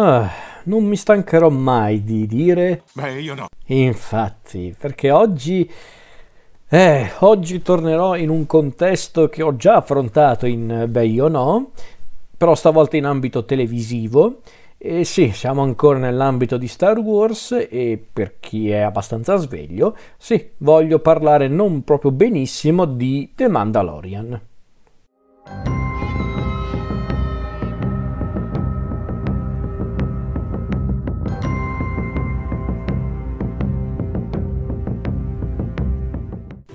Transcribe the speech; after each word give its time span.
Ah, 0.00 0.30
non 0.64 0.84
mi 0.84 0.94
stancherò 0.94 1.48
mai 1.48 2.04
di 2.04 2.28
dire. 2.28 2.84
Beh, 2.92 3.20
io 3.20 3.34
no. 3.34 3.48
Infatti, 3.66 4.72
perché 4.78 5.10
oggi. 5.10 5.68
Eh, 6.70 7.10
oggi 7.20 7.62
tornerò 7.62 8.14
in 8.14 8.28
un 8.28 8.46
contesto 8.46 9.28
che 9.28 9.42
ho 9.42 9.56
già 9.56 9.76
affrontato 9.76 10.46
in 10.46 10.84
Beh, 10.88 11.06
io 11.06 11.26
no, 11.26 11.70
però 12.36 12.54
stavolta 12.54 12.96
in 12.96 13.06
ambito 13.06 13.44
televisivo. 13.44 14.42
E 14.76 15.02
sì, 15.02 15.32
siamo 15.32 15.62
ancora 15.62 15.98
nell'ambito 15.98 16.56
di 16.56 16.68
Star 16.68 16.96
Wars 16.98 17.66
e 17.68 18.00
per 18.12 18.38
chi 18.38 18.70
è 18.70 18.78
abbastanza 18.78 19.34
sveglio, 19.34 19.96
sì, 20.16 20.50
voglio 20.58 21.00
parlare 21.00 21.48
non 21.48 21.82
proprio 21.82 22.12
benissimo 22.12 22.84
di 22.84 23.32
The 23.34 23.48
Mandalorian. 23.48 24.40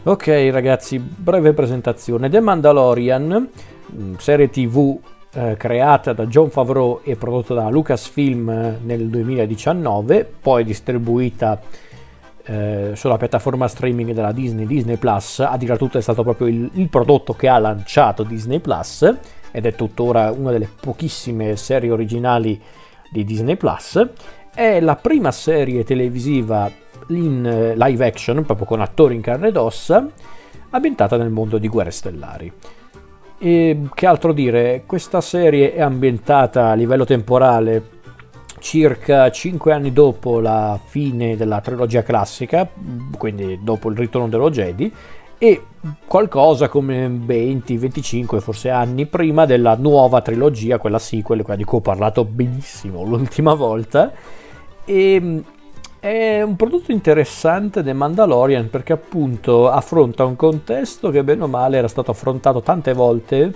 Ok 0.05 0.49
ragazzi, 0.51 0.99
breve 0.99 1.53
presentazione. 1.53 2.27
The 2.27 2.41
Mandalorian, 2.41 3.49
mm, 3.95 4.15
serie 4.15 4.49
tv 4.49 4.99
eh, 5.33 5.55
creata 5.55 6.11
da 6.11 6.25
John 6.25 6.49
Favreau 6.49 6.99
e 7.05 7.15
prodotta 7.15 7.53
da 7.53 7.69
Lucasfilm 7.69 8.49
eh, 8.49 8.79
nel 8.83 9.07
2019, 9.07 10.29
poi 10.41 10.65
distribuita 10.65 11.57
eh, 12.43 12.91
sulla 12.95 13.15
piattaforma 13.15 13.69
streaming 13.69 14.11
della 14.11 14.33
Disney, 14.33 14.65
Disney 14.65 14.97
Plus, 14.97 15.39
a 15.39 15.55
dire 15.55 15.77
tutto 15.77 15.97
è 15.97 16.01
stato 16.01 16.21
proprio 16.21 16.47
il, 16.47 16.69
il 16.73 16.89
prodotto 16.89 17.31
che 17.31 17.47
ha 17.47 17.57
lanciato 17.57 18.23
Disney 18.23 18.59
Plus 18.59 19.09
ed 19.51 19.65
è 19.65 19.73
tuttora 19.73 20.31
una 20.31 20.51
delle 20.51 20.67
pochissime 20.81 21.55
serie 21.55 21.91
originali 21.91 22.61
di 23.09 23.23
Disney 23.23 23.55
Plus. 23.55 24.05
È 24.55 24.79
la 24.79 24.95
prima 24.95 25.31
serie 25.31 25.83
televisiva 25.83 26.69
in 27.07 27.43
eh, 27.43 27.75
live 27.75 28.05
action, 28.05 28.43
proprio 28.45 28.67
con 28.67 28.81
attori 28.81 29.15
in 29.15 29.21
carne 29.21 29.47
ed 29.47 29.57
ossa, 29.57 30.07
ambientata 30.69 31.17
nel 31.17 31.31
mondo 31.31 31.57
di 31.57 31.67
Guerre 31.67 31.89
Stellari. 31.89 32.53
E 33.39 33.79
che 33.91 34.05
altro 34.05 34.31
dire, 34.31 34.83
questa 34.85 35.21
serie 35.21 35.73
è 35.73 35.81
ambientata 35.81 36.69
a 36.69 36.75
livello 36.75 37.03
temporale 37.03 38.01
circa 38.59 39.31
5 39.31 39.73
anni 39.73 39.91
dopo 39.91 40.39
la 40.39 40.79
fine 40.81 41.35
della 41.35 41.59
trilogia 41.59 42.03
classica, 42.03 42.69
quindi 43.17 43.59
dopo 43.63 43.89
il 43.89 43.97
ritorno 43.97 44.29
dello 44.29 44.51
Jedi, 44.51 44.93
e 45.39 45.61
qualcosa 46.05 46.69
come 46.69 47.09
20, 47.11 47.75
25 47.75 48.39
forse 48.39 48.69
anni 48.69 49.07
prima 49.07 49.45
della 49.45 49.75
nuova 49.75 50.21
trilogia, 50.21 50.77
quella 50.77 50.99
sequel, 50.99 51.41
quella 51.41 51.57
di 51.57 51.65
cui 51.65 51.79
ho 51.79 51.81
parlato 51.81 52.23
benissimo 52.23 53.03
l'ultima 53.03 53.55
volta. 53.55 54.41
E 54.85 55.43
è 55.99 56.41
un 56.41 56.57
prodotto 56.57 56.91
interessante 56.91 57.81
The 57.81 57.93
Mandalorian 57.93 58.69
perché 58.69 58.91
appunto 58.91 59.69
affronta 59.69 60.25
un 60.25 60.35
contesto 60.35 61.09
che 61.11 61.23
bene 61.23 61.43
o 61.43 61.47
male 61.47 61.77
era 61.77 61.87
stato 61.87 62.11
affrontato 62.11 62.61
tante 62.61 62.91
volte 62.91 63.53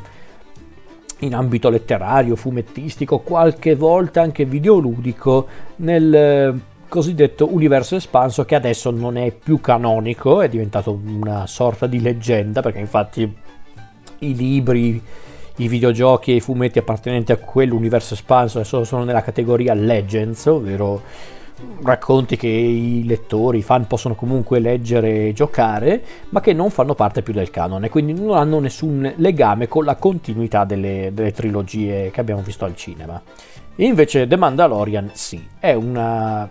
in 1.20 1.36
ambito 1.36 1.70
letterario, 1.70 2.36
fumettistico, 2.36 3.20
qualche 3.20 3.76
volta 3.76 4.22
anche 4.22 4.46
videoludico 4.46 5.48
nel 5.78 6.14
eh, 6.14 6.54
cosiddetto 6.88 7.54
universo 7.54 7.96
espanso 7.96 8.46
che 8.46 8.56
adesso 8.56 8.92
non 8.92 9.18
è 9.18 9.32
più 9.32 9.60
canonico, 9.60 10.42
è 10.42 10.48
diventato 10.48 10.98
una 11.06 11.48
sorta 11.48 11.86
di 11.86 12.00
leggenda 12.00 12.62
perché 12.62 12.80
infatti 12.80 13.36
i 14.20 14.36
libri, 14.36 15.02
i 15.58 15.68
videogiochi 15.68 16.32
e 16.32 16.36
i 16.36 16.40
fumetti 16.40 16.80
appartenenti 16.80 17.32
a 17.32 17.38
quell'universo 17.38 18.14
espanso 18.14 18.60
adesso 18.60 18.84
sono 18.84 19.04
nella 19.04 19.22
categoria 19.22 19.74
Legends, 19.74 20.46
ovvero 20.46 21.02
racconti 21.84 22.38
che 22.38 22.48
i 22.48 23.04
lettori, 23.06 23.60
i 23.60 23.64
fan 23.64 23.88
possono 23.88 24.16
comunque 24.16 24.60
leggere 24.60 25.28
e 25.28 25.34
giocare, 25.34 26.04
ma 26.30 26.40
che 26.40 26.54
non 26.54 26.70
fanno 26.70 26.94
parte 26.94 27.22
più 27.24 27.34
del 27.34 27.50
canone, 27.50 27.90
quindi 27.90 28.14
non 28.14 28.36
hanno 28.36 28.60
nessun 28.60 29.12
legame 29.18 29.68
con 29.68 29.84
la 29.84 29.96
continuità 29.96 30.66
delle, 30.66 31.12
delle 31.14 31.32
trilogie 31.32 32.12
che 32.12 32.20
abbiamo 32.20 32.42
visto 32.42 32.66
al 32.66 32.76
cinema. 32.76 33.22
Invece 33.78 34.28
The 34.28 34.38
Mandalorian 34.38 35.12
sì, 35.14 35.44
è, 35.60 35.74
una, 35.74 36.50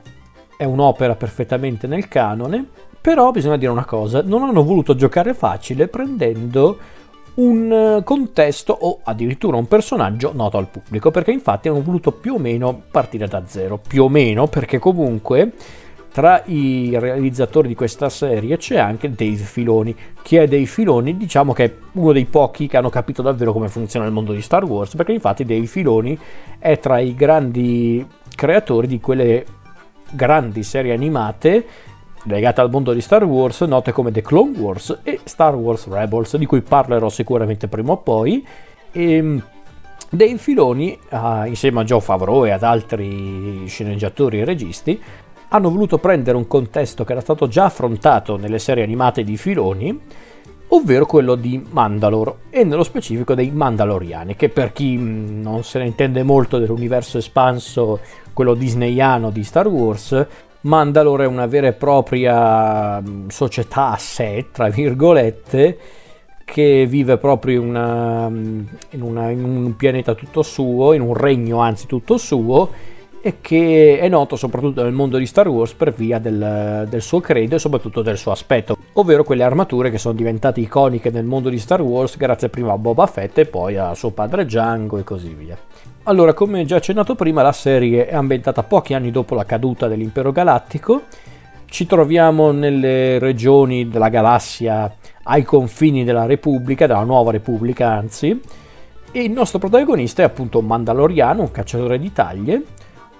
è 0.57 0.65
un'opera 0.65 1.15
perfettamente 1.15 1.87
nel 1.87 2.09
canone, 2.09 2.65
però 3.01 3.31
bisogna 3.31 3.57
dire 3.57 3.71
una 3.71 3.85
cosa, 3.85 4.23
non 4.23 4.43
hanno 4.43 4.65
voluto 4.65 4.97
giocare 4.97 5.35
facile 5.35 5.87
prendendo 5.87 6.79
un 7.37 7.99
eh, 7.99 8.05
contesto 8.05 8.77
o 8.79 9.01
addirittura 9.03 9.57
un 9.57 9.67
personaggio 9.67 10.33
noto 10.35 10.59
al 10.59 10.69
pubblico, 10.69 11.11
perché 11.11 11.33
infatti 11.33 11.69
hanno 11.69 11.83
voluto 11.83 12.13
più 12.13 12.35
o 12.35 12.39
meno 12.39 12.83
partire 12.91 13.27
da 13.27 13.43
zero, 13.47 13.79
più 13.79 14.05
o 14.05 14.09
meno 14.09 14.47
perché 14.47 14.79
comunque 14.79 15.53
tra 16.17 16.43
i 16.47 16.97
realizzatori 16.99 17.69
di 17.69 17.75
questa 17.75 18.09
serie 18.09 18.57
c'è 18.57 18.79
anche 18.79 19.11
Dave 19.11 19.37
Filoni. 19.37 19.95
Chi 20.23 20.37
è 20.37 20.49
Dave 20.49 20.65
Filoni? 20.65 21.15
Diciamo 21.15 21.53
che 21.53 21.65
è 21.65 21.75
uno 21.93 22.13
dei 22.13 22.25
pochi 22.25 22.69
che 22.69 22.79
hanno 22.79 22.89
capito 22.89 23.21
davvero 23.21 23.53
come 23.53 23.69
funziona 23.69 24.07
il 24.07 24.13
mondo 24.13 24.33
di 24.33 24.41
Star 24.41 24.65
Wars, 24.65 24.95
perché 24.95 25.13
infatti 25.13 25.45
Dave 25.45 25.67
Filoni 25.67 26.19
è 26.59 26.79
tra 26.79 27.01
i 27.01 27.15
grandi 27.15 28.07
creatori 28.35 28.87
di 28.87 28.99
quelle 28.99 29.45
grandi 30.11 30.63
serie 30.63 30.95
animate 30.95 31.67
legate 32.27 32.61
al 32.61 32.71
mondo 32.71 32.93
di 32.93 33.01
Star 33.01 33.25
Wars, 33.25 33.61
note 33.63 33.93
come 33.93 34.11
The 34.11 34.23
Clone 34.23 34.59
Wars 34.59 35.01
e 35.03 35.21
Star 35.25 35.55
Wars 35.55 35.89
Rebels, 35.89 36.37
di 36.37 36.47
cui 36.47 36.61
parlerò 36.61 37.09
sicuramente 37.09 37.69
prima 37.69 37.93
o 37.93 37.97
poi. 37.99 38.47
E 38.93 39.13
ehm, 39.13 39.43
Dave 40.09 40.39
Filoni, 40.39 40.99
uh, 41.11 41.47
insieme 41.47 41.81
a 41.81 41.85
Joe 41.85 42.01
Favreau 42.01 42.47
e 42.47 42.51
ad 42.51 42.63
altri 42.63 43.67
sceneggiatori 43.67 44.41
e 44.41 44.45
registi, 44.45 45.01
hanno 45.49 45.71
voluto 45.71 45.99
prendere 45.99 46.37
un 46.37 46.47
contesto 46.47 47.05
che 47.05 47.13
era 47.13 47.21
stato 47.21 47.49
già 47.49 47.65
affrontato 47.65 48.37
nelle 48.37 48.59
serie 48.59 48.85
animate 48.85 49.25
di 49.25 49.37
Filoni, 49.37 50.01
ovvero 50.69 51.07
quello 51.07 51.37
di 51.37 51.65
Mandalore 51.71 52.35
e 52.51 52.65
nello 52.65 52.83
specifico 52.83 53.35
dei 53.35 53.51
Mandaloriani, 53.51 54.35
che 54.37 54.49
per 54.49 54.73
chi 54.73 54.97
mm, 54.97 55.43
non 55.43 55.63
se 55.63 55.79
ne 55.79 55.87
intende 55.87 56.23
molto 56.23 56.59
dell'universo 56.59 57.19
espanso, 57.19 58.01
quello 58.33 58.55
disneyano 58.55 59.31
di 59.31 59.45
Star 59.45 59.69
Wars, 59.69 60.27
Mandalore 60.67 61.25
è 61.25 61.29
una 61.29 61.47
vera 61.47 61.69
e 61.69 61.73
propria 61.73 63.01
mm, 63.01 63.29
società 63.29 63.93
a 63.93 63.97
sé, 63.99 64.47
tra 64.51 64.69
virgolette, 64.69 65.79
che 66.45 66.87
vive 66.87 67.19
proprio 67.19 67.63
una, 67.63 68.29
mm, 68.29 68.65
in, 68.91 69.03
una, 69.03 69.31
in, 69.31 69.45
un 69.45 69.77
pianeta 69.77 70.15
tutto 70.15 70.43
suo, 70.43 70.93
in 70.93 71.03
un 71.03 71.15
regno 71.15 71.61
anzi 71.61 71.87
tutto 71.87 72.17
suo, 72.17 72.71
e 73.21 73.37
che 73.41 73.99
è 74.01 74.09
noto 74.09 74.35
soprattutto 74.35 74.83
nel 74.83 74.93
mondo 74.93 75.19
di 75.19 75.27
Star 75.27 75.49
Wars 75.49 75.73
per 75.75 75.93
via 75.93 76.19
del, 76.19 76.87
del 76.89 77.03
suo 77.03 77.21
credo 77.21 77.55
e 77.55 77.59
soprattutto 77.61 78.03
del 78.03 78.19
suo 78.19 78.33
aspetto, 78.33 78.77
ovvero 78.95 79.23
quelle 79.23 79.45
armature 79.45 79.91
che 79.91 79.99
sono 79.99 80.15
diventate 80.15 80.61
iconiche 80.61 81.11
nel 81.11 81.25
mondo 81.25 81.49
di 81.49 81.59
Star 81.59 81.81
Wars 81.81 82.17
grazie 82.17 82.49
prima 82.49 82.73
a 82.73 82.79
Boba 82.79 83.07
Fett 83.07 83.39
e 83.39 83.47
poi 83.47 83.77
a 83.77 83.95
suo 83.95 84.11
padre 84.11 84.45
Django 84.45 84.99
e 84.99 85.05
così 85.05 85.33
via. 85.33 85.57
Allora, 86.09 86.35
come 86.35 86.65
già 86.65 86.77
accennato 86.77 87.17
prima, 87.17 87.43
la 87.43 87.51
serie 87.51 88.07
è 88.07 88.15
ambientata 88.15 88.63
pochi 88.63 88.95
anni 88.95 89.11
dopo 89.11 89.35
la 89.35 89.45
caduta 89.45 89.89
dell'impero 89.89 90.31
galattico. 90.31 91.03
Ci 91.65 91.85
troviamo 91.85 92.53
nelle 92.53 93.19
regioni 93.19 93.89
della 93.89 94.09
galassia 94.09 94.95
ai 95.25 95.43
confini 95.43 96.05
della 96.05 96.25
Repubblica, 96.25 96.87
della 96.87 97.03
nuova 97.03 97.33
Repubblica 97.33 97.91
anzi, 97.91 98.41
e 99.11 99.21
il 99.21 99.33
nostro 99.33 99.59
protagonista 99.59 100.23
è 100.23 100.27
appunto 100.27 100.61
un 100.61 100.67
Mandaloriano, 100.67 101.43
un 101.43 101.51
cacciatore 101.51 101.99
di 101.99 102.13
taglie, 102.13 102.63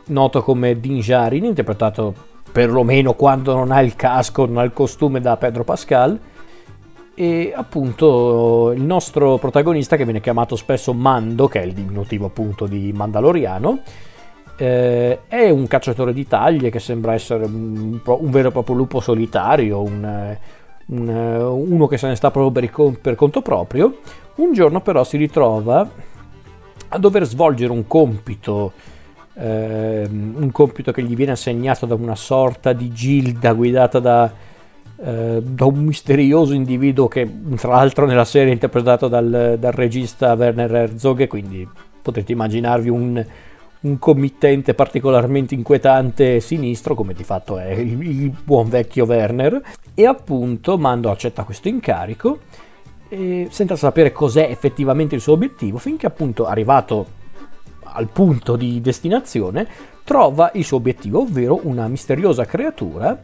noto 0.07 0.41
come 0.43 0.79
Din 0.79 1.01
Djarin, 1.01 1.45
interpretato 1.45 2.15
perlomeno 2.53 3.15
quando 3.15 3.53
non 3.53 3.73
ha 3.73 3.83
il 3.83 3.97
casco, 3.97 4.47
non 4.47 4.59
ha 4.59 4.63
il 4.63 4.73
costume 4.73 5.21
da 5.21 5.37
Pedro 5.37 5.65
Pascal, 5.65 6.17
e 7.19 7.51
appunto 7.57 8.73
il 8.77 8.83
nostro 8.83 9.39
protagonista 9.39 9.97
che 9.97 10.05
viene 10.05 10.21
chiamato 10.21 10.55
spesso 10.55 10.93
Mando, 10.93 11.49
che 11.49 11.63
è 11.63 11.65
il 11.65 11.73
diminutivo 11.73 12.27
appunto 12.27 12.67
di 12.67 12.93
Mandaloriano, 12.93 13.81
eh, 14.59 15.21
è 15.27 15.49
un 15.49 15.67
cacciatore 15.67 16.13
di 16.13 16.27
taglie 16.27 16.69
che 16.69 16.79
sembra 16.79 17.15
essere 17.15 17.47
un, 17.47 17.99
un 18.05 18.31
vero 18.31 18.49
e 18.49 18.53
proprio 18.53 18.77
lupo 18.77 19.01
solitario, 19.01 19.81
un, 19.81 20.37
un, 20.89 21.09
uno 21.09 21.87
che 21.87 21.97
se 21.97 22.07
ne 22.07 22.17
sta 22.17 22.31
proprio 22.31 22.69
per, 22.69 22.99
per 23.01 23.15
conto 23.15 23.41
proprio. 23.41 23.97
Un 24.35 24.53
giorno 24.53 24.83
però 24.83 25.03
si 25.03 25.17
ritrova 25.17 25.89
a 26.89 26.99
dover 26.99 27.25
svolgere 27.25 27.73
un 27.73 27.87
compito 27.87 28.73
eh, 29.39 30.07
un 30.07 30.51
compito 30.53 30.93
che 30.93 31.03
gli 31.03 31.15
viene 31.15 31.33
assegnato 31.33 31.87
da 31.87 31.95
una 31.95 32.15
sorta 32.15 32.73
di 32.73 32.93
gilda 32.93 33.53
guidata 33.53 34.01
da 34.01 34.31
eh, 34.97 35.43
da 35.43 35.65
un 35.65 35.85
misterioso 35.85 36.55
individuo 36.55 37.09
che 37.09 37.31
tra 37.57 37.73
l'altro 37.73 38.07
nella 38.07 38.25
serie 38.25 38.51
è 38.51 38.53
interpretato 38.53 39.09
dal, 39.09 39.57
dal 39.59 39.73
regista 39.73 40.33
Werner 40.33 40.75
Herzog, 40.75 41.27
quindi 41.27 41.69
potete 42.03 42.33
immaginarvi 42.33 42.89
un, 42.89 43.27
un 43.81 43.99
committente 43.99 44.75
particolarmente 44.75 45.55
inquietante 45.55 46.41
sinistro, 46.41 46.95
come 46.95 47.15
di 47.15 47.25
fatto 47.25 47.59
è 47.59 47.71
il, 47.73 48.01
il 48.01 48.31
buon 48.43 48.69
vecchio 48.69 49.05
Werner, 49.05 49.61
e 49.95 50.07
appunto 50.07 50.79
Mando 50.79 51.11
accetta 51.11 51.45
questo 51.45 51.69
incarico 51.69 52.39
senza 53.09 53.77
sapere 53.77 54.11
cos'è 54.11 54.49
effettivamente 54.51 55.15
il 55.15 55.21
suo 55.21 55.35
obiettivo, 55.35 55.79
finché 55.79 56.07
appunto 56.07 56.47
arrivato 56.47 57.07
al 57.85 58.09
punto 58.09 58.57
di 58.57 58.81
destinazione, 58.81 59.67
trova 60.03 60.51
il 60.55 60.65
suo 60.65 60.79
obiettivo, 60.79 61.21
ovvero 61.21 61.61
una 61.63 61.87
misteriosa 61.89 62.45
creatura 62.45 63.19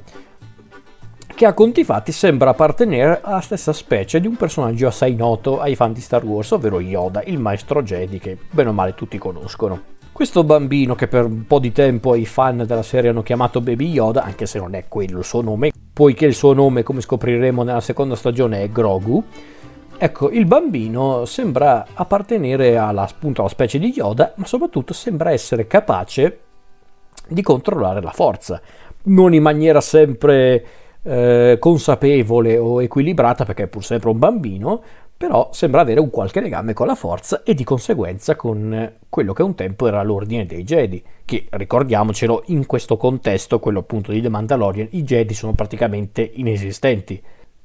che 1.34 1.46
a 1.46 1.54
conti 1.54 1.84
fatti 1.84 2.12
sembra 2.12 2.50
appartenere 2.50 3.20
alla 3.22 3.40
stessa 3.40 3.72
specie 3.72 4.20
di 4.20 4.26
un 4.26 4.36
personaggio 4.36 4.86
assai 4.86 5.14
noto 5.14 5.60
ai 5.60 5.74
fan 5.74 5.92
di 5.92 6.00
Star 6.00 6.24
Wars, 6.24 6.50
ovvero 6.52 6.80
Yoda, 6.80 7.22
il 7.24 7.38
maestro 7.38 7.82
Jedi 7.82 8.18
che 8.18 8.36
bene 8.50 8.68
o 8.68 8.72
male 8.72 8.94
tutti 8.94 9.18
conoscono. 9.18 9.82
Questo 10.12 10.44
bambino 10.44 10.94
che 10.94 11.08
per 11.08 11.24
un 11.24 11.46
po' 11.46 11.58
di 11.58 11.72
tempo 11.72 12.14
i 12.14 12.26
fan 12.26 12.64
della 12.66 12.82
serie 12.82 13.10
hanno 13.10 13.22
chiamato 13.22 13.60
Baby 13.60 13.90
Yoda, 13.90 14.22
anche 14.22 14.46
se 14.46 14.58
non 14.58 14.74
è 14.74 14.84
quello 14.88 15.18
il 15.18 15.24
suo 15.24 15.40
nome, 15.40 15.72
poiché 15.92 16.26
il 16.26 16.34
suo 16.34 16.52
nome, 16.52 16.82
come 16.82 17.00
scopriremo 17.00 17.62
nella 17.62 17.80
seconda 17.80 18.14
stagione, 18.14 18.62
è 18.62 18.68
Grogu, 18.68 19.24
ecco, 19.96 20.30
il 20.30 20.44
bambino 20.44 21.24
sembra 21.24 21.86
appartenere 21.94 22.76
alla, 22.76 23.02
appunto, 23.02 23.40
alla 23.40 23.50
specie 23.50 23.78
di 23.78 23.92
Yoda, 23.94 24.34
ma 24.36 24.46
soprattutto 24.46 24.92
sembra 24.92 25.30
essere 25.30 25.66
capace 25.66 26.40
di 27.26 27.40
controllare 27.40 28.02
la 28.02 28.12
forza, 28.12 28.60
non 29.04 29.32
in 29.32 29.42
maniera 29.42 29.80
sempre 29.80 30.64
eh, 31.02 31.56
consapevole 31.58 32.58
o 32.58 32.82
equilibrata, 32.82 33.44
perché 33.44 33.64
è 33.64 33.68
pur 33.68 33.84
sempre 33.84 34.10
un 34.10 34.18
bambino, 34.18 34.82
però 35.16 35.50
sembra 35.52 35.82
avere 35.82 36.00
un 36.00 36.10
qualche 36.10 36.40
legame 36.40 36.72
con 36.72 36.86
la 36.86 36.96
forza 36.96 37.42
e 37.44 37.54
di 37.54 37.62
conseguenza 37.62 38.34
con 38.34 38.92
quello 39.08 39.32
che 39.32 39.42
un 39.42 39.54
tempo 39.54 39.86
era 39.86 40.02
l'ordine 40.02 40.46
dei 40.46 40.64
Jedi, 40.64 41.02
che 41.24 41.46
ricordiamocelo 41.48 42.42
in 42.46 42.66
questo 42.66 42.96
contesto, 42.96 43.60
quello 43.60 43.78
appunto 43.78 44.10
di 44.10 44.20
The 44.20 44.28
Mandalorian, 44.28 44.88
i 44.90 45.04
Jedi 45.04 45.32
sono 45.32 45.52
praticamente 45.52 46.28
inesistenti. 46.34 47.22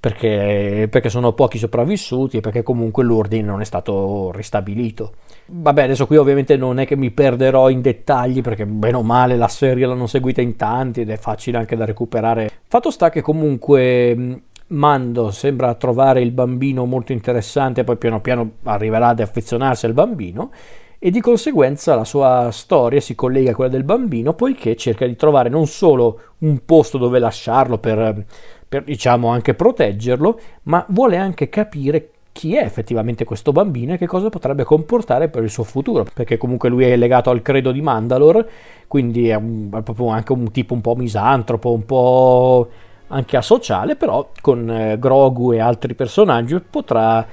Perché, 0.07 0.87
perché 0.89 1.09
sono 1.09 1.33
pochi 1.33 1.57
sopravvissuti 1.57 2.37
e 2.37 2.39
perché 2.39 2.63
comunque 2.63 3.03
l'ordine 3.03 3.45
non 3.45 3.59
è 3.59 3.65
stato 3.65 4.31
ristabilito. 4.33 5.15
Vabbè, 5.47 5.83
adesso 5.83 6.07
qui 6.07 6.15
ovviamente 6.15 6.55
non 6.55 6.79
è 6.79 6.85
che 6.85 6.95
mi 6.95 7.11
perderò 7.11 7.69
in 7.69 7.81
dettagli 7.81 8.41
perché 8.41 8.65
bene 8.65 8.95
o 8.95 9.03
male 9.03 9.35
la 9.35 9.49
serie 9.49 9.85
l'hanno 9.85 10.07
seguita 10.07 10.41
in 10.41 10.55
tanti 10.55 11.01
ed 11.01 11.09
è 11.09 11.17
facile 11.17 11.57
anche 11.57 11.75
da 11.75 11.83
recuperare. 11.83 12.49
Fatto 12.67 12.89
sta 12.89 13.09
che 13.09 13.21
comunque 13.21 14.43
Mando 14.67 15.31
sembra 15.31 15.73
trovare 15.75 16.21
il 16.21 16.31
bambino 16.31 16.85
molto 16.85 17.11
interessante, 17.11 17.83
poi 17.83 17.97
piano 17.97 18.21
piano 18.21 18.51
arriverà 18.63 19.09
ad 19.09 19.19
affezionarsi 19.19 19.85
al 19.85 19.93
bambino 19.93 20.51
e 20.99 21.11
di 21.11 21.21
conseguenza 21.21 21.95
la 21.95 22.03
sua 22.03 22.49
storia 22.51 22.99
si 22.99 23.13
collega 23.13 23.51
a 23.51 23.55
quella 23.55 23.69
del 23.69 23.83
bambino 23.83 24.33
poiché 24.33 24.75
cerca 24.75 25.05
di 25.05 25.15
trovare 25.15 25.47
non 25.47 25.67
solo 25.67 26.19
un 26.39 26.65
posto 26.65 26.97
dove 26.97 27.19
lasciarlo 27.19 27.77
per, 27.77 28.25
per 28.67 28.83
diciamo 28.83 29.29
anche 29.29 29.53
proteggerlo, 29.53 30.39
ma 30.63 30.85
vuole 30.89 31.17
anche 31.17 31.49
capire 31.49 32.11
chi 32.31 32.55
è 32.55 32.63
effettivamente 32.63 33.23
questo 33.23 33.51
bambino 33.51 33.93
e 33.93 33.97
che 33.97 34.05
cosa 34.05 34.29
potrebbe 34.29 34.63
comportare 34.63 35.27
per 35.27 35.41
il 35.41 35.49
suo 35.49 35.63
futuro, 35.63 36.05
perché 36.13 36.37
comunque 36.37 36.69
lui 36.69 36.85
è 36.85 36.95
legato 36.95 37.31
al 37.31 37.41
credo 37.41 37.71
di 37.71 37.81
Mandalore, 37.81 38.47
quindi 38.87 39.29
è, 39.29 39.35
un, 39.35 39.69
è 39.73 39.81
proprio 39.81 40.09
anche 40.09 40.33
un 40.33 40.51
tipo 40.51 40.75
un 40.75 40.81
po' 40.81 40.95
misantropo, 40.95 41.71
un 41.71 41.85
po' 41.85 42.69
anche 43.07 43.37
asociale, 43.37 43.95
però 43.95 44.29
con 44.39 44.69
eh, 44.69 44.99
Grogu 44.99 45.53
e 45.53 45.59
altri 45.59 45.95
personaggi 45.95 46.59
potrà 46.59 47.25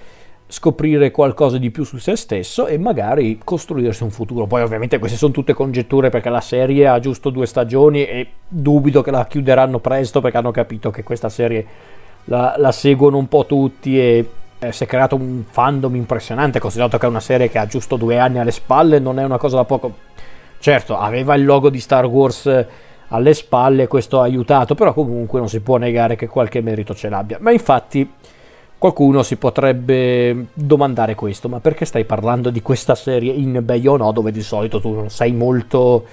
scoprire 0.46 1.10
qualcosa 1.10 1.58
di 1.58 1.70
più 1.70 1.84
su 1.84 1.96
se 1.96 2.16
stesso 2.16 2.66
e 2.66 2.78
magari 2.78 3.40
costruirsi 3.42 4.02
un 4.02 4.10
futuro. 4.10 4.46
Poi 4.46 4.62
ovviamente 4.62 4.98
queste 4.98 5.16
sono 5.16 5.32
tutte 5.32 5.54
congetture 5.54 6.10
perché 6.10 6.28
la 6.28 6.40
serie 6.40 6.86
ha 6.86 6.98
giusto 7.00 7.30
due 7.30 7.46
stagioni 7.46 8.06
e 8.06 8.28
dubito 8.46 9.02
che 9.02 9.10
la 9.10 9.26
chiuderanno 9.26 9.78
presto 9.78 10.20
perché 10.20 10.36
hanno 10.36 10.50
capito 10.50 10.90
che 10.90 11.02
questa 11.02 11.28
serie 11.28 11.66
la, 12.24 12.54
la 12.58 12.72
seguono 12.72 13.16
un 13.16 13.28
po' 13.28 13.46
tutti 13.46 13.98
e 13.98 14.28
eh, 14.58 14.72
si 14.72 14.84
è 14.84 14.86
creato 14.86 15.16
un 15.16 15.44
fandom 15.48 15.94
impressionante 15.96 16.58
considerato 16.58 16.98
che 16.98 17.06
è 17.06 17.08
una 17.08 17.20
serie 17.20 17.48
che 17.48 17.58
ha 17.58 17.66
giusto 17.66 17.96
due 17.96 18.18
anni 18.18 18.38
alle 18.38 18.50
spalle 18.50 18.98
non 18.98 19.18
è 19.18 19.24
una 19.24 19.38
cosa 19.38 19.56
da 19.56 19.64
poco. 19.64 19.92
Certo, 20.58 20.96
aveva 20.96 21.34
il 21.34 21.44
logo 21.44 21.68
di 21.68 21.80
Star 21.80 22.06
Wars 22.06 22.66
alle 23.08 23.34
spalle, 23.34 23.86
questo 23.86 24.20
ha 24.20 24.24
aiutato, 24.24 24.74
però 24.74 24.94
comunque 24.94 25.38
non 25.38 25.48
si 25.48 25.60
può 25.60 25.76
negare 25.76 26.16
che 26.16 26.26
qualche 26.26 26.60
merito 26.62 26.94
ce 26.94 27.08
l'abbia. 27.08 27.36
Ma 27.40 27.52
infatti 27.52 28.10
qualcuno 28.84 29.22
si 29.22 29.36
potrebbe 29.36 30.48
domandare 30.52 31.14
questo, 31.14 31.48
ma 31.48 31.58
perché 31.58 31.86
stai 31.86 32.04
parlando 32.04 32.50
di 32.50 32.60
questa 32.60 32.94
serie 32.94 33.32
in 33.32 33.62
Bay 33.62 33.80
no, 33.80 34.12
dove 34.12 34.30
di 34.30 34.42
solito 34.42 34.78
tu 34.78 34.92
non 34.92 35.08
sei 35.08 35.32
molto 35.32 36.04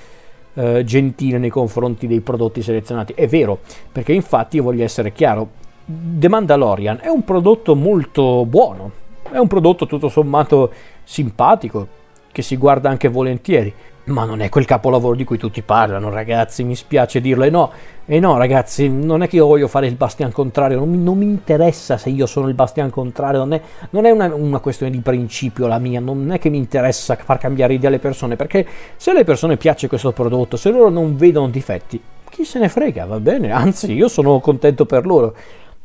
eh, 0.53 0.81
gentile 0.85 1.37
nei 1.37 1.49
confronti 1.49 2.07
dei 2.07 2.21
prodotti 2.21 2.61
selezionati? 2.61 3.11
È 3.11 3.27
vero, 3.27 3.59
perché 3.91 4.13
infatti 4.13 4.55
io 4.55 4.63
voglio 4.63 4.85
essere 4.85 5.11
chiaro, 5.11 5.49
The 5.83 6.29
Mandalorian 6.29 6.99
è 7.01 7.09
un 7.09 7.25
prodotto 7.25 7.75
molto 7.75 8.45
buono, 8.45 8.91
è 9.29 9.37
un 9.37 9.47
prodotto 9.47 9.85
tutto 9.85 10.07
sommato 10.07 10.71
simpatico, 11.03 11.99
che 12.31 12.41
si 12.41 12.55
guarda 12.55 12.89
anche 12.89 13.09
volentieri 13.09 13.73
ma 14.05 14.25
non 14.25 14.41
è 14.41 14.49
quel 14.49 14.65
capolavoro 14.65 15.15
di 15.15 15.23
cui 15.23 15.37
tutti 15.37 15.61
parlano, 15.61 16.09
ragazzi, 16.09 16.63
mi 16.63 16.75
spiace 16.75 17.21
dirlo. 17.21 17.43
E 17.43 17.49
no, 17.49 17.71
e 18.05 18.19
no, 18.19 18.37
ragazzi, 18.37 18.89
non 18.89 19.21
è 19.21 19.27
che 19.27 19.37
io 19.37 19.45
voglio 19.45 19.67
fare 19.67 19.87
il 19.87 19.95
bastian 19.95 20.31
contrario, 20.31 20.79
non 20.79 20.89
mi, 20.89 20.97
non 20.97 21.17
mi 21.17 21.25
interessa 21.25 21.97
se 21.97 22.09
io 22.09 22.25
sono 22.25 22.47
il 22.47 22.53
bastian 22.53 22.89
contrario, 22.89 23.39
non 23.39 23.53
è, 23.53 23.61
non 23.91 24.05
è 24.05 24.11
una, 24.11 24.33
una, 24.33 24.59
questione 24.59 24.91
di 24.91 24.99
principio 24.99 25.67
la 25.67 25.77
mia, 25.79 25.99
non 25.99 26.31
è 26.31 26.39
che 26.39 26.49
mi 26.49 26.57
interessa 26.57 27.15
far 27.15 27.37
cambiare 27.37 27.73
idea 27.73 27.89
alle 27.89 27.99
persone, 27.99 28.35
perché 28.35 28.65
se 28.95 29.11
alle 29.11 29.23
persone 29.23 29.57
piace 29.57 29.87
questo 29.87 30.11
prodotto, 30.11 30.57
se 30.57 30.71
loro 30.71 30.89
non 30.89 31.15
vedono 31.15 31.49
difetti, 31.49 32.01
chi 32.29 32.43
se 32.43 32.59
ne 32.59 32.69
frega, 32.69 33.05
va 33.05 33.19
bene, 33.19 33.51
anzi 33.51 33.93
io 33.93 34.07
sono 34.07 34.39
contento 34.39 34.85
per 34.85 35.05
loro. 35.05 35.35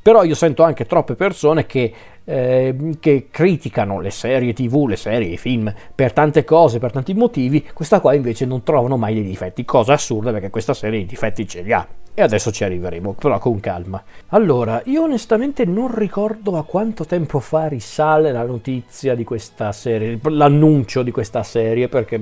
Però 0.07 0.23
io 0.23 0.37
sento 0.37 0.63
anche 0.63 0.87
troppe 0.87 1.17
persone 1.17 1.67
che, 1.67 1.93
eh, 2.23 2.77
che, 3.01 3.27
criticano 3.29 3.99
le 3.99 4.13
serie 4.13 4.53
tv, 4.53 4.87
le 4.87 4.95
serie, 4.95 5.33
i 5.33 5.37
film 5.37 5.75
per 5.93 6.13
tante 6.13 6.45
cose, 6.45 6.79
per 6.79 6.93
tanti 6.93 7.13
motivi, 7.13 7.67
questa 7.75 7.99
qua 7.99 8.15
invece 8.15 8.47
non 8.47 8.63
trovano 8.63 8.97
mai 8.97 9.15
dei 9.15 9.25
difetti, 9.25 9.65
cosa 9.65 9.95
assurda 9.95 10.31
perché 10.31 10.49
questa 10.49 10.75
serie 10.75 11.01
i 11.01 11.07
difetti 11.07 11.49
ce 11.49 11.63
li 11.63 11.73
ha. 11.73 11.85
E 12.15 12.23
adesso 12.23 12.53
ci 12.53 12.63
arriveremo, 12.63 13.15
però 13.15 13.41
con 13.41 13.59
calma. 13.59 14.01
Allora, 14.29 14.81
io 14.85 15.03
onestamente 15.03 15.65
non 15.65 15.93
ricordo 15.93 16.57
a 16.57 16.63
quanto 16.63 17.05
tempo 17.05 17.41
fa 17.41 17.67
risale 17.67 18.31
la 18.31 18.45
notizia 18.45 19.17
di 19.17 19.25
questa 19.25 19.73
serie, 19.73 20.21
l'annuncio 20.23 21.03
di 21.03 21.11
questa 21.11 21.43
serie, 21.43 21.89
perché 21.89 22.21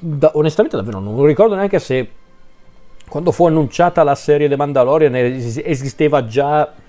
da, 0.00 0.32
onestamente 0.34 0.76
davvero 0.76 0.98
non 0.98 1.24
ricordo 1.24 1.54
neanche 1.54 1.78
se 1.78 2.08
quando 3.08 3.30
fu 3.30 3.46
annunciata 3.46 4.02
la 4.02 4.16
serie 4.16 4.48
The 4.48 4.56
Mandalorian 4.56 5.14
esisteva 5.14 6.24
già 6.24 6.82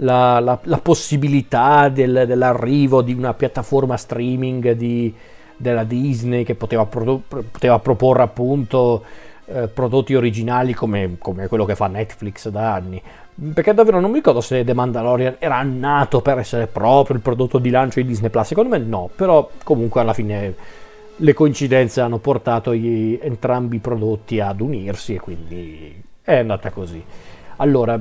la, 0.00 0.40
la, 0.40 0.58
la 0.62 0.78
possibilità 0.78 1.88
del, 1.88 2.24
dell'arrivo 2.26 3.02
di 3.02 3.12
una 3.12 3.34
piattaforma 3.34 3.96
streaming 3.96 4.72
di, 4.72 5.14
della 5.56 5.84
Disney 5.84 6.44
che 6.44 6.54
poteva, 6.54 6.86
produ- 6.86 7.22
poteva 7.50 7.78
proporre 7.78 8.22
appunto 8.22 9.04
eh, 9.46 9.68
prodotti 9.68 10.14
originali 10.14 10.74
come, 10.74 11.16
come, 11.18 11.48
quello 11.48 11.64
che 11.64 11.74
fa 11.74 11.86
Netflix 11.86 12.48
da 12.48 12.74
anni. 12.74 13.02
Perché 13.54 13.72
davvero 13.72 14.00
non 14.00 14.10
mi 14.10 14.16
ricordo 14.16 14.40
se 14.40 14.64
The 14.64 14.74
Mandalorian 14.74 15.36
era 15.38 15.62
nato 15.62 16.20
per 16.20 16.38
essere 16.38 16.66
proprio 16.66 17.16
il 17.16 17.22
prodotto 17.22 17.58
di 17.58 17.70
lancio 17.70 18.00
di 18.00 18.06
Disney 18.06 18.30
Plus. 18.30 18.48
Secondo 18.48 18.70
me 18.70 18.78
no, 18.78 19.08
però 19.14 19.48
comunque 19.62 20.00
alla 20.00 20.12
fine 20.12 20.54
le 21.20 21.34
coincidenze 21.34 22.00
hanno 22.00 22.18
portato 22.18 22.74
gli, 22.74 23.18
entrambi 23.20 23.76
i 23.76 23.80
prodotti 23.80 24.40
ad 24.40 24.60
unirsi 24.60 25.14
e 25.14 25.20
quindi 25.20 26.02
è 26.22 26.38
andata 26.38 26.70
così. 26.70 27.02
Allora, 27.56 27.98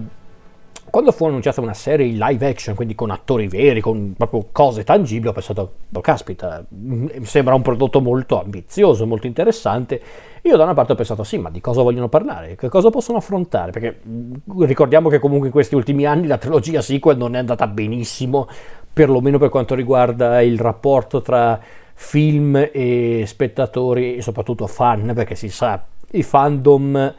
quando 0.90 1.12
fu 1.12 1.26
annunciata 1.26 1.62
una 1.62 1.74
serie 1.74 2.08
live 2.08 2.48
action, 2.48 2.76
quindi 2.76 2.96
con 2.96 3.12
attori 3.12 3.48
veri, 3.48 3.82
con 3.82 4.14
proprio 4.18 4.48
cose 4.52 4.84
tangibili, 4.84 5.28
ho 5.28 5.34
pensato, 5.34 5.74
oh, 5.92 6.02
caspita, 6.02 6.66
mi 6.70 7.10
sembra 7.24 7.56
un 7.56 7.62
prodotto 7.62 8.00
molto 8.00 8.42
ambizioso, 8.42 9.06
molto 9.06 9.28
interessante. 9.28 10.02
Io 10.44 10.56
da 10.56 10.64
una 10.64 10.74
parte 10.74 10.94
ho 10.94 10.96
pensato, 10.96 11.24
sì, 11.24 11.38
ma 11.38 11.50
di 11.50 11.60
cosa 11.60 11.82
vogliono 11.82 12.08
parlare? 12.08 12.56
Che 12.56 12.70
cosa 12.70 12.90
possono 12.90 13.18
affrontare? 13.18 13.72
Perché 13.72 14.00
mm, 14.08 14.64
ricordiamo 14.64 15.10
che 15.10 15.20
comunque 15.20 15.48
in 15.48 15.54
questi 15.54 15.76
ultimi 15.76 16.06
anni 16.06 16.28
la 16.28 16.38
trilogia 16.38 16.82
sequel 16.82 17.18
non 17.18 17.36
è 17.36 17.40
andata 17.40 17.68
benissimo, 17.68 18.48
perlomeno 18.92 19.38
per 19.38 19.50
quanto 19.50 19.76
riguarda 19.76 20.42
il 20.42 20.58
rapporto 20.58 21.22
tra 21.22 21.60
film 21.94 22.70
e 22.72 23.24
spettatori 23.26 24.16
e 24.16 24.22
soprattutto 24.22 24.68
fan, 24.68 25.12
perché 25.14 25.36
si 25.36 25.50
sa, 25.50 25.84
i 26.12 26.24
fandom 26.24 27.14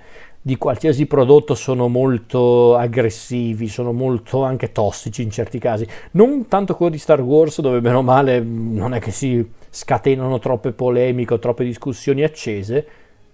di 0.48 0.56
qualsiasi 0.56 1.04
prodotto 1.04 1.54
sono 1.54 1.88
molto 1.88 2.74
aggressivi, 2.74 3.68
sono 3.68 3.92
molto 3.92 4.44
anche 4.44 4.72
tossici 4.72 5.20
in 5.20 5.30
certi 5.30 5.58
casi. 5.58 5.86
Non 6.12 6.48
tanto 6.48 6.74
quello 6.74 6.90
di 6.90 6.96
Star 6.96 7.20
Wars, 7.20 7.60
dove 7.60 7.82
meno 7.82 8.00
male 8.00 8.40
non 8.40 8.94
è 8.94 8.98
che 8.98 9.10
si 9.10 9.46
scatenano 9.68 10.38
troppe 10.38 10.72
polemiche 10.72 11.34
o 11.34 11.38
troppe 11.38 11.64
discussioni 11.64 12.22
accese, 12.22 12.82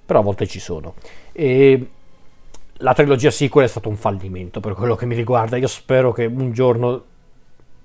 però 0.04 0.18
a 0.18 0.22
volte 0.22 0.48
ci 0.48 0.58
sono. 0.58 0.94
E 1.30 1.88
la 2.78 2.94
trilogia 2.94 3.30
sequel 3.30 3.66
è 3.66 3.68
stato 3.68 3.88
un 3.88 3.96
fallimento 3.96 4.58
per 4.58 4.74
quello 4.74 4.96
che 4.96 5.06
mi 5.06 5.14
riguarda. 5.14 5.56
Io 5.56 5.68
spero 5.68 6.10
che 6.10 6.24
un 6.24 6.50
giorno 6.50 7.04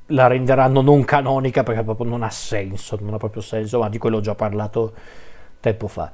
la 0.08 0.26
renderanno 0.26 0.82
non 0.82 1.04
canonica 1.06 1.62
perché 1.62 1.84
proprio 1.84 2.08
non 2.08 2.24
ha 2.24 2.32
senso, 2.32 2.98
non 3.00 3.14
ha 3.14 3.18
proprio 3.18 3.44
senso, 3.44 3.78
ma 3.78 3.90
di 3.90 4.00
quello 4.00 4.18
ho 4.18 4.22
già 4.22 4.34
parlato 4.34 4.92
tempo 5.60 5.88
fa. 5.88 6.12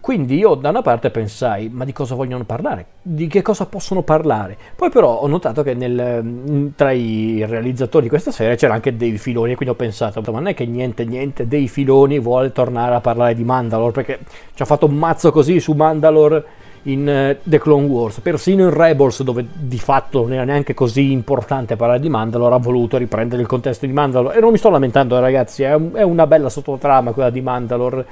Quindi 0.00 0.38
io 0.38 0.54
da 0.54 0.70
una 0.70 0.80
parte 0.80 1.10
pensai, 1.10 1.68
ma 1.68 1.84
di 1.84 1.92
cosa 1.92 2.14
vogliono 2.14 2.44
parlare? 2.44 2.86
Di 3.02 3.26
che 3.26 3.42
cosa 3.42 3.66
possono 3.66 4.00
parlare? 4.00 4.56
Poi 4.74 4.88
però 4.88 5.18
ho 5.18 5.26
notato 5.26 5.62
che 5.62 5.74
nel, 5.74 6.72
tra 6.74 6.90
i 6.90 7.44
realizzatori 7.46 8.04
di 8.04 8.08
questa 8.08 8.30
serie 8.30 8.56
c'era 8.56 8.72
anche 8.72 8.96
Dave 8.96 9.18
Filoni 9.18 9.52
e 9.52 9.56
quindi 9.56 9.74
ho 9.74 9.78
pensato, 9.78 10.22
ma 10.32 10.38
non 10.38 10.48
è 10.48 10.54
che 10.54 10.64
niente, 10.64 11.04
niente, 11.04 11.46
Dave 11.46 11.66
Filoni 11.66 12.18
vuole 12.18 12.50
tornare 12.50 12.94
a 12.94 13.00
parlare 13.00 13.34
di 13.34 13.44
Mandalore 13.44 13.92
perché 13.92 14.20
ci 14.54 14.62
ha 14.62 14.64
fatto 14.64 14.86
un 14.86 14.96
mazzo 14.96 15.30
così 15.30 15.60
su 15.60 15.72
Mandalore 15.72 16.44
in 16.84 17.36
uh, 17.36 17.38
The 17.42 17.58
Clone 17.58 17.86
Wars, 17.86 18.20
persino 18.20 18.64
in 18.64 18.72
Rebels 18.72 19.22
dove 19.22 19.46
di 19.52 19.78
fatto 19.78 20.22
non 20.22 20.32
era 20.32 20.44
neanche 20.44 20.72
così 20.72 21.12
importante 21.12 21.76
parlare 21.76 22.00
di 22.00 22.08
Mandalore 22.08 22.54
ha 22.54 22.58
voluto 22.58 22.96
riprendere 22.96 23.42
il 23.42 23.48
contesto 23.48 23.84
di 23.84 23.92
Mandalore 23.92 24.38
e 24.38 24.40
non 24.40 24.50
mi 24.50 24.56
sto 24.56 24.70
lamentando 24.70 25.20
ragazzi, 25.20 25.62
è, 25.62 25.74
un, 25.74 25.90
è 25.92 26.02
una 26.02 26.26
bella 26.26 26.48
sottotrama 26.48 27.12
quella 27.12 27.28
di 27.28 27.42
Mandalore 27.42 28.06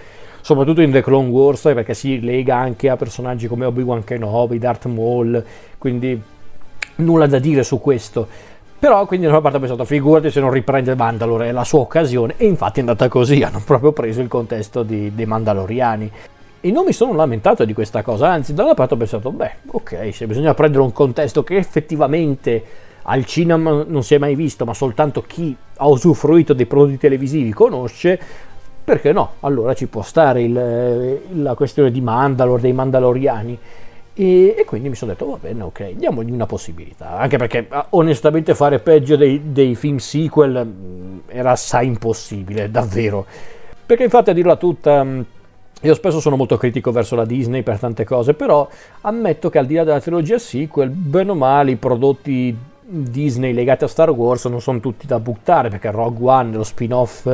soprattutto 0.49 0.81
in 0.81 0.91
The 0.91 1.03
Clone 1.03 1.29
Wars 1.29 1.61
perché 1.61 1.93
si 1.93 2.21
lega 2.21 2.57
anche 2.57 2.89
a 2.89 2.97
personaggi 2.97 3.47
come 3.49 3.67
Obi-Wan 3.67 4.03
Kenobi, 4.03 4.59
Darth 4.59 4.87
Maul, 4.87 5.45
quindi 5.77 6.19
nulla 6.97 7.27
da 7.27 7.39
dire 7.39 7.63
su 7.63 7.79
questo. 7.79 8.27
Però 8.79 9.05
quindi 9.05 9.27
da 9.27 9.33
una 9.33 9.43
parte 9.43 9.59
ho 9.59 9.61
pensato, 9.61 9.85
figurati 9.85 10.31
se 10.31 10.41
non 10.41 10.51
riprende 10.51 10.95
Mandalore, 10.95 11.49
è 11.49 11.53
la 11.53 11.65
sua 11.65 11.81
occasione, 11.81 12.33
e 12.39 12.47
infatti 12.47 12.79
è 12.79 12.81
andata 12.81 13.09
così, 13.09 13.43
hanno 13.43 13.61
proprio 13.63 13.93
preso 13.93 14.23
il 14.23 14.29
contesto 14.29 14.83
di, 14.83 15.15
dei 15.15 15.27
Mandaloriani. 15.27 16.11
E 16.61 16.71
non 16.71 16.87
mi 16.87 16.95
sono 16.95 17.13
lamentato 17.13 17.67
di 17.67 17.75
questa 17.75 18.01
cosa, 18.01 18.31
anzi 18.31 18.55
da 18.55 18.65
una 18.65 18.73
parte 18.73 18.95
ho 18.95 18.97
pensato, 18.97 19.31
beh, 19.31 19.53
ok, 19.67 20.15
se 20.15 20.27
bisogna 20.27 20.55
prendere 20.55 20.83
un 20.83 20.93
contesto 20.93 21.45
che 21.45 21.57
effettivamente 21.57 22.65
al 23.03 23.27
cinema 23.27 23.85
non 23.87 24.03
si 24.03 24.15
è 24.15 24.19
mai 24.19 24.35
visto, 24.35 24.65
ma 24.65 24.73
soltanto 24.73 25.23
chi 25.27 25.55
ha 25.77 25.87
usufruito 25.87 26.55
dei 26.55 26.65
prodotti 26.65 26.97
televisivi 26.97 27.53
conosce, 27.53 28.19
perché 28.89 29.13
no? 29.13 29.33
Allora 29.41 29.75
ci 29.75 29.87
può 29.87 30.01
stare 30.01 30.43
il, 30.43 31.21
la 31.43 31.55
questione 31.55 31.91
di 31.91 32.01
Mandalore, 32.01 32.63
dei 32.63 32.73
Mandaloriani. 32.73 33.59
E, 34.15 34.55
e, 34.57 34.65
quindi 34.65 34.89
mi 34.89 34.95
sono 34.95 35.13
detto, 35.13 35.27
va 35.27 35.37
bene, 35.39 35.63
ok, 35.63 35.91
diamogli 35.91 36.31
una 36.31 36.47
possibilità. 36.47 37.19
Anche 37.19 37.37
perché 37.37 37.67
ah, 37.69 37.87
onestamente 37.91 38.55
fare 38.55 38.79
peggio 38.79 39.17
dei, 39.17 39.53
dei 39.53 39.75
film 39.75 39.99
sequel 39.99 40.65
mm, 40.67 41.19
era 41.27 41.51
assai 41.51 41.87
impossibile, 41.87 42.71
davvero. 42.73 43.27
Perché 43.85 44.05
infatti 44.05 44.31
a 44.31 44.33
dirla 44.33 44.57
tutta... 44.57 45.05
Mm, 45.05 45.21
io 45.83 45.95
spesso 45.95 46.19
sono 46.19 46.37
molto 46.37 46.57
critico 46.57 46.91
verso 46.91 47.15
la 47.15 47.27
Disney 47.27 47.63
per 47.63 47.79
tante 47.79 48.05
cose, 48.05 48.33
però 48.33 48.67
ammetto 49.03 49.51
che 49.51 49.59
al 49.59 49.67
di 49.67 49.75
là 49.75 49.85
della 49.85 50.01
trilogia 50.01 50.39
sequel, 50.39 50.89
bene 50.89 51.31
o 51.31 51.35
male, 51.35 51.73
i 51.73 51.77
prodotti 51.77 52.57
Disney 52.81 53.53
legati 53.53 53.85
a 53.85 53.87
Star 53.87 54.11
Wars 54.11 54.47
non 54.47 54.63
sono 54.63 54.81
tutti 54.81 55.07
da 55.07 55.21
buttare, 55.21 55.69
perché 55.69 55.91
Rogue 55.91 56.31
One, 56.31 56.57
lo 56.57 56.65
spin-off 56.65 57.29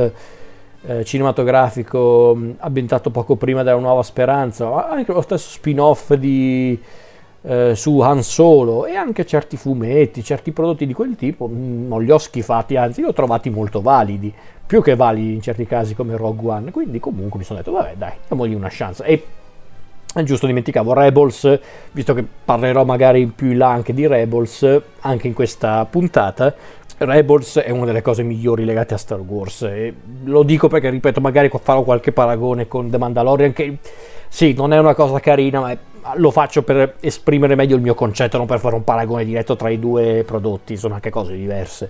eh, 0.87 1.03
cinematografico 1.03 2.33
mm, 2.35 2.51
ambientato 2.59 3.09
poco 3.09 3.35
prima 3.35 3.63
della 3.63 3.79
Nuova 3.79 4.03
Speranza, 4.03 4.89
anche 4.89 5.11
lo 5.11 5.21
stesso 5.21 5.49
spin-off 5.49 6.13
di, 6.13 6.79
eh, 7.41 7.75
su 7.75 7.99
Han 7.99 8.23
Solo 8.23 8.85
e 8.85 8.95
anche 8.95 9.25
certi 9.25 9.57
fumetti, 9.57 10.23
certi 10.23 10.51
prodotti 10.51 10.85
di 10.85 10.93
quel 10.93 11.15
tipo, 11.15 11.47
mh, 11.47 11.55
mm, 11.55 11.87
non 11.87 12.03
li 12.03 12.11
ho 12.11 12.17
schifati, 12.17 12.75
anzi 12.75 13.01
li 13.01 13.07
ho 13.07 13.13
trovati 13.13 13.49
molto 13.49 13.81
validi, 13.81 14.33
più 14.65 14.81
che 14.81 14.95
validi 14.95 15.33
in 15.33 15.41
certi 15.41 15.65
casi 15.65 15.95
come 15.95 16.15
Rogue 16.17 16.51
One, 16.51 16.71
quindi 16.71 16.99
comunque 16.99 17.39
mi 17.39 17.45
sono 17.45 17.59
detto 17.59 17.71
vabbè 17.71 17.95
dai, 17.97 18.13
diamogli 18.27 18.53
una 18.53 18.69
chance. 18.69 19.03
E 19.03 19.23
giusto 20.23 20.47
dimenticavo 20.47 20.93
Rebels, 20.93 21.59
visto 21.91 22.13
che 22.13 22.23
parlerò 22.45 22.85
magari 22.85 23.25
più 23.27 23.51
in 23.51 23.57
là 23.57 23.69
anche 23.69 23.93
di 23.93 24.07
Rebels, 24.07 24.81
anche 25.01 25.27
in 25.27 25.33
questa 25.33 25.85
puntata, 25.85 26.53
Rebels 26.97 27.59
è 27.59 27.69
una 27.71 27.85
delle 27.85 28.01
cose 28.01 28.23
migliori 28.23 28.63
legate 28.63 28.93
a 28.93 28.97
Star 28.97 29.19
Wars 29.19 29.63
e 29.63 29.93
lo 30.23 30.43
dico 30.43 30.67
perché, 30.67 30.89
ripeto, 30.89 31.19
magari 31.19 31.51
farò 31.61 31.83
qualche 31.83 32.13
paragone 32.13 32.67
con 32.67 32.89
The 32.89 32.97
Mandalorian 32.97 33.51
che 33.51 33.77
sì, 34.29 34.53
non 34.53 34.73
è 34.73 34.79
una 34.79 34.93
cosa 34.93 35.19
carina, 35.19 35.59
ma 35.59 35.77
lo 36.15 36.31
faccio 36.31 36.63
per 36.63 36.95
esprimere 37.01 37.55
meglio 37.55 37.75
il 37.75 37.81
mio 37.81 37.95
concetto, 37.95 38.37
non 38.37 38.45
per 38.45 38.59
fare 38.59 38.75
un 38.75 38.83
paragone 38.83 39.25
diretto 39.25 39.55
tra 39.55 39.69
i 39.69 39.79
due 39.79 40.23
prodotti, 40.25 40.77
sono 40.77 40.93
anche 40.93 41.09
cose 41.09 41.33
diverse. 41.33 41.89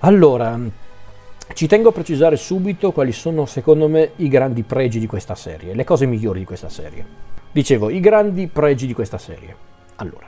Allora, 0.00 0.58
ci 1.54 1.66
tengo 1.66 1.88
a 1.88 1.92
precisare 1.92 2.36
subito 2.36 2.92
quali 2.92 3.12
sono 3.12 3.46
secondo 3.46 3.88
me 3.88 4.12
i 4.16 4.28
grandi 4.28 4.62
pregi 4.62 4.98
di 4.98 5.06
questa 5.06 5.34
serie, 5.34 5.74
le 5.74 5.84
cose 5.84 6.06
migliori 6.06 6.40
di 6.40 6.44
questa 6.44 6.68
serie. 6.68 7.04
Dicevo, 7.50 7.90
i 7.90 8.00
grandi 8.00 8.46
pregi 8.48 8.86
di 8.86 8.94
questa 8.94 9.18
serie. 9.18 9.54
Allora, 9.96 10.26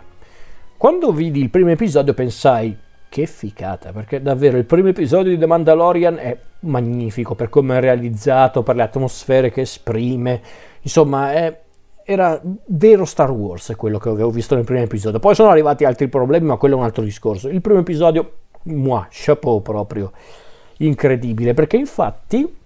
quando 0.77 1.13
vidi 1.13 1.41
il 1.41 1.51
primo 1.51 1.71
episodio 1.71 2.15
pensai 2.15 2.77
che 3.09 3.27
figata, 3.27 3.93
perché 3.93 4.21
davvero 4.21 4.57
il 4.59 4.65
primo 4.65 4.89
episodio 4.89 5.33
di 5.33 5.39
The 5.39 5.47
Mandalorian 5.47 6.17
è 6.17 6.37
magnifico 6.61 7.35
per 7.35 7.49
come 7.49 7.77
è 7.77 7.81
realizzato, 7.81 8.63
per 8.63 8.77
le 8.77 8.83
atmosfere 8.83 9.51
che 9.51 9.63
esprime, 9.63 10.41
insomma 10.83 11.33
è, 11.33 11.61
era 12.05 12.41
vero 12.67 13.05
Star 13.05 13.31
Wars 13.31 13.73
quello 13.77 13.99
che 13.99 14.09
avevo 14.09 14.31
visto 14.31 14.55
nel 14.55 14.65
primo 14.65 14.83
episodio. 14.83 15.19
Poi 15.19 15.35
sono 15.35 15.51
arrivati 15.51 15.85
altri 15.85 16.09
problemi, 16.09 16.47
ma 16.47 16.57
quello 16.57 16.75
è 16.75 16.79
un 16.79 16.85
altro 16.85 17.03
discorso. 17.03 17.49
Il 17.49 17.61
primo 17.61 17.81
episodio, 17.81 18.33
moi, 18.65 19.05
chapeau 19.11 19.63
proprio, 19.63 20.13
incredibile, 20.79 21.55
perché 21.55 21.77
infatti 21.77 22.57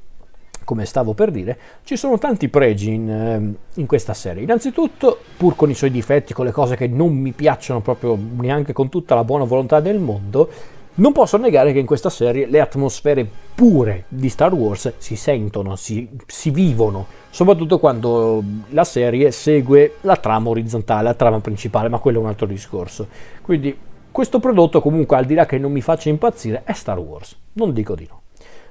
come 0.65 0.85
stavo 0.85 1.15
per 1.15 1.31
dire, 1.31 1.59
ci 1.85 1.97
sono 1.97 2.19
tanti 2.19 2.49
pregi 2.49 2.93
in, 2.93 3.11
ehm, 3.11 3.57
in, 3.75 3.87
questa 3.87 4.15
serie. 4.15 4.43
Innanzitutto, 4.43 5.19
pur 5.37 5.57
con 5.57 5.71
i 5.71 5.75
suoi 5.75 5.91
difetti, 5.91 6.33
con 6.33 6.45
le 6.45 6.53
cose 6.53 6.77
che 6.77 6.87
non 6.87 7.15
mi 7.15 7.33
piacciono 7.33 7.81
proprio 7.81 8.19
neanche 8.37 8.73
con 8.73 8.89
tutta 8.89 9.15
la 9.15 9.25
buona 9.25 9.45
volontà 9.45 9.81
del 9.81 9.99
mondo, 9.99 10.49
non 10.95 11.13
posso 11.13 11.39
negare 11.39 11.73
che 11.73 11.79
in 11.79 11.87
questa 11.87 12.11
serie 12.11 12.47
le 12.47 12.61
atmosfere 12.61 13.27
pure 13.55 14.05
di 14.09 14.29
Star 14.29 14.53
Wars 14.53 14.93
si 14.99 15.17
sentono, 15.17 15.75
si, 15.75 16.07
si 16.27 16.51
vivono, 16.51 17.07
soprattutto 17.31 17.79
quando 17.79 18.43
la 18.71 18.85
serie 18.85 19.31
segue 19.31 19.95
la 20.03 20.17
trama 20.17 20.51
orizzontale, 20.51 21.05
la 21.05 21.15
trama 21.15 21.41
principale, 21.41 21.89
ma 21.89 21.99
quello 21.99 22.19
è 22.19 22.23
un 22.23 22.29
altro 22.29 22.45
discorso. 22.47 23.09
Quindi 23.41 23.75
questo 24.11 24.39
prodotto 24.39 24.83
comunque, 24.83 25.17
al 25.17 25.25
di 25.25 25.33
là 25.33 25.47
che 25.47 25.57
non 25.57 25.73
mi 25.73 25.81
faccia 25.81 26.11
impazzire, 26.11 26.61
è 26.65 26.73
Star 26.75 26.99
Wars, 26.99 27.39
non 27.55 27.73
dico 27.73 27.95
di 27.95 28.07
no. 28.09 28.21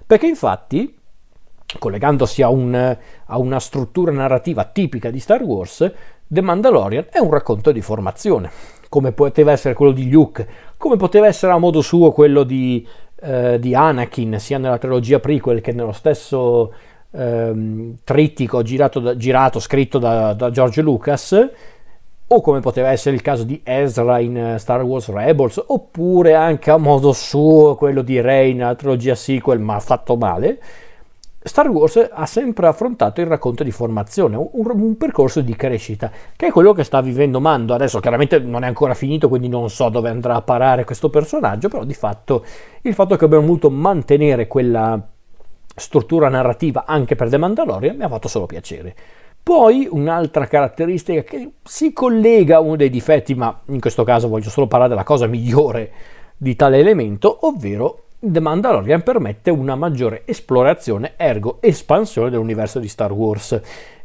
Perché 0.05 0.27
infatti 0.27 0.95
collegandosi 1.79 2.41
a, 2.41 2.49
un, 2.49 2.73
a, 3.25 3.37
una 3.37 3.59
struttura 3.59 4.11
narrativa 4.11 4.63
tipica 4.65 5.09
di 5.09 5.19
Star 5.19 5.41
Wars, 5.43 5.91
The 6.27 6.41
Mandalorian 6.41 7.07
è 7.11 7.19
un 7.19 7.29
racconto 7.29 7.71
di 7.71 7.81
formazione, 7.81 8.49
come 8.89 9.11
poteva 9.11 9.51
essere 9.51 9.73
quello 9.73 9.91
di 9.91 10.09
Luke, 10.09 10.47
come 10.77 10.97
poteva 10.97 11.27
essere 11.27 11.51
a 11.51 11.57
modo 11.57 11.81
suo 11.81 12.11
quello 12.11 12.43
di, 12.43 12.87
eh, 13.21 13.59
di 13.59 13.75
Anakin, 13.75 14.39
sia 14.39 14.57
nella 14.57 14.77
trilogia 14.77 15.19
prequel 15.19 15.61
che 15.61 15.73
nello 15.73 15.91
stesso 15.91 16.73
ehm, 17.11 17.97
trittico 18.03 18.61
girato, 18.61 18.99
da, 18.99 19.17
girato 19.17 19.59
scritto 19.59 19.99
da, 19.99 20.33
da 20.33 20.49
George 20.51 20.81
Lucas, 20.81 21.49
o 22.33 22.39
come 22.39 22.61
poteva 22.61 22.91
essere 22.91 23.15
il 23.15 23.21
caso 23.21 23.43
di 23.43 23.59
Ezra 23.61 24.19
in 24.19 24.55
Star 24.57 24.81
Wars 24.83 25.09
Rebels, 25.09 25.61
oppure 25.67 26.33
anche 26.33 26.71
a 26.71 26.77
modo 26.77 27.11
suo 27.11 27.75
quello 27.75 28.01
di 28.01 28.21
Rey 28.21 28.53
nella 28.53 28.75
trilogia 28.75 29.15
sequel, 29.15 29.59
ma 29.59 29.77
fatto 29.81 30.15
male 30.15 30.59
Star 31.43 31.67
Wars 31.69 32.09
ha 32.11 32.25
sempre 32.27 32.67
affrontato 32.67 33.19
il 33.19 33.25
racconto 33.25 33.63
di 33.63 33.71
formazione, 33.71 34.35
un, 34.35 34.47
un, 34.51 34.95
percorso 34.95 35.41
di 35.41 35.55
crescita, 35.55 36.11
che 36.35 36.47
è 36.47 36.51
quello 36.51 36.71
che 36.71 36.83
sta 36.83 37.01
vivendo 37.01 37.39
Mando. 37.39 37.73
Adesso 37.73 37.99
chiaramente 37.99 38.37
non 38.37 38.63
è 38.63 38.67
ancora 38.67 38.93
finito, 38.93 39.27
quindi 39.27 39.47
non 39.47 39.67
so 39.71 39.89
dove 39.89 40.09
andrà 40.09 40.35
a 40.35 40.41
parare 40.43 40.83
questo 40.83 41.09
personaggio, 41.09 41.67
però 41.67 41.83
di 41.83 41.95
fatto 41.95 42.45
il 42.83 42.93
fatto 42.93 43.15
che 43.15 43.25
abbiamo 43.25 43.47
voluto 43.47 43.71
mantenere 43.71 44.45
quella 44.47 45.01
struttura 45.73 46.29
narrativa 46.29 46.83
anche 46.85 47.15
per 47.15 47.29
The 47.29 47.37
Mandalorian 47.37 47.95
mi 47.95 48.03
ha 48.03 48.09
fatto 48.09 48.27
solo 48.27 48.45
piacere. 48.45 48.95
Poi 49.41 49.87
un'altra 49.89 50.45
caratteristica 50.45 51.23
che 51.23 51.53
si 51.63 51.91
collega 51.91 52.57
a 52.57 52.59
uno 52.59 52.75
dei 52.75 52.91
difetti, 52.91 53.33
ma 53.33 53.61
in 53.69 53.79
questo 53.79 54.03
caso 54.03 54.27
voglio 54.27 54.51
solo 54.51 54.67
parlare 54.67 54.91
della 54.91 55.03
cosa 55.03 55.25
migliore 55.25 55.91
di 56.37 56.55
tale 56.55 56.77
elemento, 56.77 57.47
ovvero 57.47 58.00
The 58.23 58.39
Mandalorian 58.39 59.01
permette 59.01 59.49
una 59.49 59.73
maggiore 59.73 60.21
esplorazione, 60.25 61.13
ergo 61.17 61.57
espansione 61.59 62.29
dell'universo 62.29 62.77
di 62.77 62.87
Star 62.87 63.11
Wars. 63.11 63.53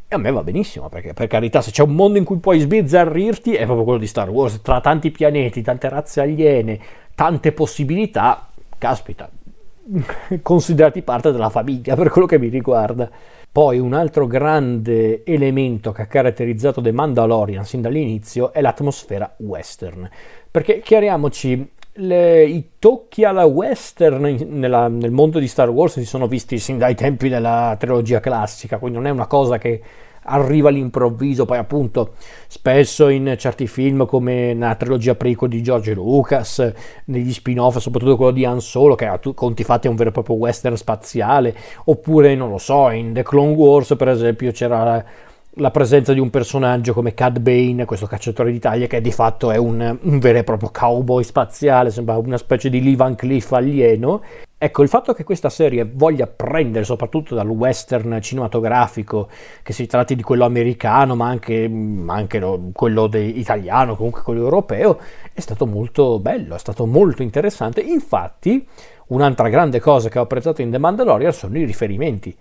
E 0.09 0.15
a 0.15 0.17
me 0.17 0.33
va 0.33 0.43
benissimo, 0.43 0.89
perché 0.89 1.13
per 1.13 1.27
carità, 1.27 1.61
se 1.61 1.71
c'è 1.71 1.83
un 1.83 1.95
mondo 1.95 2.17
in 2.17 2.25
cui 2.25 2.39
puoi 2.39 2.59
sbizzarrirti, 2.61 3.53
è 3.53 3.65
proprio 3.65 3.85
quello 3.85 3.99
di 3.99 4.07
Star 4.07 4.31
Wars. 4.31 4.63
Tra 4.63 4.81
tanti 4.81 5.11
pianeti, 5.11 5.61
tante 5.61 5.91
razze 5.91 6.23
aliene, 6.23 6.81
tante 7.15 7.53
possibilità, 7.53 8.49
caspita, 8.79 9.29
considerati 10.41 11.03
parte 11.03 11.31
della 11.31 11.51
famiglia 11.51 11.95
per 11.95 12.09
quello 12.09 12.27
che 12.27 12.39
mi 12.39 12.49
riguarda. 12.49 13.11
Poi 13.53 13.79
un 13.79 13.93
altro 13.93 14.27
grande 14.27 15.25
elemento 15.25 15.93
che 15.93 16.03
ha 16.03 16.07
caratterizzato 16.07 16.81
The 16.81 16.93
Mandalorian 16.93 17.67
sin 17.67 17.83
dall'inizio 17.83 18.51
è 18.55 18.63
l'atmosfera 18.63 19.35
western. 19.39 20.09
Perché 20.51 20.81
chiariamoci, 20.81 21.73
le, 21.97 22.45
i 22.45 22.71
tocchi 22.79 23.25
alla 23.25 23.45
western 23.45 24.37
nella, 24.49 24.89
nel 24.89 25.11
mondo 25.11 25.39
di 25.39 25.49
Star 25.49 25.69
Wars 25.69 25.95
si 25.95 26.05
sono 26.05 26.27
visti 26.27 26.59
sin 26.59 26.79
dai 26.79 26.95
tempi 26.95 27.29
della 27.29 27.77
trilogia 27.79 28.21
classica, 28.21 28.79
quindi 28.79 28.99
non 28.99 29.07
è 29.07 29.11
una 29.11 29.27
cosa 29.27 29.59
che 29.59 29.81
arriva 30.29 30.69
all'improvviso, 30.69 31.45
poi 31.45 31.59
appunto 31.59 32.15
spesso 32.49 33.09
in 33.09 33.37
certi 33.39 33.67
film 33.67 34.07
come 34.07 34.55
nella 34.55 34.75
trilogia 34.75 35.15
prequel 35.15 35.51
di 35.51 35.63
George 35.63 35.95
Lucas, 35.95 36.73
negli 37.07 37.33
spin-off, 37.33 37.79
soprattutto 37.79 38.17
quello 38.17 38.33
di 38.33 38.45
Han 38.45 38.61
Solo, 38.61 38.95
che 38.95 39.07
a 39.07 39.21
conti 39.35 39.65
fatti 39.65 39.87
è 39.87 39.91
un 39.91 39.97
vero 39.97 40.11
e 40.11 40.13
proprio 40.13 40.37
western 40.37 40.77
spaziale, 40.77 41.55
oppure 41.85 42.35
non 42.35 42.51
lo 42.51 42.59
so, 42.59 42.91
in 42.91 43.13
The 43.13 43.23
Clone 43.23 43.55
Wars 43.55 43.95
per 43.97 44.09
esempio 44.09 44.51
c'era 44.51 45.05
la 45.59 45.71
presenza 45.71 46.13
di 46.13 46.21
un 46.21 46.29
personaggio 46.29 46.93
come 46.93 47.15
Cad 47.15 47.39
Bane, 47.39 47.87
questo 47.87 48.07
cacciatore 48.07 48.53
d'Italia 48.53 48.87
che 48.87 49.01
di 49.01 49.11
fatto 49.11 49.51
è 49.51 49.57
un, 49.57 49.99
un 50.03 50.19
vero 50.19 50.39
e 50.39 50.45
proprio 50.45 50.71
cowboy 50.71 51.25
spaziale, 51.25 51.91
sembra 51.91 52.19
una 52.19 52.37
specie 52.37 52.69
di 52.69 52.83
Lee 52.83 52.97
Van 52.97 53.15
Cleef 53.15 53.53
alieno. 53.53 54.23
Ecco, 54.59 54.83
il 54.83 54.89
fatto 54.89 55.15
che 55.15 55.25
questa 55.25 55.49
serie 55.49 55.89
voglia 55.91 56.27
prendere 56.27 56.85
soprattutto 56.85 57.35
dal 57.35 57.49
western 57.49 58.19
cinematografico, 58.21 59.29
che 59.63 59.73
si 59.73 59.87
tratti 59.87 60.15
di 60.15 60.23
quello 60.23 60.45
americano, 60.45 61.15
ma 61.15 61.27
anche, 61.27 61.69
ma 61.69 62.15
anche 62.15 62.39
no, 62.39 62.71
quello 62.73 63.09
italiano, 63.13 63.97
comunque 63.97 64.23
quello 64.23 64.43
europeo, 64.43 64.99
è 65.33 65.41
stato 65.41 65.67
molto 65.67 66.19
bello, 66.21 66.55
è 66.55 66.59
stato 66.59 66.85
molto 66.85 67.23
interessante. 67.23 67.81
Infatti, 67.81 68.67
un'altra 69.09 69.49
grande 69.49 69.81
cosa 69.81 70.11
che 70.11 70.19
ho 70.19 70.23
apprezzato 70.23 70.61
in 70.61 70.71
The 70.71 70.79
Mandalorian 70.79 71.33
sono 71.33 71.57
i 71.57 71.65
riferimenti 71.65 72.37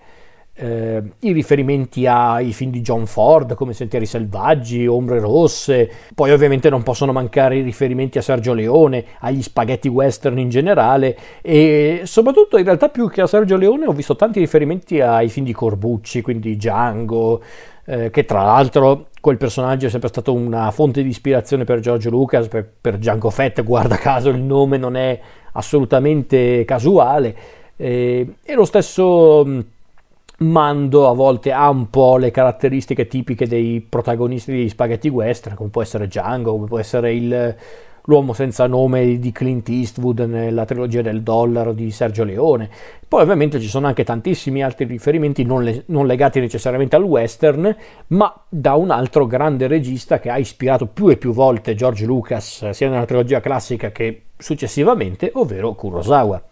eh, 0.58 1.04
i 1.20 1.34
riferimenti 1.34 2.08
ai 2.08 2.54
film 2.54 2.72
di 2.72 2.82
John 2.82 3.06
Ford 3.06 3.56
come 3.56 3.74
Sentieri 3.74 4.06
Selvaggi, 4.06 4.88
Ombre 4.88 5.20
Rosse, 5.20 5.90
poi 6.16 6.32
ovviamente 6.32 6.70
non 6.70 6.82
possono 6.82 7.12
mancare 7.12 7.58
i 7.58 7.62
riferimenti 7.62 8.18
a 8.18 8.22
Sergio 8.22 8.54
Leone, 8.54 9.04
agli 9.20 9.42
spaghetti 9.42 9.90
western 9.90 10.40
in 10.40 10.50
generale. 10.50 11.18
E 11.42 12.02
soprattutto 12.06 12.58
in 12.58 12.64
realtà 12.64 12.90
più 12.90 13.10
che 13.10 13.22
a 13.22 13.28
Sergio 13.28 13.58
Leone 13.58 13.86
ho 13.86 13.92
visto 13.92 14.16
tanti 14.16 14.40
riferimenti 14.40 15.02
ai 15.02 15.28
film 15.28 15.46
di 15.46 15.54
Corbucci, 15.54 16.22
quindi 16.22 16.56
Django, 16.56 17.42
eh, 17.86 18.10
che 18.10 18.24
tra 18.24 18.44
l'altro 18.44 19.08
quel 19.20 19.38
personaggio 19.38 19.88
è 19.88 19.90
sempre 19.90 20.10
stato 20.10 20.34
una 20.34 20.72
fonte 20.72 21.04
di 21.04 21.10
ispirazione 21.10 21.66
per 21.66 21.82
George 21.82 22.10
Lucas, 22.10 22.48
per, 22.48 22.66
per 22.80 22.98
Django 22.98 23.30
Fett, 23.30 23.62
guarda 23.62 23.98
caso 23.98 24.30
il 24.30 24.42
nome 24.42 24.78
non 24.78 24.96
è 24.96 25.20
assolutamente 25.52 26.64
casuale. 26.64 27.36
Eh, 27.76 28.36
e 28.42 28.54
lo 28.54 28.64
stesso 28.64 29.74
Mando 30.38 31.08
a 31.08 31.14
volte 31.14 31.54
ha 31.54 31.70
un 31.70 31.90
po' 31.90 32.18
le 32.18 32.30
caratteristiche 32.30 33.08
tipiche 33.08 33.48
dei 33.48 33.80
protagonisti 33.80 34.52
degli 34.52 34.70
spaghetti 34.70 35.08
western, 35.08 35.56
come 35.56 35.70
può 35.70 35.82
essere 35.82 36.08
Django, 36.08 36.52
come 36.52 36.68
può 36.68 36.78
essere 36.78 37.14
il, 37.14 37.56
l'uomo 38.04 38.34
senza 38.34 38.68
nome 38.68 39.18
di 39.18 39.32
Clint 39.32 39.70
Eastwood 39.70 40.20
nella 40.20 40.66
trilogia 40.66 41.02
del 41.02 41.22
dollaro 41.22 41.72
di 41.72 41.90
Sergio 41.90 42.26
Leone. 42.26 42.70
Poi 43.08 43.22
ovviamente 43.22 43.62
ci 43.62 43.68
sono 43.68 43.88
anche 43.88 44.04
tantissimi 44.04 44.62
altri 44.62 44.86
riferimenti 44.86 45.44
non, 45.44 45.64
le, 45.64 45.84
non 45.88 46.06
legati 46.06 46.42
necessariamente 46.42 46.98
al 46.98 47.04
western, 47.04 47.74
ma 48.08 48.44
da 48.50 48.74
un 48.76 48.92
altro 48.92 49.26
grande 49.28 49.68
regista 49.68 50.20
che 50.20 50.30
ha 50.30 50.38
ispirato 50.38 50.88
più 50.88 51.08
e 51.08 51.18
più 51.18 51.32
volte 51.32 51.76
George 51.76 52.06
Lucas, 52.06 52.70
sia 52.72 52.90
nella 52.90 53.06
trilogia 53.06 53.40
classica 53.40 53.92
che 53.92 54.24
successivamente, 54.38 55.32
ovvero 55.34 55.74
Kurosawa. 55.74 56.44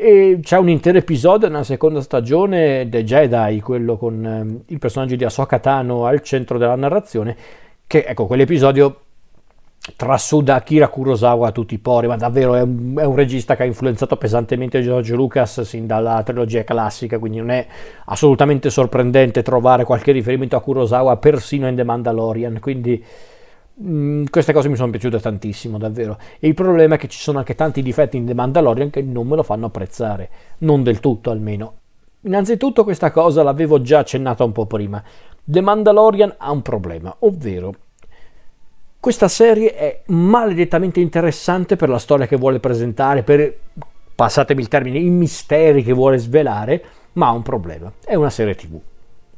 E 0.00 0.38
c'è 0.40 0.56
un 0.58 0.68
intero 0.68 0.96
episodio 0.96 1.48
nella 1.48 1.64
seconda 1.64 2.00
stagione 2.00 2.86
The 2.88 3.02
Jedi, 3.02 3.60
quello 3.60 3.96
con 3.96 4.24
eh, 4.24 4.72
il 4.72 4.78
personaggio 4.78 5.16
di 5.16 5.24
Ahsoka 5.24 5.58
Tano 5.58 6.06
al 6.06 6.22
centro 6.22 6.56
della 6.56 6.76
narrazione, 6.76 7.36
che 7.84 8.04
ecco, 8.06 8.26
quell'episodio 8.26 9.00
trasuda 9.96 10.54
Akira 10.54 10.86
Kurosawa 10.86 11.48
a 11.48 11.50
tutti 11.50 11.74
i 11.74 11.78
pori, 11.78 12.06
ma 12.06 12.14
davvero 12.14 12.54
è 12.54 12.60
un, 12.60 12.94
è 12.96 13.04
un, 13.04 13.16
regista 13.16 13.56
che 13.56 13.64
ha 13.64 13.66
influenzato 13.66 14.16
pesantemente 14.16 14.82
George 14.82 15.16
Lucas 15.16 15.62
sin 15.62 15.88
dalla 15.88 16.22
trilogia 16.22 16.62
classica, 16.62 17.18
quindi 17.18 17.38
non 17.38 17.50
è 17.50 17.66
assolutamente 18.04 18.70
sorprendente 18.70 19.42
trovare 19.42 19.82
qualche 19.82 20.12
riferimento 20.12 20.54
a 20.54 20.60
Kurosawa 20.60 21.16
persino 21.16 21.66
in 21.66 21.74
The 21.74 21.82
Mandalorian, 21.82 22.60
quindi 22.60 23.04
Mm, 23.80 24.24
queste 24.30 24.52
cose 24.52 24.68
mi 24.68 24.76
sono 24.76 24.90
piaciute 24.90 25.20
tantissimo, 25.20 25.78
davvero. 25.78 26.18
E 26.38 26.48
il 26.48 26.54
problema 26.54 26.96
è 26.96 26.98
che 26.98 27.08
ci 27.08 27.18
sono 27.18 27.38
anche 27.38 27.54
tanti 27.54 27.82
difetti 27.82 28.16
in 28.16 28.26
The 28.26 28.34
Mandalorian 28.34 28.90
che 28.90 29.02
non 29.02 29.26
me 29.26 29.36
lo 29.36 29.42
fanno 29.42 29.66
apprezzare, 29.66 30.30
non 30.58 30.82
del 30.82 31.00
tutto 31.00 31.30
almeno. 31.30 31.74
Innanzitutto 32.22 32.82
questa 32.82 33.10
cosa 33.12 33.42
l'avevo 33.42 33.80
già 33.80 34.00
accennata 34.00 34.42
un 34.42 34.52
po' 34.52 34.66
prima. 34.66 35.02
The 35.44 35.60
Mandalorian 35.60 36.34
ha 36.38 36.50
un 36.50 36.62
problema, 36.62 37.14
ovvero 37.20 37.74
questa 39.00 39.28
serie 39.28 39.74
è 39.74 40.02
maledettamente 40.06 40.98
interessante 40.98 41.76
per 41.76 41.88
la 41.88 42.00
storia 42.00 42.26
che 42.26 42.36
vuole 42.36 42.58
presentare, 42.58 43.22
per, 43.22 43.56
passatemi 44.14 44.60
il 44.60 44.66
termine, 44.66 44.98
i 44.98 45.08
misteri 45.08 45.84
che 45.84 45.92
vuole 45.92 46.18
svelare, 46.18 46.82
ma 47.12 47.28
ha 47.28 47.32
un 47.32 47.42
problema. 47.42 47.92
È 48.04 48.16
una 48.16 48.28
serie 48.28 48.56
tv. 48.56 48.76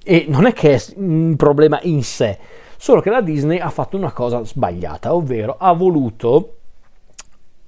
E 0.03 0.25
non 0.29 0.47
è 0.47 0.55
che 0.55 0.75
è 0.75 0.83
un 0.97 1.37
problema 1.37 1.79
in 1.83 2.03
sé, 2.03 2.39
Solo 2.83 3.03
che 3.03 3.11
la 3.11 3.21
Disney 3.21 3.59
ha 3.59 3.69
fatto 3.69 3.99
una 3.99 4.11
cosa 4.11 4.43
sbagliata, 4.43 5.15
ovvero 5.15 5.57
ha 5.59 5.71
voluto 5.75 6.55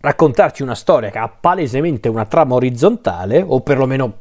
raccontarci 0.01 0.63
una 0.63 0.75
storia 0.75 1.11
che 1.11 1.19
ha 1.19 1.29
palesemente 1.29 2.09
una 2.09 2.25
trama 2.25 2.55
orizzontale, 2.55 3.45
o 3.47 3.61
perlomeno 3.61 4.15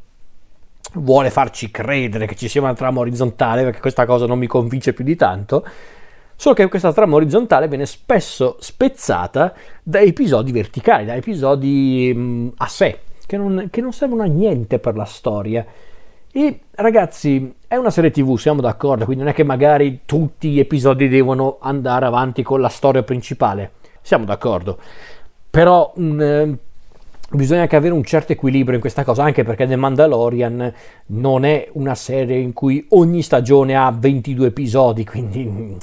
vuole 0.96 1.30
farci 1.30 1.72
credere 1.72 2.26
che 2.26 2.36
ci 2.36 2.50
sia 2.50 2.60
una 2.60 2.74
trama 2.74 3.00
orizzontale, 3.00 3.64
perché 3.64 3.80
questa 3.80 4.06
cosa 4.06 4.26
non 4.26 4.38
mi 4.38 4.48
convince 4.48 4.92
più 4.92 5.06
di 5.06 5.16
tanto, 5.16 5.66
solo 6.36 6.56
che 6.56 6.68
questa 6.68 6.92
trama 6.92 7.16
orizzontale 7.16 7.70
viene 7.70 7.86
spesso 7.86 8.58
spezzata 8.60 9.54
da 9.82 10.02
episodi 10.02 10.52
verticali, 10.52 11.06
da 11.06 11.16
episodi 11.16 12.14
mh, 12.14 12.52
a 12.58 12.68
sé, 12.68 13.00
che 13.26 13.38
non, 13.38 13.70
che 13.72 13.80
non 13.80 13.94
servono 13.94 14.24
a 14.24 14.28
niente 14.28 14.78
per 14.78 14.98
la 14.98 15.06
storia. 15.06 15.66
E 16.34 16.62
ragazzi, 16.72 17.54
è 17.68 17.76
una 17.76 17.90
serie 17.90 18.10
TV, 18.10 18.38
siamo 18.38 18.62
d'accordo, 18.62 19.04
quindi 19.04 19.24
non 19.24 19.34
è 19.34 19.36
che 19.36 19.44
magari 19.44 20.02
tutti 20.06 20.50
gli 20.50 20.60
episodi 20.60 21.10
devono 21.10 21.58
andare 21.60 22.06
avanti 22.06 22.42
con 22.42 22.62
la 22.62 22.70
storia 22.70 23.04
principale. 23.04 23.72
Siamo 24.02 24.24
d'accordo. 24.24 24.78
Però 25.50 25.92
un, 25.96 26.22
eh, 26.22 26.58
bisogna 27.32 27.64
anche 27.64 27.76
avere 27.76 27.94
un 27.94 28.06
certo 28.06 28.32
equilibrio 28.32 28.76
in 28.76 28.82
questa 28.82 29.04
cosa, 29.04 29.24
anche 29.24 29.44
perché 29.44 29.68
The 29.68 29.76
Mandalorian 29.76 30.74
non 31.08 31.44
è 31.44 31.68
una 31.74 31.96
serie 31.96 32.38
in 32.38 32.54
cui 32.54 32.86
ogni 32.92 33.22
stagione 33.22 33.76
ha 33.76 33.92
22 33.92 34.48
episodi, 34.48 35.04
quindi 35.04 35.78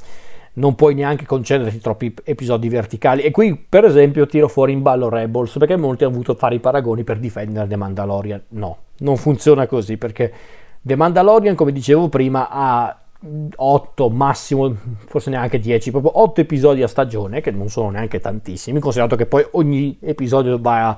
non 0.58 0.74
puoi 0.74 0.94
neanche 0.94 1.24
concederti 1.24 1.78
troppi 1.78 2.14
episodi 2.24 2.68
verticali. 2.68 3.22
E 3.22 3.30
qui, 3.30 3.56
per 3.56 3.84
esempio, 3.84 4.26
tiro 4.26 4.48
fuori 4.48 4.72
in 4.72 4.82
ballo 4.82 5.08
Rebels, 5.08 5.56
perché 5.58 5.76
molti 5.76 6.04
hanno 6.04 6.14
avuto 6.14 6.34
fare 6.34 6.56
i 6.56 6.60
paragoni 6.60 7.04
per 7.04 7.18
difendere 7.18 7.66
The 7.66 7.76
Mandalorian. 7.76 8.42
No, 8.48 8.76
non 8.98 9.16
funziona 9.16 9.66
così, 9.66 9.96
perché 9.96 10.32
The 10.80 10.96
Mandalorian, 10.96 11.54
come 11.54 11.72
dicevo 11.72 12.08
prima, 12.08 12.48
ha 12.50 12.98
8, 13.56 14.10
massimo, 14.10 14.76
forse 15.06 15.30
neanche 15.30 15.58
10, 15.58 15.90
proprio 15.90 16.20
8 16.20 16.40
episodi 16.40 16.82
a 16.82 16.88
stagione, 16.88 17.40
che 17.40 17.50
non 17.50 17.68
sono 17.68 17.90
neanche 17.90 18.20
tantissimi, 18.20 18.80
considerato 18.80 19.16
che 19.16 19.26
poi 19.26 19.46
ogni 19.52 19.96
episodio 20.00 20.58
va 20.60 20.96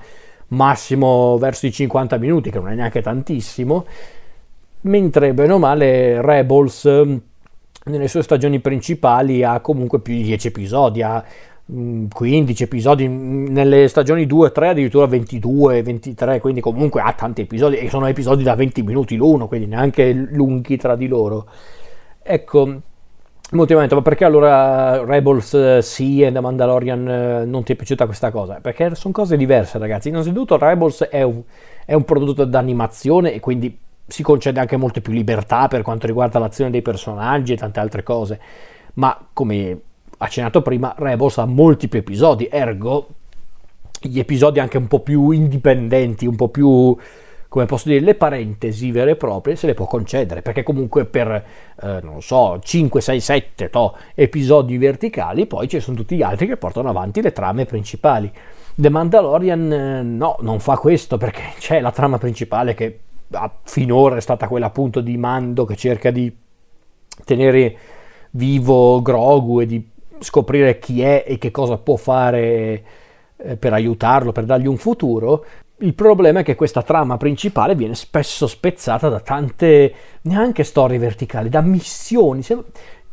massimo 0.49 1.39
verso 1.39 1.67
i 1.67 1.73
50 1.73 2.17
minuti, 2.17 2.51
che 2.51 2.59
non 2.59 2.69
è 2.69 2.75
neanche 2.75 3.03
tantissimo, 3.03 3.85
mentre 4.83 5.35
bene 5.35 5.53
o 5.53 5.59
male 5.59 6.23
Rebels 6.23 7.29
nelle 7.91 8.09
sue 8.09 8.23
stagioni 8.23 8.61
principali 8.61 9.43
ha 9.43 9.61
comunque 9.61 10.01
più 10.01 10.15
di 10.15 10.23
10 10.23 10.49
episodi, 10.49 11.03
ha 11.03 11.25
15 11.67 12.63
mm, 12.63 12.67
episodi, 12.67 13.09
mm, 13.09 13.47
nelle 13.49 13.89
stagioni 13.89 14.27
2 14.27 14.49
e 14.49 14.53
3 14.53 14.69
addirittura 14.69 15.07
22, 15.07 15.83
23, 15.83 16.41
quindi 16.41 16.61
comunque 16.61 17.01
ha 17.01 17.13
tanti 17.13 17.43
episodi 17.43 17.77
e 17.77 17.89
sono 17.89 18.07
episodi 18.07 18.43
da 18.43 18.55
20 18.55 18.83
minuti 18.83 19.17
l'uno, 19.17 19.47
quindi 19.47 19.67
neanche 19.67 20.13
lunghi 20.13 20.77
tra 20.77 20.97
di 20.97 21.07
loro. 21.07 21.47
Ecco, 22.23 22.65
molti 23.53 23.73
mi 23.73 23.79
hanno 23.79 23.83
detto, 23.83 23.97
ma 23.97 24.03
perché 24.03 24.25
allora 24.25 25.05
Rebels 25.05 25.55
eh, 25.55 25.83
sì 25.83 26.23
e 26.23 26.33
The 26.33 26.41
Mandalorian 26.41 27.09
eh, 27.09 27.45
non 27.45 27.63
ti 27.63 27.73
è 27.73 27.77
piaciuta 27.77 28.07
questa 28.07 28.31
cosa? 28.31 28.61
Perché 28.61 28.95
sono 28.95 29.13
cose 29.13 29.37
diverse 29.37 29.79
ragazzi, 29.79 30.09
innanzitutto 30.09 30.57
Rebels 30.59 31.05
è 31.05 31.23
un, 31.23 31.43
è 31.85 31.95
un 31.95 32.05
prodotto 32.05 32.45
d'animazione 32.45 33.33
e 33.33 33.41
quindi 33.41 33.79
si 34.11 34.23
concede 34.23 34.61
anche 34.61 34.77
molte 34.77 35.01
più 35.01 35.13
libertà 35.13 35.69
per 35.69 35.83
quanto 35.83 36.07
riguarda 36.07 36.39
l'azione 36.39 36.71
dei 36.71 36.83
personaggi 36.83 37.53
e 37.53 37.57
tante 37.57 37.81
altre 37.81 38.03
cose, 38.03 38.41
ma 38.95 39.19
come 39.33 39.81
accennato 40.19 40.63
prima, 40.63 40.95
Rebels 40.97 41.39
ha 41.39 41.47
molti 41.47 41.89
più 41.89 41.99
episodi, 41.99 42.49
ergo 42.51 43.09
gli 44.01 44.19
episodi 44.19 44.61
anche 44.61 44.79
un 44.79 44.87
po' 44.87 45.01
più 45.01 45.31
indipendenti, 45.31 46.27
un 46.27 46.37
po' 46.37 46.49
più, 46.49 46.97
come 47.49 47.67
posso 47.67 47.89
dire, 47.89 48.01
le 48.01 48.15
parentesi 48.15 48.91
vere 48.91 49.13
e 49.13 49.17
proprie 49.17 49.57
se 49.57 49.67
le 49.67 49.75
può 49.75 49.87
concedere, 49.87 50.43
perché 50.43 50.63
comunque 50.63 51.05
per, 51.05 51.45
eh, 51.83 52.01
non 52.03 52.23
so, 52.23 52.59
5, 52.61 53.01
6, 53.01 53.21
7 53.21 53.71
to, 53.71 53.97
episodi 54.15 54.79
verticali, 54.79 55.47
poi 55.47 55.69
ci 55.69 55.81
sono 55.81 55.97
tutti 55.97 56.17
gli 56.17 56.23
altri 56.23 56.47
che 56.47 56.57
portano 56.57 56.89
avanti 56.89 57.23
le 57.23 57.33
trame 57.33 57.67
principali. 57.67 58.31
The 58.75 58.89
Mandalorian 58.89 59.73
eh, 59.73 60.03
no, 60.03 60.37
non 60.41 60.61
fa 60.61 60.77
questo 60.77 61.17
perché 61.19 61.43
c'è 61.59 61.81
la 61.81 61.91
trama 61.91 62.19
principale 62.19 62.75
che 62.75 62.99
finora 63.65 64.17
è 64.17 64.21
stata 64.21 64.49
quella 64.49 64.67
appunto 64.67 65.01
di 65.01 65.17
Mando 65.17 65.65
che 65.65 65.77
cerca 65.77 66.11
di 66.11 66.35
tenere 67.25 67.77
vivo 68.31 69.01
Grogu 69.03 69.61
e 69.61 69.67
di 69.67 69.89
scoprire 70.19 70.79
chi 70.79 71.03
è 71.03 71.25
e 71.27 71.39
che 71.39 71.51
cosa 71.51 71.79
può 71.79 71.97
fare 71.97 72.85
eh, 73.37 73.57
per 73.57 73.73
aiutarlo, 73.73 74.33
per 74.33 74.45
dargli 74.45 74.67
un 74.67 74.77
futuro. 74.77 75.45
Il 75.79 75.95
problema 75.95 76.41
è 76.41 76.43
che 76.43 76.57
questa 76.57 76.83
trama 76.83 77.17
principale 77.17 77.75
viene 77.75 77.95
spesso 77.95 78.47
spezzata 78.47 79.09
da 79.09 79.21
tante 79.21 79.95
neanche 80.23 80.63
storie 80.63 80.99
verticali, 80.99 81.49
da 81.49 81.63
missioni. 81.63 82.43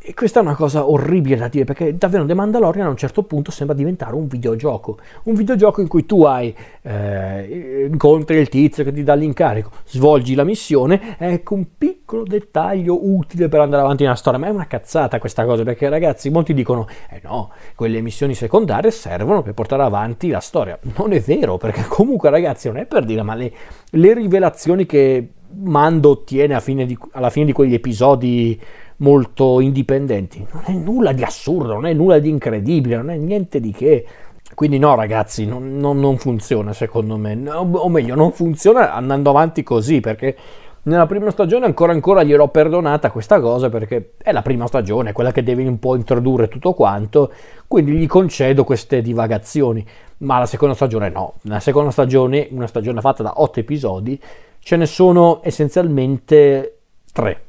E 0.09 0.13
questa 0.13 0.39
è 0.39 0.41
una 0.41 0.55
cosa 0.55 0.89
orribile 0.89 1.35
da 1.35 1.49
dire 1.49 1.65
perché 1.65 1.97
davvero 1.97 2.25
The 2.25 2.33
Mandalorian 2.33 2.85
a 2.85 2.89
un 2.89 2.95
certo 2.95 3.23
punto 3.23 3.51
sembra 3.51 3.75
diventare 3.75 4.15
un 4.15 4.27
videogioco. 4.27 4.99
Un 5.23 5.33
videogioco 5.33 5.81
in 5.81 5.89
cui 5.89 6.05
tu 6.05 6.23
hai, 6.23 6.55
eh, 6.83 7.87
incontri 7.91 8.37
il 8.37 8.47
tizio 8.47 8.85
che 8.85 8.93
ti 8.93 9.03
dà 9.03 9.15
l'incarico, 9.15 9.69
svolgi 9.85 10.33
la 10.33 10.45
missione, 10.45 11.17
ecco 11.17 11.55
un 11.55 11.65
piccolo 11.77 12.23
dettaglio 12.23 13.05
utile 13.05 13.49
per 13.49 13.59
andare 13.59 13.81
avanti 13.81 14.03
nella 14.03 14.15
storia. 14.15 14.39
Ma 14.39 14.47
è 14.47 14.51
una 14.51 14.67
cazzata 14.67 15.19
questa 15.19 15.43
cosa 15.43 15.63
perché 15.63 15.89
ragazzi, 15.89 16.29
molti 16.29 16.53
dicono, 16.53 16.87
eh 17.09 17.19
no, 17.25 17.51
quelle 17.75 17.99
missioni 17.99 18.33
secondarie 18.33 18.91
servono 18.91 19.41
per 19.41 19.53
portare 19.55 19.83
avanti 19.83 20.29
la 20.29 20.39
storia. 20.39 20.79
Non 20.95 21.11
è 21.11 21.19
vero 21.19 21.57
perché 21.57 21.83
comunque 21.85 22.29
ragazzi 22.29 22.67
non 22.69 22.77
è 22.77 22.85
per 22.85 23.03
dire, 23.03 23.23
ma 23.23 23.35
le, 23.35 23.51
le 23.89 24.13
rivelazioni 24.13 24.85
che 24.85 25.31
Mando 25.49 26.09
ottiene 26.09 26.59
fine 26.59 26.85
di, 26.85 26.97
alla 27.11 27.29
fine 27.29 27.45
di 27.45 27.53
quegli 27.53 27.73
episodi 27.73 28.59
molto 28.97 29.60
indipendenti. 29.60 30.45
Non 30.51 30.63
è 30.65 30.71
nulla 30.71 31.12
di 31.12 31.23
assurdo, 31.23 31.73
non 31.73 31.86
è 31.86 31.93
nulla 31.93 32.19
di 32.19 32.29
incredibile, 32.29 32.95
non 32.97 33.10
è 33.10 33.17
niente 33.17 33.60
di 33.60 33.71
che. 33.71 34.05
Quindi 34.53 34.79
no 34.79 34.95
ragazzi, 34.95 35.45
non, 35.45 35.77
non, 35.77 35.99
non 35.99 36.17
funziona 36.17 36.73
secondo 36.73 37.17
me, 37.17 37.38
o 37.49 37.89
meglio 37.89 38.15
non 38.15 38.31
funziona 38.31 38.93
andando 38.93 39.29
avanti 39.29 39.62
così 39.62 39.99
perché 39.99 40.36
nella 40.83 41.05
prima 41.05 41.29
stagione 41.31 41.65
ancora 41.65 41.91
ancora 41.91 42.23
gliel'ho 42.23 42.47
perdonata 42.47 43.12
questa 43.12 43.41
cosa 43.41 43.69
perché 43.69 44.13
è 44.17 44.31
la 44.31 44.41
prima 44.41 44.65
stagione, 44.65 45.12
quella 45.12 45.33
che 45.33 45.43
deve 45.43 45.67
un 45.67 45.79
po' 45.79 45.95
introdurre 45.95 46.47
tutto 46.47 46.73
quanto, 46.73 47.31
quindi 47.67 47.91
gli 47.91 48.07
concedo 48.07 48.63
queste 48.63 49.01
divagazioni, 49.01 49.86
ma 50.19 50.39
la 50.39 50.45
seconda 50.45 50.73
stagione 50.73 51.10
no, 51.10 51.36
la 51.41 51.60
seconda 51.60 51.91
stagione, 51.91 52.47
una 52.51 52.67
stagione 52.67 53.01
fatta 53.01 53.21
da 53.21 53.33
otto 53.36 53.60
episodi, 53.60 54.19
ce 54.60 54.75
ne 54.77 54.86
sono 54.86 55.41
essenzialmente 55.43 56.77
tre 57.12 57.43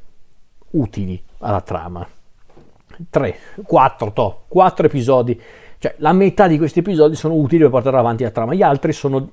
utili 0.71 1.23
alla 1.39 1.61
trama. 1.61 2.07
3, 3.11 3.37
4, 3.65 4.13
to, 4.13 4.41
4 4.49 4.87
episodi. 4.87 5.41
Cioè, 5.81 5.95
la 5.99 6.13
metà 6.13 6.49
di 6.49 6.59
questi 6.59 6.81
episodi 6.81 7.15
sono 7.15 7.35
utili 7.35 7.63
per 7.63 7.71
portare 7.71 7.97
avanti 7.97 8.25
la 8.25 8.31
trama, 8.31 8.53
gli 8.53 8.63
altri 8.63 8.93
sono. 8.93 9.31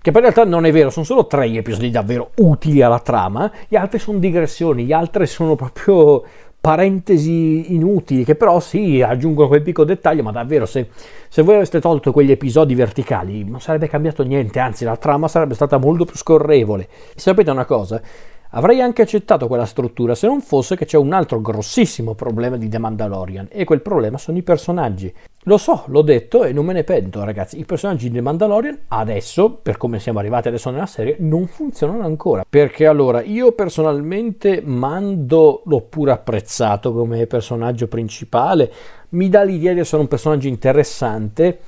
che 0.00 0.12
poi 0.12 0.22
in 0.22 0.30
realtà 0.32 0.44
non 0.44 0.64
è 0.64 0.70
vero, 0.70 0.90
sono 0.90 1.04
solo 1.04 1.26
tre 1.26 1.46
episodi 1.46 1.90
davvero 1.90 2.30
utili 2.36 2.82
alla 2.82 3.00
trama, 3.00 3.50
gli 3.66 3.74
altri 3.74 3.98
sono 3.98 4.18
digressioni, 4.18 4.84
gli 4.84 4.92
altri 4.92 5.26
sono 5.26 5.56
proprio 5.56 6.22
parentesi 6.60 7.72
inutili 7.72 8.24
che 8.24 8.34
però 8.34 8.58
sì 8.58 9.00
aggiungono 9.00 9.46
quel 9.46 9.62
piccolo 9.62 9.86
dettaglio 9.86 10.24
ma 10.24 10.32
davvero 10.32 10.66
se, 10.66 10.88
se, 11.28 11.42
voi 11.42 11.54
aveste 11.54 11.80
tolto 11.80 12.10
quegli 12.10 12.32
episodi 12.32 12.74
verticali 12.74 13.44
non 13.44 13.60
sarebbe 13.60 13.88
cambiato 13.88 14.24
niente 14.24 14.58
anzi 14.58 14.84
la 14.84 14.96
trama 14.96 15.28
sarebbe 15.28 15.54
stata 15.54 15.78
molto 15.78 16.04
più 16.04 16.16
scorrevole 16.16 16.88
sapete 17.14 17.50
una 17.52 17.64
cosa 17.64 18.02
Avrei 18.50 18.80
anche 18.80 19.02
accettato 19.02 19.46
quella 19.46 19.66
struttura 19.66 20.14
se 20.14 20.26
non 20.26 20.40
fosse 20.40 20.74
che 20.74 20.86
c'è 20.86 20.96
un 20.96 21.12
altro 21.12 21.42
grossissimo 21.42 22.14
problema 22.14 22.56
di 22.56 22.68
The 22.70 22.78
Mandalorian 22.78 23.48
e 23.50 23.64
quel 23.64 23.82
problema 23.82 24.16
sono 24.16 24.38
i 24.38 24.42
personaggi. 24.42 25.12
Lo 25.42 25.58
so, 25.58 25.84
l'ho 25.88 26.00
detto 26.00 26.44
e 26.44 26.52
non 26.52 26.64
me 26.64 26.72
ne 26.72 26.82
pento 26.82 27.22
ragazzi, 27.24 27.58
i 27.58 27.66
personaggi 27.66 28.08
di 28.08 28.14
The 28.14 28.20
Mandalorian 28.22 28.78
adesso, 28.88 29.52
per 29.52 29.76
come 29.76 30.00
siamo 30.00 30.18
arrivati 30.18 30.48
adesso 30.48 30.70
nella 30.70 30.86
serie, 30.86 31.16
non 31.18 31.46
funzionano 31.46 32.04
ancora. 32.04 32.44
Perché 32.48 32.86
allora, 32.86 33.22
io 33.22 33.52
personalmente 33.52 34.62
Mando 34.64 35.62
l'ho 35.66 35.82
pure 35.82 36.12
apprezzato 36.12 36.94
come 36.94 37.26
personaggio 37.26 37.86
principale, 37.86 38.72
mi 39.10 39.28
dà 39.28 39.42
l'idea 39.42 39.74
di 39.74 39.80
essere 39.80 40.00
un 40.00 40.08
personaggio 40.08 40.48
interessante, 40.48 41.58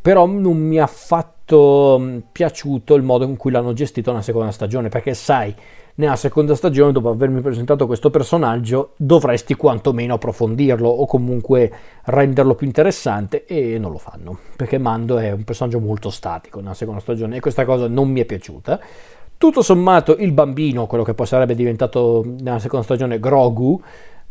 però 0.00 0.26
non 0.26 0.56
mi 0.56 0.78
ha 0.78 0.86
fatto 0.86 1.96
mm, 1.98 2.18
piaciuto 2.30 2.94
il 2.94 3.02
modo 3.02 3.24
in 3.24 3.36
cui 3.36 3.50
l'hanno 3.50 3.72
gestito 3.72 4.10
nella 4.10 4.22
seconda 4.22 4.52
stagione, 4.52 4.88
perché 4.88 5.14
sai 5.14 5.54
nella 5.98 6.16
seconda 6.16 6.54
stagione, 6.54 6.92
dopo 6.92 7.08
avermi 7.08 7.40
presentato 7.40 7.86
questo 7.86 8.10
personaggio, 8.10 8.92
dovresti 8.96 9.54
quantomeno 9.54 10.14
approfondirlo 10.14 10.88
o 10.88 11.06
comunque 11.06 11.72
renderlo 12.04 12.54
più 12.54 12.66
interessante 12.66 13.44
e 13.46 13.78
non 13.78 13.90
lo 13.90 13.98
fanno, 13.98 14.38
perché 14.56 14.78
Mando 14.78 15.18
è 15.18 15.32
un 15.32 15.42
personaggio 15.42 15.80
molto 15.80 16.10
statico 16.10 16.60
nella 16.60 16.74
seconda 16.74 17.00
stagione 17.00 17.36
e 17.36 17.40
questa 17.40 17.64
cosa 17.64 17.88
non 17.88 18.10
mi 18.10 18.20
è 18.20 18.24
piaciuta. 18.24 18.80
Tutto 19.36 19.60
sommato 19.60 20.16
il 20.16 20.30
bambino, 20.30 20.86
quello 20.86 21.02
che 21.02 21.14
poi 21.14 21.26
sarebbe 21.26 21.56
diventato 21.56 22.24
nella 22.24 22.60
seconda 22.60 22.84
stagione 22.84 23.18
Grogu, 23.18 23.80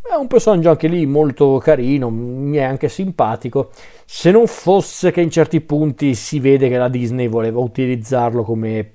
è 0.01 0.15
un 0.15 0.27
personaggio 0.27 0.69
anche 0.69 0.87
lì 0.87 1.05
molto 1.05 1.57
carino, 1.57 2.09
mi 2.09 2.55
è 2.55 2.63
anche 2.63 2.87
simpatico, 2.87 3.71
se 4.05 4.31
non 4.31 4.47
fosse 4.47 5.11
che 5.11 5.19
in 5.19 5.29
certi 5.29 5.59
punti 5.59 6.15
si 6.15 6.39
vede 6.39 6.69
che 6.69 6.77
la 6.77 6.87
Disney 6.87 7.27
voleva 7.27 7.59
utilizzarlo 7.59 8.43
come 8.43 8.93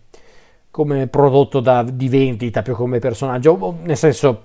come 0.72 1.06
prodotto 1.06 1.60
da, 1.60 1.84
di 1.84 2.08
vendita, 2.08 2.62
più 2.62 2.74
come 2.74 2.98
personaggio, 2.98 3.76
nel 3.82 3.96
senso 3.96 4.44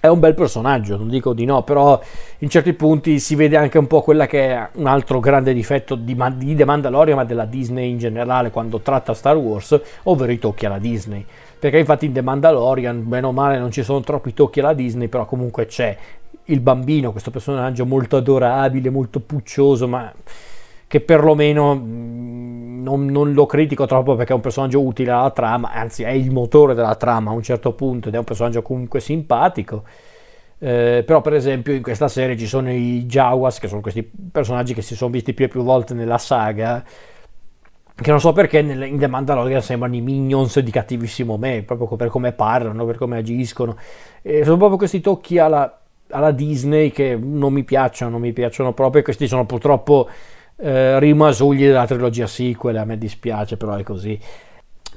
è 0.00 0.08
un 0.08 0.18
bel 0.18 0.34
personaggio, 0.34 0.96
non 0.96 1.08
dico 1.08 1.34
di 1.34 1.44
no, 1.44 1.62
però 1.62 2.00
in 2.38 2.48
certi 2.48 2.72
punti 2.72 3.20
si 3.20 3.36
vede 3.36 3.56
anche 3.56 3.78
un 3.78 3.86
po' 3.86 4.00
quella 4.00 4.26
che 4.26 4.48
è 4.48 4.68
un 4.76 4.86
altro 4.86 5.20
grande 5.20 5.52
difetto 5.52 5.94
di, 5.94 6.16
di 6.36 6.56
The 6.56 6.64
Mandalorian, 6.64 7.18
ma 7.18 7.24
della 7.24 7.44
Disney 7.44 7.90
in 7.90 7.98
generale 7.98 8.50
quando 8.50 8.80
tratta 8.80 9.14
Star 9.14 9.36
Wars, 9.36 9.78
ovvero 10.04 10.32
i 10.32 10.40
tocchi 10.40 10.66
alla 10.66 10.80
Disney. 10.80 11.24
Perché 11.56 11.78
infatti 11.78 12.06
in 12.06 12.12
The 12.14 12.22
Mandalorian, 12.22 13.06
bene 13.06 13.26
o 13.26 13.32
male, 13.32 13.58
non 13.58 13.70
ci 13.70 13.84
sono 13.84 14.00
troppi 14.00 14.34
tocchi 14.34 14.58
alla 14.58 14.72
Disney, 14.72 15.06
però 15.06 15.24
comunque 15.26 15.66
c'è 15.66 15.96
il 16.46 16.60
bambino, 16.60 17.12
questo 17.12 17.30
personaggio 17.30 17.86
molto 17.86 18.16
adorabile, 18.16 18.90
molto 18.90 19.20
puccioso, 19.20 19.86
ma 19.86 20.12
che 20.88 21.00
perlomeno 21.00 21.74
mm, 21.76 22.71
non, 22.82 23.06
non, 23.06 23.32
lo 23.32 23.46
critico 23.46 23.86
troppo 23.86 24.14
perché 24.16 24.32
è 24.32 24.34
un 24.34 24.40
personaggio 24.40 24.82
utile 24.82 25.10
alla 25.10 25.30
trama, 25.30 25.72
anzi 25.72 26.02
è 26.02 26.10
il 26.10 26.30
motore 26.30 26.74
della 26.74 26.94
trama 26.96 27.30
a 27.30 27.34
un 27.34 27.42
certo 27.42 27.72
punto 27.72 28.08
ed 28.08 28.14
è 28.14 28.18
un 28.18 28.24
personaggio 28.24 28.62
comunque 28.62 29.00
simpatico. 29.00 29.84
Eh, 30.58 31.02
però 31.04 31.20
per 31.20 31.34
esempio 31.34 31.72
in 31.72 31.82
questa 31.82 32.06
serie 32.06 32.36
ci 32.36 32.46
sono 32.46 32.70
i 32.70 33.04
Jawas, 33.06 33.58
che 33.58 33.68
sono 33.68 33.80
questi 33.80 34.08
personaggi 34.30 34.74
che 34.74 34.82
si 34.82 34.94
sono 34.94 35.10
visti 35.10 35.34
più 35.34 35.46
e 35.46 35.48
più 35.48 35.62
volte 35.62 35.94
nella 35.94 36.18
saga, 36.18 36.84
che 37.94 38.10
non 38.10 38.20
so 38.20 38.32
perché 38.32 38.58
in 38.58 38.96
The 38.98 39.06
Mandalorian 39.06 39.62
sembrano 39.62 39.94
i 39.96 40.00
minions 40.00 40.58
di 40.60 40.70
cattivissimo 40.70 41.36
me, 41.36 41.62
proprio 41.62 41.96
per 41.96 42.08
come 42.08 42.32
parlano, 42.32 42.84
per 42.84 42.96
come 42.96 43.18
agiscono. 43.18 43.76
E 44.22 44.44
sono 44.44 44.56
proprio 44.56 44.78
questi 44.78 45.00
tocchi 45.00 45.38
alla, 45.38 45.80
alla 46.10 46.30
Disney 46.30 46.90
che 46.90 47.18
non 47.20 47.52
mi 47.52 47.64
piacciono, 47.64 48.12
non 48.12 48.20
mi 48.20 48.32
piacciono 48.32 48.72
proprio 48.72 49.00
e 49.00 49.04
questi 49.04 49.26
sono 49.26 49.44
purtroppo 49.46 50.08
eh, 50.62 51.00
rimasugli 51.00 51.66
della 51.66 51.86
trilogia 51.86 52.28
sequel, 52.28 52.76
a 52.76 52.84
me 52.84 52.96
dispiace, 52.96 53.56
però 53.56 53.74
è 53.74 53.82
così. 53.82 54.18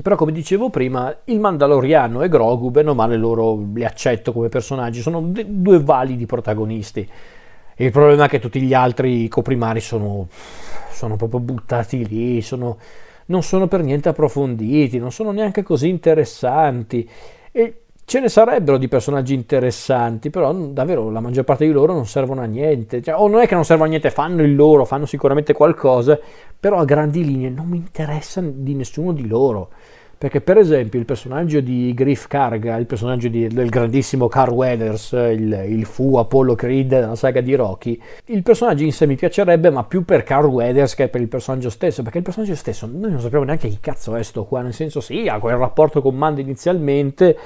Però 0.02 0.16
come 0.16 0.32
dicevo 0.32 0.70
prima, 0.70 1.16
il 1.26 1.40
Mandaloriano 1.40 2.22
e 2.22 2.30
Grogu, 2.30 2.70
bene 2.70 2.92
o 2.92 2.94
male 2.94 3.18
loro 3.18 3.66
li 3.74 3.84
accetto 3.84 4.32
come 4.32 4.48
personaggi, 4.48 5.02
sono 5.02 5.22
de- 5.22 5.46
due 5.48 5.80
validi 5.82 6.28
protagonisti. 6.28 7.10
Il 7.78 7.92
problema 7.92 8.26
è 8.26 8.30
che 8.30 8.40
tutti 8.40 8.62
gli 8.62 8.74
altri 8.74 9.28
coprimari 9.28 9.80
sono, 9.80 10.28
sono 10.92 11.16
proprio 11.16 11.40
buttati 11.40 12.08
lì, 12.08 12.42
sono, 12.42 12.78
non 13.28 13.42
sono 13.42 13.68
per 13.68 13.82
niente 13.82 14.10
approfonditi, 14.10 15.00
non 15.00 15.12
sono 15.12 15.32
neanche 15.32 15.64
così 15.64 15.90
interessanti. 15.90 17.10
E 17.52 17.85
Ce 18.08 18.20
ne 18.20 18.30
sarebbero 18.30 18.78
di 18.78 18.88
personaggi 18.88 19.34
interessanti, 19.34 20.30
però 20.30 20.54
davvero 20.54 21.10
la 21.10 21.20
maggior 21.20 21.44
parte 21.44 21.66
di 21.66 21.72
loro 21.72 21.92
non 21.92 22.06
servono 22.06 22.42
a 22.42 22.46
niente. 22.46 23.02
Cioè, 23.02 23.16
o 23.16 23.28
non 23.28 23.42
è 23.42 23.48
che 23.48 23.56
non 23.56 23.66
servono 23.66 23.88
a 23.88 23.90
niente, 23.90 24.12
fanno 24.12 24.44
il 24.44 24.56
loro, 24.56 24.86
fanno 24.86 25.08
sicuramente 25.08 25.54
qualcosa, 25.54 26.20
però 26.60 26.78
a 26.78 26.86
grandi 26.86 27.26
linee 27.26 27.50
non 27.50 27.66
mi 27.68 27.78
interessa 27.78 28.42
di 28.44 28.76
nessuno 28.76 29.12
di 29.12 29.28
loro. 29.28 29.70
Perché, 30.20 30.40
per 30.40 30.58
esempio, 30.58 31.00
il 31.00 31.06
personaggio 31.06 31.62
di 31.62 31.94
Griff 31.96 32.28
Karga, 32.28 32.78
il 32.78 32.86
personaggio 32.86 33.28
di, 33.28 33.48
del 33.48 33.70
grandissimo 33.70 34.28
Carl 34.28 34.54
Weathers, 34.54 35.12
il, 35.12 35.66
il, 35.68 35.86
fu 35.86 36.16
Apollo 36.16 36.54
Creed 36.54 36.88
della 36.88 37.16
saga 37.16 37.42
di 37.42 37.56
Rocky, 37.56 38.00
il 38.26 38.44
personaggio 38.44 38.84
in 38.84 38.94
sé 38.94 39.08
mi 39.08 39.16
piacerebbe, 39.16 39.72
ma 39.72 39.84
più 39.84 40.06
per 40.06 40.22
Carl 40.22 40.46
Weathers 40.46 40.94
che 40.94 41.08
per 41.08 41.22
il 41.22 41.28
personaggio 41.28 41.72
stesso. 41.72 42.04
Perché 42.04 42.20
il 42.20 42.24
personaggio 42.24 42.56
stesso 42.56 42.88
noi 42.92 43.10
non 43.10 43.20
sappiamo 43.20 43.46
neanche 43.46 43.68
chi 43.68 43.80
cazzo 43.82 44.16
è 44.16 44.22
sto 44.22 44.46
qua. 44.46 44.62
Nel 44.62 44.74
senso, 44.74 45.02
sì, 45.02 45.28
ha 45.28 45.40
quel 45.40 45.58
rapporto 45.58 46.04
con 46.04 46.16
Mando 46.16 46.40
inizialmente 46.40 47.38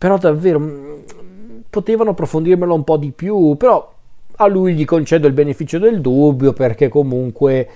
però 0.00 0.16
davvero 0.16 0.58
mm, 0.58 1.00
potevano 1.68 2.10
approfondirmelo 2.10 2.72
un 2.72 2.84
po' 2.84 2.96
di 2.96 3.10
più, 3.10 3.54
però 3.58 3.92
a 4.36 4.46
lui 4.46 4.72
gli 4.72 4.86
concedo 4.86 5.26
il 5.26 5.34
beneficio 5.34 5.78
del 5.78 6.00
dubbio 6.00 6.54
perché 6.54 6.88
comunque 6.88 7.68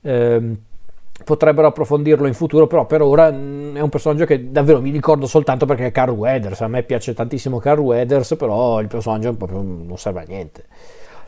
ehm, 0.00 0.58
potrebbero 1.22 1.68
approfondirlo 1.68 2.26
in 2.26 2.34
futuro, 2.34 2.66
però 2.66 2.86
per 2.86 3.02
ora 3.02 3.30
mm, 3.30 3.76
è 3.76 3.80
un 3.80 3.88
personaggio 3.88 4.24
che 4.24 4.50
davvero 4.50 4.80
mi 4.80 4.90
ricordo 4.90 5.28
soltanto 5.28 5.64
perché 5.64 5.86
è 5.86 5.92
Carl 5.92 6.10
Weathers, 6.10 6.60
a 6.62 6.66
me 6.66 6.82
piace 6.82 7.14
tantissimo 7.14 7.60
Carl 7.60 7.78
Weathers, 7.78 8.34
però 8.34 8.80
il 8.80 8.88
personaggio 8.88 9.32
proprio 9.34 9.62
non 9.62 9.96
serve 9.96 10.22
a 10.22 10.24
niente. 10.26 10.64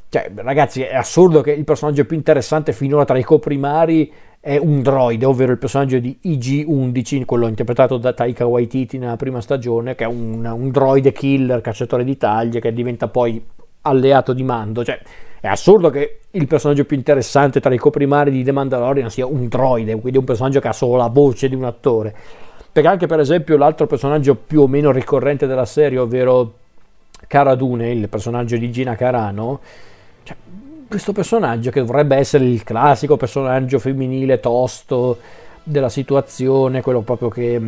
Cioè, 0.09 0.29
ragazzi, 0.35 0.83
è 0.83 0.97
assurdo 0.97 1.41
che 1.41 1.53
il 1.53 1.65
personaggio 1.65 2.05
più 2.05 2.17
interessante 2.17 2.73
finora 2.73 3.05
tra 3.05 3.17
i 3.17 3.23
coprimari 3.23 4.13
è 4.45 4.57
un 4.57 4.83
droide, 4.83 5.25
ovvero 5.25 5.53
il 5.53 5.59
personaggio 5.59 6.01
di 6.01 6.19
IG-11, 6.21 7.25
quello 7.25 7.47
interpretato 7.47 7.97
da 7.97 8.13
Taika 8.13 8.45
Waititi 8.45 8.99
nella 8.99 9.15
prima 9.15 9.41
stagione, 9.41 9.95
che 9.95 10.03
è 10.03 10.09
un, 10.09 10.45
un 10.45 10.71
droide 10.73 11.13
killer, 11.13 11.61
cacciatore 11.61 12.03
di 12.03 12.17
taglie, 12.17 12.59
che 12.59 12.73
diventa 12.73 13.07
poi 13.07 13.41
alleato 13.83 14.33
di 14.33 14.43
Mando. 14.43 14.85
Cioè, 14.85 15.01
è 15.41 15.47
assurdo 15.47 15.91
che 15.91 16.23
il 16.33 16.49
personaggio 16.49 16.85
più 16.85 16.97
interessante 16.97 17.61
tra 17.61 17.73
i 17.73 17.79
coprimari 17.79 18.33
di 18.33 18.43
The 18.43 18.51
Mandalorian 18.51 19.11
sia 19.11 19.27
un 19.27 19.47
droide, 19.47 19.95
quindi 20.01 20.19
un 20.19 20.25
personaggio 20.25 20.59
che 20.59 20.67
ha 20.67 20.73
solo 20.73 20.97
la 20.97 21.07
voce 21.07 21.49
di 21.49 21.55
un 21.55 21.65
attore. 21.65 22.13
Perché 22.73 22.89
anche 22.89 23.07
per 23.07 23.21
esempio 23.21 23.57
l'altro 23.57 23.87
personaggio 23.87 24.35
più 24.35 24.63
o 24.63 24.67
meno 24.67 24.91
ricorrente 24.91 25.47
della 25.47 25.67
serie, 25.67 26.01
ovvero 26.01 26.55
Cara 27.29 27.55
Dune, 27.55 27.93
il 27.93 28.09
personaggio 28.09 28.57
di 28.57 28.73
Gina 28.73 28.97
Carano, 28.97 29.61
cioè, 30.25 30.35
questo 30.93 31.13
personaggio 31.15 31.71
che 31.71 31.81
dovrebbe 31.81 32.17
essere 32.17 32.45
il 32.45 32.63
classico 32.65 33.17
personaggio 33.17 33.79
femminile 33.79 34.41
tosto 34.41 35.17
della 35.63 35.89
situazione, 35.89 36.83
quello 36.83 37.01
proprio 37.01 37.31
che, 37.31 37.59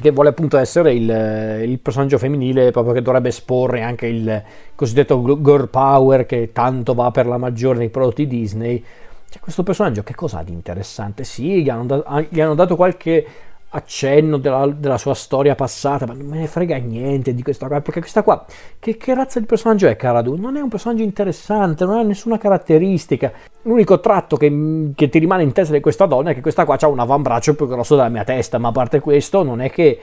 che 0.00 0.10
vuole 0.12 0.28
appunto 0.28 0.56
essere 0.56 0.92
il, 0.92 1.66
il, 1.68 1.80
personaggio 1.80 2.18
femminile 2.18 2.70
proprio 2.70 2.94
che 2.94 3.02
dovrebbe 3.02 3.30
esporre 3.30 3.82
anche 3.82 4.06
il 4.06 4.40
cosiddetto 4.76 5.20
girl 5.42 5.68
power 5.68 6.24
che 6.24 6.50
tanto 6.52 6.94
va 6.94 7.10
per 7.10 7.26
la 7.26 7.38
maggiore 7.38 7.78
nei 7.78 7.88
prodotti 7.88 8.28
Disney. 8.28 8.84
Cioè, 9.28 9.40
questo 9.40 9.64
personaggio 9.64 10.04
che 10.04 10.14
cosa 10.14 10.38
ha 10.38 10.42
di 10.44 10.52
interessante? 10.52 11.24
Sì, 11.24 11.64
gli 11.64 11.70
hanno, 11.70 11.86
da, 11.86 12.24
gli 12.28 12.40
hanno 12.40 12.54
dato 12.54 12.76
qualche 12.76 13.26
accenno 13.74 14.36
della, 14.38 14.66
della, 14.66 14.98
sua 14.98 15.14
storia 15.14 15.54
passata, 15.54 16.06
ma 16.06 16.12
non 16.12 16.26
me 16.26 16.38
ne 16.38 16.46
frega 16.46 16.76
niente 16.76 17.34
di 17.34 17.42
questa 17.42 17.68
qua, 17.68 17.80
perché 17.80 18.00
questa 18.00 18.22
qua, 18.22 18.44
che, 18.78 18.96
che 18.96 19.14
razza 19.14 19.40
di 19.40 19.46
personaggio 19.46 19.88
è 19.88 19.96
Cara 19.96 20.22
Dune? 20.22 20.40
Non 20.40 20.56
è 20.56 20.60
un 20.60 20.68
personaggio 20.68 21.02
interessante, 21.02 21.84
non 21.84 21.98
ha 21.98 22.02
nessuna 22.02 22.38
caratteristica. 22.38 23.32
L'unico 23.62 24.00
tratto 24.00 24.36
che, 24.36 24.92
che 24.94 25.08
ti 25.08 25.18
rimane 25.18 25.42
in 25.42 25.52
testa 25.52 25.72
di 25.72 25.80
questa 25.80 26.06
donna 26.06 26.30
è 26.30 26.34
che 26.34 26.40
questa 26.40 26.64
qua 26.64 26.76
ha 26.78 26.88
un 26.88 26.98
avambraccio 26.98 27.54
più 27.54 27.66
grosso 27.66 27.96
della 27.96 28.08
mia 28.08 28.24
testa, 28.24 28.58
ma 28.58 28.68
a 28.68 28.72
parte 28.72 29.00
questo 29.00 29.42
non 29.42 29.60
è 29.60 29.70
che 29.70 29.98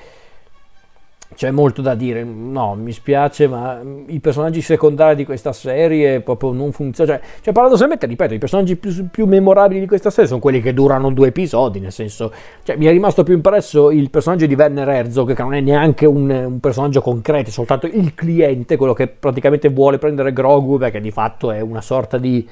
c'è 1.35 1.51
molto 1.51 1.81
da 1.81 1.93
dire, 1.93 2.23
no, 2.23 2.75
mi 2.75 2.91
spiace, 2.91 3.47
ma 3.47 3.79
i 4.07 4.19
personaggi 4.19 4.61
secondari 4.61 5.15
di 5.15 5.25
questa 5.25 5.53
serie 5.53 6.21
proprio 6.21 6.51
non 6.51 6.71
funzionano. 6.71 7.19
Cioè, 7.19 7.27
cioè 7.41 7.53
paradossalmente, 7.53 8.07
ripeto, 8.07 8.33
i 8.33 8.39
personaggi 8.39 8.75
più, 8.75 9.09
più, 9.09 9.25
memorabili 9.25 9.79
di 9.79 9.85
questa 9.85 10.09
serie 10.09 10.27
sono 10.27 10.39
quelli 10.39 10.59
che 10.59 10.73
durano 10.73 11.11
due 11.11 11.27
episodi, 11.27 11.79
nel 11.79 11.91
senso, 11.91 12.33
cioè, 12.63 12.77
mi 12.77 12.85
è 12.87 12.91
rimasto 12.91 13.23
più 13.23 13.35
impresso 13.35 13.91
il 13.91 14.09
personaggio 14.09 14.47
di 14.47 14.55
Werner 14.55 14.89
Herzog, 14.89 15.33
che 15.33 15.41
non 15.43 15.53
è 15.53 15.61
neanche 15.61 16.07
un, 16.07 16.29
un 16.29 16.59
personaggio 16.59 17.01
concreto, 17.01 17.49
è 17.49 17.53
soltanto 17.53 17.85
il 17.85 18.15
cliente, 18.15 18.75
quello 18.75 18.93
che 18.93 19.07
praticamente 19.07 19.69
vuole 19.69 19.99
prendere 19.99 20.33
Grogu, 20.33 20.77
perché 20.77 20.99
di 20.99 21.11
fatto 21.11 21.51
è 21.51 21.61
una 21.61 21.81
sorta 21.81 22.17
di 22.17 22.47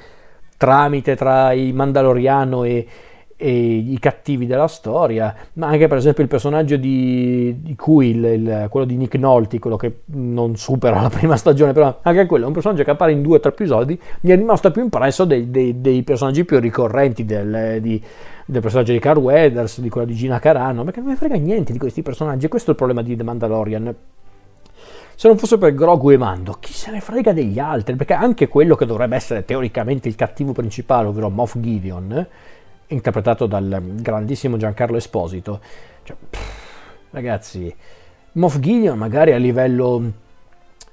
tramite 0.56 1.16
tra 1.16 1.52
il 1.52 1.74
Mandaloriano 1.74 2.64
e 2.64 2.86
i 3.46 3.96
cattivi 4.00 4.46
della 4.46 4.66
storia, 4.66 5.34
ma 5.54 5.68
anche 5.68 5.86
per 5.86 5.98
esempio 5.98 6.22
il 6.22 6.28
personaggio 6.28 6.76
di, 6.76 7.56
di 7.60 7.76
Quill, 7.76 8.24
il, 8.24 8.66
quello 8.68 8.84
di 8.84 8.96
Nick 8.96 9.14
Nolte, 9.14 9.60
quello 9.60 9.76
che 9.76 10.00
non 10.06 10.56
supera 10.56 11.00
la 11.00 11.08
prima 11.08 11.36
stagione, 11.36 11.72
però 11.72 11.98
anche 12.02 12.26
quello 12.26 12.44
è 12.44 12.46
un 12.48 12.52
personaggio 12.52 12.82
che 12.82 12.90
appare 12.90 13.12
in 13.12 13.22
due 13.22 13.36
o 13.36 13.40
tre 13.40 13.50
episodi, 13.50 13.98
mi 14.22 14.30
è 14.30 14.36
rimasto 14.36 14.70
più 14.72 14.82
impresso 14.82 15.24
dei, 15.24 15.50
dei, 15.50 15.80
dei 15.80 16.02
personaggi 16.02 16.44
più 16.44 16.58
ricorrenti 16.58 17.24
del, 17.24 17.78
di, 17.80 18.02
del 18.44 18.60
personaggio 18.60 18.92
di 18.92 18.98
Carl 18.98 19.18
Weathers, 19.18 19.80
di 19.80 19.88
quello 19.88 20.06
di 20.06 20.14
Gina 20.14 20.40
Carano, 20.40 20.82
perché 20.82 21.00
non 21.00 21.10
mi 21.10 21.16
frega 21.16 21.36
niente 21.36 21.72
di 21.72 21.78
questi 21.78 22.02
personaggi, 22.02 22.46
e 22.46 22.48
questo 22.48 22.70
è 22.70 22.72
il 22.72 22.78
problema 22.78 23.02
di 23.02 23.14
The 23.14 23.22
Mandalorian. 23.22 23.94
Se 25.14 25.26
non 25.26 25.36
fosse 25.36 25.58
per 25.58 25.74
Grogu 25.74 26.10
e 26.10 26.16
Mando, 26.16 26.56
chi 26.60 26.72
se 26.72 26.92
ne 26.92 27.00
frega 27.00 27.32
degli 27.32 27.58
altri? 27.58 27.96
Perché 27.96 28.14
anche 28.14 28.46
quello 28.46 28.76
che 28.76 28.86
dovrebbe 28.86 29.16
essere 29.16 29.44
teoricamente 29.44 30.06
il 30.06 30.14
cattivo 30.14 30.52
principale, 30.52 31.08
ovvero 31.08 31.28
Moff 31.28 31.56
Gideon, 31.58 32.26
interpretato 32.88 33.46
dal 33.46 33.80
grandissimo 34.00 34.56
Giancarlo 34.56 34.96
Esposito. 34.96 35.60
Cioè, 36.02 36.16
pff, 36.30 36.52
ragazzi, 37.10 37.74
Moff 38.32 38.58
Gideon 38.58 38.98
magari 38.98 39.32
a 39.32 39.36
livello 39.36 40.12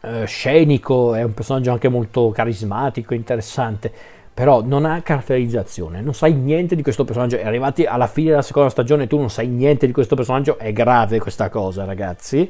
eh, 0.01 0.25
scenico 0.25 1.15
è 1.15 1.23
un 1.23 1.33
personaggio 1.33 1.71
anche 1.71 1.89
molto 1.89 2.29
carismatico, 2.29 3.13
interessante, 3.13 3.91
però 4.33 4.61
non 4.61 4.85
ha 4.85 5.01
caratterizzazione, 5.01 6.01
non 6.01 6.13
sai 6.13 6.33
niente 6.33 6.75
di 6.75 6.83
questo 6.83 7.05
personaggio. 7.05 7.37
E 7.37 7.45
arrivati 7.45 7.85
alla 7.85 8.07
fine 8.07 8.31
della 8.31 8.41
seconda 8.41 8.69
stagione 8.69 9.07
tu 9.07 9.17
non 9.17 9.29
sai 9.29 9.47
niente 9.47 9.85
di 9.85 9.93
questo 9.93 10.15
personaggio, 10.15 10.57
è 10.57 10.71
grave 10.73 11.19
questa 11.19 11.49
cosa, 11.49 11.85
ragazzi. 11.85 12.49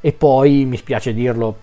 E 0.00 0.12
poi 0.12 0.64
mi 0.64 0.76
spiace 0.76 1.14
dirlo, 1.14 1.56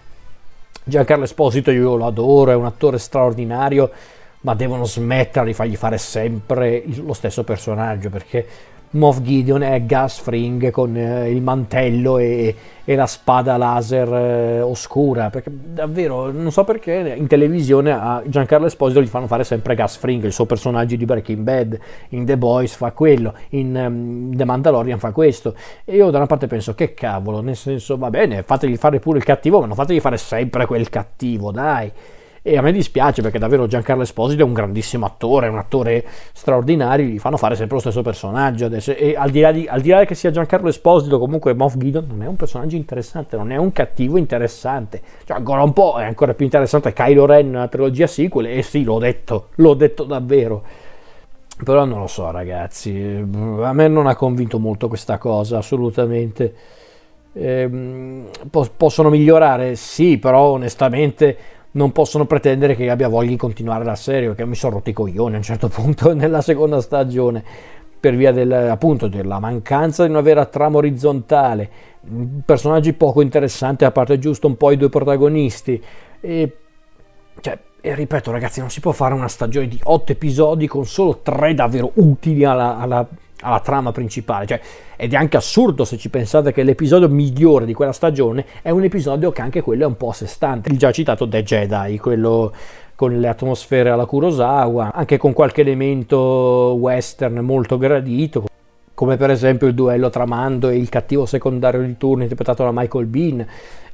Giancarlo 0.84 1.26
Esposito 1.26 1.72
io 1.72 1.96
lo 1.96 2.06
adoro, 2.06 2.52
è 2.52 2.56
un 2.56 2.66
attore 2.66 2.98
straordinario 2.98 3.92
ma 4.42 4.54
devono 4.54 4.86
smettere 4.86 5.48
di 5.48 5.54
fargli 5.54 5.76
fare 5.76 5.98
sempre 5.98 6.84
lo 7.04 7.14
stesso 7.14 7.44
personaggio 7.44 8.10
perché 8.10 8.46
Moff 8.92 9.22
Gideon 9.22 9.62
è 9.62 9.84
Gus 9.84 10.18
Fring 10.18 10.72
con 10.72 10.98
eh, 10.98 11.30
il 11.30 11.44
mantello 11.44 12.18
e, 12.18 12.56
e, 12.84 12.96
la 12.96 13.06
spada 13.06 13.56
laser 13.56 14.12
eh, 14.12 14.62
oscura 14.62 15.30
perché 15.30 15.52
davvero 15.54 16.32
non 16.32 16.52
so 16.52 16.64
perché 16.64 17.14
in 17.16 17.28
televisione 17.28 17.92
a 17.92 18.24
Giancarlo 18.26 18.66
Esposito 18.66 19.00
gli 19.00 19.06
fanno 19.08 19.28
fare 19.28 19.44
sempre 19.44 19.76
Gus 19.76 19.98
Fring 19.98 20.24
il 20.24 20.34
suo 20.34 20.48
personaggio 20.48 20.96
di 20.96 21.06
Breaking 21.06 21.44
Bad 21.44 21.80
in 22.10 22.26
The 22.26 22.36
Boys 22.36 22.74
fa 22.74 22.92
quello 22.92 23.36
in 23.50 23.76
um, 23.76 24.36
The 24.36 24.46
Mandalorian 24.46 24.98
fa 24.98 25.12
questo. 25.12 25.54
E 25.86 25.96
io 25.96 26.10
da 26.10 26.18
una 26.18 26.26
parte 26.26 26.48
penso 26.48 26.74
che 26.74 26.96
cavolo 26.96 27.42
nel 27.42 27.58
senso 27.58 27.96
va 27.96 28.10
bene 28.10 28.42
fategli 28.42 28.76
fare 28.76 28.98
pure 28.98 29.20
il 29.20 29.24
cattivo 29.24 29.60
ma 29.60 29.68
non 29.68 29.76
fategli 29.76 30.00
fare 30.00 30.18
sempre 30.18 30.66
quel 30.66 30.90
cattivo 30.90 31.52
dai 31.52 31.92
e 32.42 32.58
a 32.58 32.62
me 32.62 32.72
dispiace 32.72 33.22
perché 33.22 33.38
davvero 33.38 33.68
Giancarlo 33.68 34.04
Esposito 34.04 34.42
è 34.42 34.46
un 34.46 34.54
grandissimo 34.54 35.06
attore, 35.06 35.48
un 35.48 35.58
attore 35.58 36.06
straordinario, 36.34 37.06
gli 37.06 37.20
fanno 37.20 37.38
fare 37.38 37.56
sempre 37.56 37.76
lo 37.76 37.82
stesso 37.82 38.02
personaggio 38.02 38.66
adesso. 38.66 38.96
E 38.96 39.16
al 39.16 39.30
di 39.30 39.40
là, 39.42 39.52
di, 39.52 39.68
al 39.68 39.82
di 39.82 39.90
là 39.90 40.06
che 40.06 40.16
sia 40.16 40.32
Giancarlo 40.32 40.70
Esposito, 40.70 41.20
comunque 41.20 41.54
Moff 41.54 41.76
Gideon 41.76 42.06
non 42.08 42.24
è 42.24 42.28
un 42.28 42.36
personaggio 42.36 42.76
interessante, 42.76 43.36
non 43.36 43.52
è 43.52 43.58
un 43.58 43.72
cattivo 43.72 44.18
interessante. 44.18 45.02
Cioè, 45.26 45.38
ancora 45.38 45.64
un 45.64 45.74
po' 45.74 45.98
è 46.00 46.06
ancora 46.06 46.34
più 46.34 46.46
interessante 46.46 46.94
Kylo 46.94 47.26
Ren 47.26 47.52
nella 47.52 47.68
trilogia 47.68 48.08
sequel, 48.08 48.48
e 48.48 48.62
sì, 48.62 48.84
l'ho 48.84 49.00
detto, 49.00 49.50
l'ho 49.56 49.74
detto 49.74 50.04
davvero. 50.04 50.64
Però 51.62 51.84
non 51.84 52.00
lo 52.00 52.08
so, 52.08 52.32
ragazzi, 52.32 52.92
a 52.92 53.74
me 53.74 53.88
non 53.90 54.08
ha 54.08 54.16
convinto 54.16 54.60
molto 54.60 54.88
questa 54.88 55.18
cosa, 55.18 55.58
assolutamente. 55.58 56.54
Eh, 57.34 57.70
possono 58.50 59.10
migliorare? 59.10 59.76
Sì, 59.76 60.18
però 60.18 60.52
onestamente 60.52 61.38
non 61.72 61.92
possono 61.92 62.26
pretendere 62.26 62.76
che 62.76 62.90
abbia 62.90 63.08
voglia 63.08 63.30
di 63.30 63.36
continuare 63.36 63.84
la 63.84 63.96
serie 63.96 64.28
perché 64.28 64.46
mi 64.46 64.56
sono 64.56 64.76
rotti 64.76 64.90
i 64.90 64.94
coglioni 64.94 65.36
a 65.36 65.38
un 65.38 65.44
certo 65.44 65.68
punto 65.70 66.14
nella 66.14 66.42
seconda 66.42 66.82
stagione 66.82 67.44
per 68.00 68.16
via 68.16 68.32
del, 68.32 68.52
appunto 68.52 69.08
della 69.08 69.40
mancanza 69.40 70.06
di 70.06 70.10
una 70.10 70.22
vera 70.22 70.46
trama 70.46 70.78
orizzontale 70.78 71.70
personaggi 72.46 72.94
poco 72.94 73.22
interessanti 73.22 73.84
a 73.84 73.92
parte 73.92 74.20
giusto 74.20 74.48
un 74.48 74.56
po' 74.56 74.72
i 74.72 74.78
due 74.78 74.90
protagonisti 74.90 75.84
e, 76.22 76.58
cioè, 77.42 77.60
e 77.82 77.96
ripeto 77.96 78.32
ragazzi 78.32 78.62
non 78.62 78.70
si 78.70 78.80
può 78.80 78.92
fare 78.92 79.14
una 79.14 79.28
stagione 79.28 79.68
di 79.68 79.80
otto 79.84 80.14
episodi 80.14 80.66
con 80.66 80.86
solo 80.86 81.20
tre 81.22 81.54
davvero 81.54 81.92
utili 81.96 82.46
alla, 82.46 82.78
alla 82.78 83.08
alla 83.42 83.60
trama 83.60 83.92
principale. 83.92 84.46
Cioè, 84.46 84.60
ed 84.96 85.14
è 85.14 85.16
anche 85.16 85.38
assurdo 85.38 85.86
se 85.86 85.98
ci 85.98 86.10
pensate 86.10 86.52
che 86.52 86.64
l'episodio 86.64 87.10
migliore 87.10 87.66
di 87.66 87.74
quella 87.74 87.94
stagione 87.94 88.46
è 88.62 88.70
un 88.70 88.84
episodio 88.84 89.32
che 89.32 89.42
anche 89.42 89.62
quello 89.62 89.84
è 89.84 89.88
un 89.88 89.98
po' 89.98 90.10
a 90.10 90.14
sé 90.14 90.28
stante. 90.28 90.70
Il 90.70 90.78
già 90.78 90.92
citato 90.92 91.28
The 91.28 91.44
Jedi, 91.44 91.98
quello 92.00 92.52
con 92.96 93.18
le 93.18 93.28
atmosfere 93.30 93.90
alla 93.90 94.06
Kurosawa, 94.06 94.92
anche 94.94 95.18
con 95.18 95.32
qualche 95.32 95.62
elemento 95.62 96.76
western 96.78 97.38
molto 97.38 97.78
gradito, 97.78 98.48
come 98.94 99.16
per 99.16 99.30
esempio 99.30 99.68
il 99.68 99.74
duello 99.74 100.10
tra 100.10 100.26
Mando 100.26 100.68
e 100.68 100.76
il 100.76 100.90
cattivo 100.90 101.26
secondario 101.26 101.82
di 101.82 101.96
turno 101.96 102.24
interpretato 102.24 102.64
da 102.64 102.72
Michael 102.74 103.06
Bean. 103.06 103.48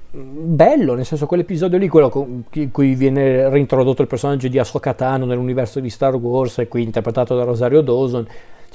Bello, 0.09 0.95
nel 0.95 1.05
senso 1.05 1.27
quell'episodio 1.27 1.77
lì, 1.77 1.87
quello 1.87 2.43
in 2.53 2.71
cui 2.71 2.95
viene 2.95 3.47
reintrodotto 3.49 4.01
il 4.01 4.07
personaggio 4.07 4.47
di 4.47 4.57
Ahsoka 4.57 4.93
Tano 4.93 5.25
nell'universo 5.25 5.79
di 5.79 5.91
Star 5.91 6.15
Wars 6.15 6.57
e 6.57 6.67
qui 6.67 6.81
interpretato 6.81 7.35
da 7.35 7.43
Rosario 7.43 7.81
Dawson, 7.81 8.25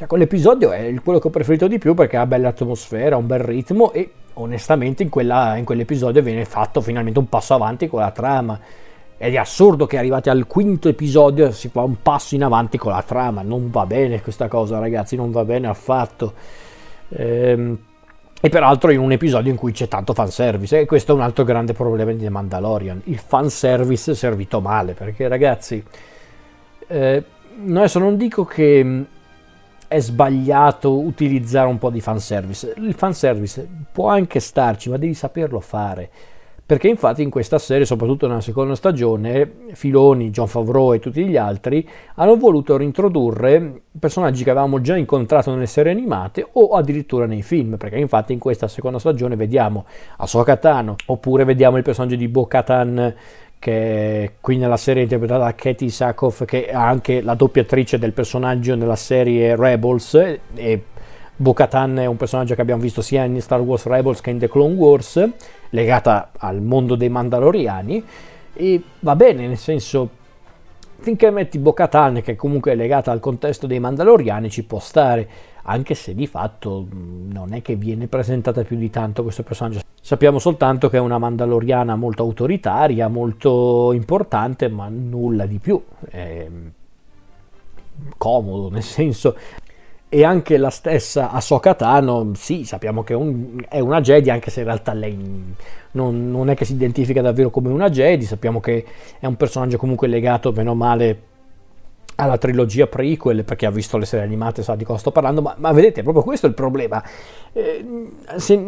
cioè, 0.00 0.08
quell'episodio 0.08 0.72
è 0.72 0.94
quello 1.04 1.18
che 1.18 1.26
ho 1.26 1.30
preferito 1.30 1.68
di 1.68 1.76
più 1.76 1.92
perché 1.92 2.16
ha 2.16 2.24
bella 2.24 2.48
atmosfera, 2.48 3.18
un 3.18 3.26
bel 3.26 3.40
ritmo 3.40 3.92
e 3.92 4.10
onestamente 4.34 5.02
in, 5.02 5.10
quella, 5.10 5.56
in 5.56 5.66
quell'episodio 5.66 6.22
viene 6.22 6.46
fatto 6.46 6.80
finalmente 6.80 7.18
un 7.18 7.28
passo 7.28 7.52
avanti 7.52 7.86
con 7.86 8.00
la 8.00 8.10
trama. 8.10 8.58
Ed 9.18 9.34
è 9.34 9.36
assurdo 9.36 9.84
che 9.84 9.98
arrivati 9.98 10.30
al 10.30 10.46
quinto 10.46 10.88
episodio 10.88 11.50
si 11.50 11.68
fa 11.68 11.82
un 11.82 12.00
passo 12.00 12.34
in 12.34 12.44
avanti 12.44 12.78
con 12.78 12.92
la 12.92 13.02
trama. 13.02 13.42
Non 13.42 13.70
va 13.70 13.84
bene 13.84 14.22
questa 14.22 14.48
cosa, 14.48 14.78
ragazzi, 14.78 15.16
non 15.16 15.30
va 15.32 15.44
bene 15.44 15.66
affatto. 15.66 16.32
Ehm, 17.10 17.78
e 18.40 18.48
peraltro 18.48 18.90
in 18.92 19.00
un 19.00 19.12
episodio 19.12 19.50
in 19.50 19.58
cui 19.58 19.72
c'è 19.72 19.86
tanto 19.86 20.14
fanservice. 20.14 20.80
E 20.80 20.86
questo 20.86 21.12
è 21.12 21.14
un 21.14 21.20
altro 21.20 21.44
grande 21.44 21.74
problema 21.74 22.10
di 22.10 22.20
The 22.20 22.30
Mandalorian. 22.30 23.02
Il 23.04 23.18
fanservice 23.18 24.14
servito 24.14 24.62
male. 24.62 24.94
Perché, 24.94 25.28
ragazzi, 25.28 25.84
eh, 26.86 27.24
adesso 27.68 27.98
non 27.98 28.16
dico 28.16 28.46
che 28.46 29.04
è 29.90 29.98
sbagliato 29.98 31.00
utilizzare 31.00 31.66
un 31.66 31.78
po' 31.78 31.90
di 31.90 32.00
fanservice. 32.00 32.74
Il 32.76 32.94
fanservice 32.94 33.68
può 33.90 34.06
anche 34.06 34.38
starci, 34.38 34.88
ma 34.88 34.96
devi 34.96 35.14
saperlo 35.14 35.58
fare. 35.58 36.08
Perché 36.64 36.86
infatti 36.86 37.22
in 37.22 37.30
questa 37.30 37.58
serie, 37.58 37.84
soprattutto 37.84 38.28
nella 38.28 38.40
seconda 38.40 38.76
stagione, 38.76 39.50
Filoni, 39.72 40.30
John 40.30 40.46
Favreau 40.46 40.92
e 40.92 41.00
tutti 41.00 41.26
gli 41.26 41.36
altri 41.36 41.84
hanno 42.14 42.36
voluto 42.36 42.76
reintrodurre 42.76 43.82
personaggi 43.98 44.44
che 44.44 44.50
avevamo 44.50 44.80
già 44.80 44.96
incontrato 44.96 45.50
nelle 45.50 45.66
serie 45.66 45.90
animate 45.90 46.46
o 46.52 46.68
addirittura 46.76 47.26
nei 47.26 47.42
film, 47.42 47.76
perché 47.76 47.98
infatti 47.98 48.32
in 48.32 48.38
questa 48.38 48.68
seconda 48.68 49.00
stagione 49.00 49.34
vediamo 49.34 49.86
Ahsoka 50.18 50.56
Tano, 50.56 50.94
oppure 51.06 51.42
vediamo 51.42 51.78
il 51.78 51.82
personaggio 51.82 52.14
di 52.14 52.28
Bo-Katan 52.28 53.14
che 53.60 54.32
qui 54.40 54.56
nella 54.56 54.76
serie 54.76 55.02
è 55.02 55.04
interpretata 55.04 55.44
da 55.44 55.54
Katie 55.54 55.90
Sackhoff 55.90 56.44
che 56.44 56.66
è 56.66 56.74
anche 56.74 57.20
la 57.20 57.34
doppiatrice 57.34 57.98
del 57.98 58.12
personaggio 58.12 58.74
nella 58.74 58.96
serie 58.96 59.54
Rebels 59.54 60.14
e 60.54 60.82
Bo-Katan 61.40 62.00
è 62.00 62.04
un 62.04 62.18
personaggio 62.18 62.54
che 62.54 62.60
abbiamo 62.60 62.82
visto 62.82 63.00
sia 63.00 63.24
in 63.24 63.40
Star 63.40 63.60
Wars 63.60 63.86
Rebels 63.86 64.20
che 64.20 64.28
in 64.28 64.38
The 64.38 64.46
Clone 64.46 64.74
Wars, 64.74 65.26
legata 65.70 66.32
al 66.36 66.60
mondo 66.60 66.96
dei 66.96 67.08
Mandaloriani, 67.08 68.04
e 68.52 68.82
va 68.98 69.16
bene, 69.16 69.46
nel 69.46 69.56
senso, 69.56 70.06
finché 70.98 71.30
metti 71.30 71.58
Bo-Katan, 71.58 72.20
che 72.20 72.36
comunque 72.36 72.72
è 72.72 72.74
legata 72.74 73.10
al 73.10 73.20
contesto 73.20 73.66
dei 73.66 73.80
Mandaloriani, 73.80 74.50
ci 74.50 74.64
può 74.64 74.80
stare, 74.80 75.26
anche 75.62 75.94
se 75.94 76.14
di 76.14 76.26
fatto 76.26 76.86
non 76.90 77.52
è 77.52 77.62
che 77.62 77.76
viene 77.76 78.06
presentata 78.06 78.62
più 78.62 78.76
di 78.76 78.90
tanto 78.90 79.22
questo 79.22 79.42
personaggio. 79.42 79.80
Sappiamo 80.00 80.38
soltanto 80.38 80.88
che 80.88 80.96
è 80.96 81.00
una 81.00 81.18
Mandaloriana 81.18 81.96
molto 81.96 82.22
autoritaria, 82.22 83.08
molto 83.08 83.92
importante, 83.92 84.68
ma 84.68 84.88
nulla 84.88 85.46
di 85.46 85.58
più. 85.58 85.82
È 86.08 86.48
comodo, 88.16 88.70
nel 88.70 88.82
senso 88.82 89.36
e 90.12 90.24
anche 90.24 90.56
la 90.56 90.70
stessa 90.70 91.30
Ahsoka 91.30 91.74
Tano, 91.74 92.32
sì, 92.34 92.64
sappiamo 92.64 93.04
che 93.04 93.14
un, 93.14 93.64
è, 93.68 93.78
una 93.78 94.00
Jedi, 94.00 94.28
anche 94.28 94.50
se 94.50 94.58
in 94.58 94.66
realtà 94.66 94.92
lei 94.92 95.16
non, 95.92 96.30
non, 96.32 96.50
è 96.50 96.56
che 96.56 96.64
si 96.64 96.72
identifica 96.72 97.22
davvero 97.22 97.50
come 97.50 97.68
una 97.68 97.88
Jedi, 97.88 98.24
sappiamo 98.24 98.58
che 98.58 98.84
è 99.20 99.26
un 99.26 99.36
personaggio 99.36 99.76
comunque 99.76 100.08
legato, 100.08 100.50
meno 100.50 100.74
male, 100.74 101.16
alla 102.20 102.38
trilogia 102.38 102.86
prequel, 102.86 103.44
perché 103.44 103.66
ha 103.66 103.70
visto 103.70 103.96
le 103.96 104.04
serie 104.04 104.24
animate, 104.24 104.62
sa 104.62 104.74
di 104.74 104.84
cosa 104.84 104.98
sto 104.98 105.10
parlando, 105.10 105.42
ma, 105.42 105.54
ma 105.58 105.72
vedete, 105.72 106.02
proprio 106.02 106.22
questo 106.22 106.46
è 106.46 106.48
il 106.48 106.54
problema. 106.54 107.02
Eh, 107.52 107.84
se, 108.36 108.60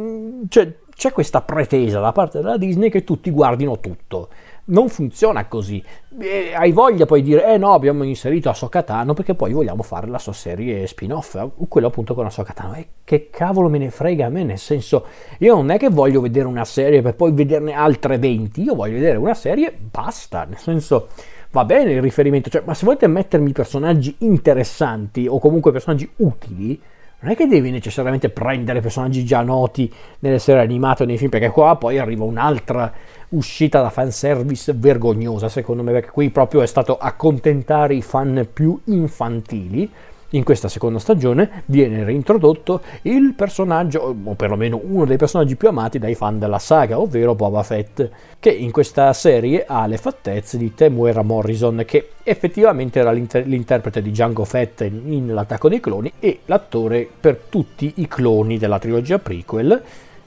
cioè, 0.48 0.74
c'è 0.94 1.12
questa 1.12 1.42
pretesa 1.42 2.00
da 2.00 2.12
parte 2.12 2.40
della 2.40 2.56
Disney 2.56 2.88
che 2.90 3.04
tutti 3.04 3.30
guardino 3.30 3.80
tutto 3.80 4.28
non 4.66 4.88
funziona 4.88 5.46
così. 5.46 5.82
E 6.18 6.52
hai 6.54 6.72
voglia 6.72 7.06
poi 7.06 7.22
di 7.22 7.30
dire, 7.30 7.52
eh 7.52 7.58
no, 7.58 7.72
abbiamo 7.72 8.04
inserito 8.04 8.48
Ahsoka 8.48 8.82
Tano 8.82 9.14
perché 9.14 9.34
poi 9.34 9.52
vogliamo 9.52 9.82
fare 9.82 10.06
la 10.06 10.18
sua 10.18 10.32
serie 10.32 10.86
spin-off, 10.86 11.48
quello 11.68 11.88
appunto 11.88 12.14
con 12.14 12.26
Ahsoka 12.26 12.52
Tano. 12.52 12.74
E 12.74 12.86
che 13.04 13.28
cavolo 13.30 13.68
me 13.68 13.78
ne 13.78 13.90
frega 13.90 14.26
a 14.26 14.28
me, 14.28 14.44
nel 14.44 14.58
senso, 14.58 15.06
io 15.38 15.54
non 15.54 15.70
è 15.70 15.78
che 15.78 15.88
voglio 15.88 16.20
vedere 16.20 16.46
una 16.46 16.64
serie 16.64 17.02
per 17.02 17.14
poi 17.14 17.32
vederne 17.32 17.72
altre 17.72 18.18
20, 18.18 18.62
io 18.62 18.74
voglio 18.74 18.94
vedere 18.94 19.18
una 19.18 19.34
serie, 19.34 19.72
basta, 19.72 20.44
nel 20.44 20.58
senso 20.58 21.08
va 21.50 21.64
bene 21.64 21.92
il 21.92 22.00
riferimento, 22.00 22.48
cioè, 22.48 22.62
ma 22.64 22.74
se 22.74 22.86
volete 22.86 23.06
mettermi 23.06 23.52
personaggi 23.52 24.16
interessanti 24.18 25.26
o 25.26 25.38
comunque 25.38 25.70
personaggi 25.70 26.10
utili, 26.16 26.80
non 27.22 27.32
è 27.32 27.36
che 27.36 27.46
devi 27.46 27.70
necessariamente 27.70 28.30
prendere 28.30 28.80
personaggi 28.80 29.24
già 29.24 29.42
noti 29.42 29.92
nelle 30.20 30.40
serie 30.40 30.62
animate 30.62 31.04
o 31.04 31.06
nei 31.06 31.16
film, 31.18 31.30
perché 31.30 31.50
qua 31.50 31.76
poi 31.76 31.98
arriva 31.98 32.24
un'altra 32.24 32.92
uscita 33.30 33.80
da 33.80 33.90
fanservice 33.90 34.72
vergognosa, 34.76 35.48
secondo 35.48 35.84
me, 35.84 35.92
perché 35.92 36.10
qui 36.10 36.30
proprio 36.30 36.62
è 36.62 36.66
stato 36.66 36.98
accontentare 36.98 37.94
i 37.94 38.02
fan 38.02 38.48
più 38.52 38.78
infantili. 38.86 39.88
In 40.34 40.44
questa 40.44 40.68
seconda 40.68 40.98
stagione 40.98 41.62
viene 41.66 42.04
reintrodotto 42.04 42.80
il 43.02 43.34
personaggio, 43.34 44.14
o 44.24 44.34
perlomeno 44.34 44.80
uno 44.82 45.04
dei 45.04 45.18
personaggi 45.18 45.56
più 45.56 45.68
amati 45.68 45.98
dai 45.98 46.14
fan 46.14 46.38
della 46.38 46.58
saga, 46.58 46.98
ovvero 46.98 47.34
Boba 47.34 47.62
Fett, 47.62 48.08
che 48.40 48.50
in 48.50 48.70
questa 48.70 49.12
serie 49.12 49.64
ha 49.66 49.86
le 49.86 49.98
fattezze 49.98 50.56
di 50.56 50.72
Temuera 50.74 51.20
Morrison, 51.20 51.82
che 51.86 52.12
effettivamente 52.22 52.98
era 52.98 53.12
l'inter- 53.12 53.46
l'interprete 53.46 54.00
di 54.00 54.10
Django 54.10 54.44
Fett 54.44 54.80
in, 54.80 55.12
in 55.12 55.34
L'attacco 55.34 55.68
dei 55.68 55.80
cloni 55.80 56.10
e 56.18 56.40
l'attore 56.46 57.06
per 57.20 57.36
tutti 57.50 57.92
i 57.96 58.08
cloni 58.08 58.56
della 58.56 58.78
trilogia 58.78 59.18
prequel, 59.18 59.82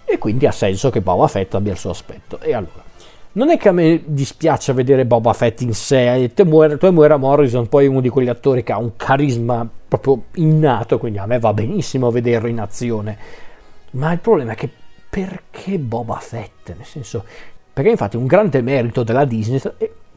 e 0.06 0.18
quindi 0.20 0.46
ha 0.46 0.52
senso 0.52 0.92
che 0.92 1.02
Boba 1.02 1.28
Fett 1.28 1.56
abbia 1.56 1.72
il 1.72 1.80
suo 1.80 1.90
aspetto. 1.90 2.40
E 2.42 2.54
allora, 2.54 2.84
non 3.36 3.50
è 3.50 3.58
che 3.58 3.70
a 3.70 3.72
me 3.74 4.02
dispiace 4.06 4.74
vedere 4.74 5.06
Boba 5.06 5.34
Fett 5.34 5.62
in 5.62 5.74
sé, 5.74 6.32
Temuera 6.34 7.18
Morrison 7.18 7.68
poi 7.68 7.86
è 7.86 7.90
uno 7.90 8.02
di 8.02 8.10
quegli 8.10 8.30
attori 8.30 8.64
che 8.64 8.72
ha 8.72 8.78
un 8.78 8.96
carisma 8.96 9.68
proprio 9.88 10.24
innato, 10.36 10.98
quindi 10.98 11.20
a 11.20 11.26
me 11.26 11.40
va 11.40 11.54
benissimo 11.54 12.12
vederlo 12.12 12.48
in 12.48 12.60
azione. 12.60 13.18
Ma 13.92 14.12
il 14.12 14.20
problema 14.20 14.54
è 14.54 14.56
che 14.56 14.70
perché 15.10 15.78
Boba 15.80 16.16
Fett? 16.16 16.74
Nel 16.76 16.86
senso, 16.86 17.26
perché 17.74 17.90
infatti 17.90 18.16
un 18.16 18.26
grande 18.26 18.62
merito 18.62 19.04
della 19.04 19.26
Disney 19.26 19.62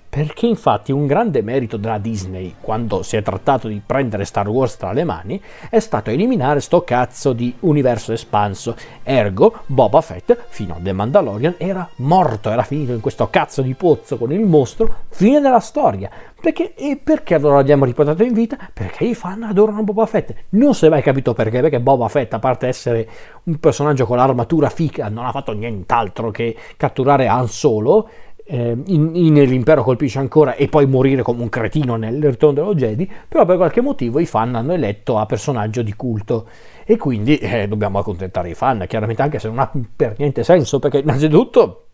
perché 0.09 0.47
infatti 0.47 0.91
un 0.91 1.07
grande 1.07 1.43
merito 1.43 1.77
della 1.77 1.99
Disney, 1.99 2.55
quando 2.61 3.03
si 3.03 3.17
è 3.17 3.23
trattato 3.23 3.69
di 3.69 3.81
prendere 3.85 4.25
Star 4.25 4.49
Wars 4.49 4.77
tra 4.77 4.93
le 4.93 5.05
mani, 5.05 5.41
è 5.69 5.79
stato 5.81 6.11
eliminare 6.11 6.61
sto 6.61 6.83
cazzo 6.83 7.33
di 7.33 7.55
universo 7.61 8.13
espanso. 8.13 8.75
Ergo, 9.03 9.61
Boba 9.67 10.01
Fett, 10.01 10.37
fino 10.49 10.75
a 10.75 10.79
The 10.81 10.93
Mandalorian, 10.93 11.57
era 11.59 11.89
morto, 11.97 12.51
era 12.51 12.63
finito 12.63 12.93
in 12.93 13.01
questo 13.01 13.29
cazzo 13.29 13.61
di 13.61 13.75
pozzo 13.75 14.17
con 14.17 14.33
il 14.33 14.41
mostro, 14.41 14.95
fine 15.11 15.41
della 15.41 15.61
storia. 15.61 16.11
Perché, 16.41 16.75
e 16.75 17.01
perché 17.03 17.35
allora 17.35 17.57
l'abbiamo 17.57 17.85
riportato 17.85 18.23
in 18.23 18.33
vita? 18.33 18.57
Perché 18.73 19.05
i 19.05 19.15
fan 19.15 19.43
adorano 19.43 19.83
Boba 19.83 20.07
Fett. 20.07 20.33
Non 20.51 20.73
si 20.73 20.87
è 20.87 20.89
mai 20.89 21.03
capito 21.03 21.35
perché, 21.35 21.61
perché 21.61 21.81
Boba 21.81 22.09
Fett, 22.09 22.33
a 22.33 22.39
parte 22.39 22.69
essere 22.69 23.09
un 23.45 23.59
personaggio 23.59 24.07
con 24.07 24.17
l'armatura 24.17 24.71
fica, 24.71 25.09
non 25.09 25.27
ha 25.27 25.33
fatto 25.33 25.53
nient'altro 25.53 26.31
che 26.31 26.57
catturare 26.77 27.27
Han 27.27 27.49
Solo 27.49 28.09
eh, 28.51 28.75
in, 28.87 29.11
in, 29.15 29.35
l'impero 29.35 29.83
colpisce 29.83 30.19
ancora 30.19 30.55
e 30.55 30.69
poi 30.69 30.87
morire 30.87 31.21
come 31.21 31.43
un 31.43 31.51
cretino 31.51 31.97
nel 31.97 32.23
ritorno 32.23 32.55
dello 32.55 32.75
Jedi, 32.75 33.11
però 33.29 33.45
per 33.45 33.57
qualche 33.57 33.83
motivo 33.83 34.19
i 34.21 34.27
fan 34.27 34.55
hanno 34.55 34.73
eletto 34.73 35.19
a 35.19 35.27
personaggio 35.27 35.83
di 35.83 35.95
culto. 35.95 36.49
E 36.85 36.97
quindi 36.97 37.37
eh, 37.37 37.69
dobbiamo 37.69 37.99
accontentare 37.99 38.49
i 38.49 38.55
fan, 38.55 38.87
chiaramente 38.89 39.21
anche 39.21 39.39
se 39.39 39.49
non 39.49 39.59
ha 39.59 39.71
per 39.95 40.15
niente 40.17 40.43
senso, 40.45 40.79
perché 40.79 40.99
innanzitutto, 40.99 41.89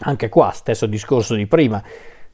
anche 0.00 0.28
qua, 0.28 0.50
stesso 0.50 0.84
discorso 0.84 1.34
di 1.34 1.46
prima, 1.46 1.82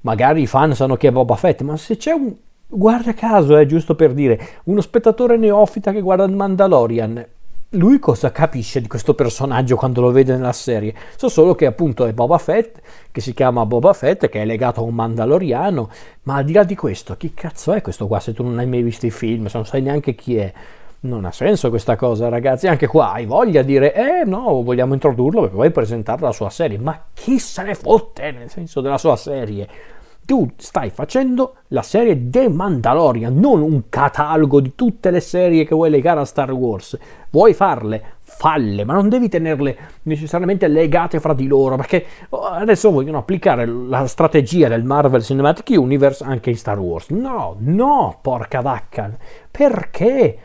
magari 0.00 0.42
i 0.42 0.46
fan 0.48 0.74
sanno 0.74 0.96
chi 0.96 1.06
è 1.06 1.12
Boba 1.12 1.36
Fett, 1.36 1.60
ma 1.62 1.76
se 1.76 1.96
c'è 1.96 2.10
un, 2.10 2.34
guarda 2.66 3.14
caso, 3.14 3.56
è 3.56 3.60
eh, 3.60 3.66
giusto 3.66 3.94
per 3.94 4.12
dire, 4.12 4.40
uno 4.64 4.80
spettatore 4.80 5.36
neofita 5.36 5.92
che 5.92 6.00
guarda 6.00 6.24
il 6.24 6.32
Mandalorian, 6.32 7.24
lui 7.72 7.98
cosa 7.98 8.32
capisce 8.32 8.80
di 8.80 8.88
questo 8.88 9.14
personaggio 9.14 9.76
quando 9.76 10.00
lo 10.00 10.10
vede 10.10 10.34
nella 10.34 10.52
serie? 10.52 10.94
So 11.16 11.28
solo 11.28 11.54
che 11.54 11.66
appunto 11.66 12.04
è 12.04 12.12
Boba 12.12 12.38
Fett, 12.38 12.80
che 13.10 13.20
si 13.20 13.32
chiama 13.32 13.64
Boba 13.64 13.92
Fett, 13.92 14.28
che 14.28 14.42
è 14.42 14.44
legato 14.44 14.80
a 14.80 14.84
un 14.84 14.94
mandaloriano, 14.94 15.90
ma 16.24 16.36
al 16.36 16.44
di 16.44 16.52
là 16.52 16.64
di 16.64 16.74
questo, 16.74 17.16
chi 17.16 17.32
cazzo 17.32 17.72
è 17.72 17.80
questo 17.80 18.06
qua 18.06 18.20
se 18.20 18.32
tu 18.32 18.42
non 18.42 18.58
hai 18.58 18.66
mai 18.66 18.82
visto 18.82 19.06
i 19.06 19.10
film, 19.10 19.46
se 19.46 19.56
non 19.56 19.66
sai 19.66 19.82
neanche 19.82 20.14
chi 20.14 20.36
è? 20.36 20.52
Non 21.00 21.24
ha 21.24 21.32
senso 21.32 21.68
questa 21.68 21.96
cosa, 21.96 22.28
ragazzi. 22.28 22.68
Anche 22.68 22.86
qua 22.86 23.12
hai 23.12 23.26
voglia 23.26 23.62
di 23.62 23.72
dire, 23.72 23.92
eh 23.92 24.24
no, 24.24 24.62
vogliamo 24.62 24.94
introdurlo 24.94 25.40
perché 25.40 25.54
vuoi 25.56 25.70
presentare 25.72 26.20
la 26.20 26.30
sua 26.30 26.48
serie. 26.48 26.78
Ma 26.78 27.06
chi 27.12 27.40
se 27.40 27.62
ne 27.64 27.74
fotte 27.74 28.30
nel 28.30 28.48
senso 28.48 28.80
della 28.80 28.98
sua 28.98 29.16
serie? 29.16 29.66
tu 30.24 30.48
stai 30.56 30.90
facendo 30.90 31.56
la 31.68 31.82
serie 31.82 32.30
The 32.30 32.48
Mandalorian, 32.48 33.36
non 33.36 33.60
un 33.60 33.88
catalogo 33.88 34.60
di 34.60 34.74
tutte 34.74 35.10
le 35.10 35.20
serie 35.20 35.64
che 35.64 35.74
vuoi 35.74 35.90
legare 35.90 36.20
a 36.20 36.24
Star 36.24 36.52
Wars. 36.52 36.96
Vuoi 37.32 37.54
farle? 37.54 38.16
Falle, 38.18 38.84
ma 38.84 38.92
non 38.92 39.08
devi 39.08 39.30
tenerle 39.30 39.76
necessariamente 40.02 40.68
legate 40.68 41.18
fra 41.18 41.32
di 41.32 41.46
loro, 41.46 41.76
perché 41.76 42.04
oh, 42.28 42.44
adesso 42.44 42.90
vogliono 42.90 43.18
applicare 43.18 43.64
la 43.64 44.06
strategia 44.06 44.68
del 44.68 44.84
Marvel 44.84 45.22
Cinematic 45.22 45.70
Universe 45.70 46.22
anche 46.24 46.50
in 46.50 46.56
Star 46.56 46.78
Wars. 46.78 47.08
No, 47.08 47.56
no, 47.60 48.18
porca 48.20 48.60
vacca. 48.60 49.10
Perché? 49.50 50.38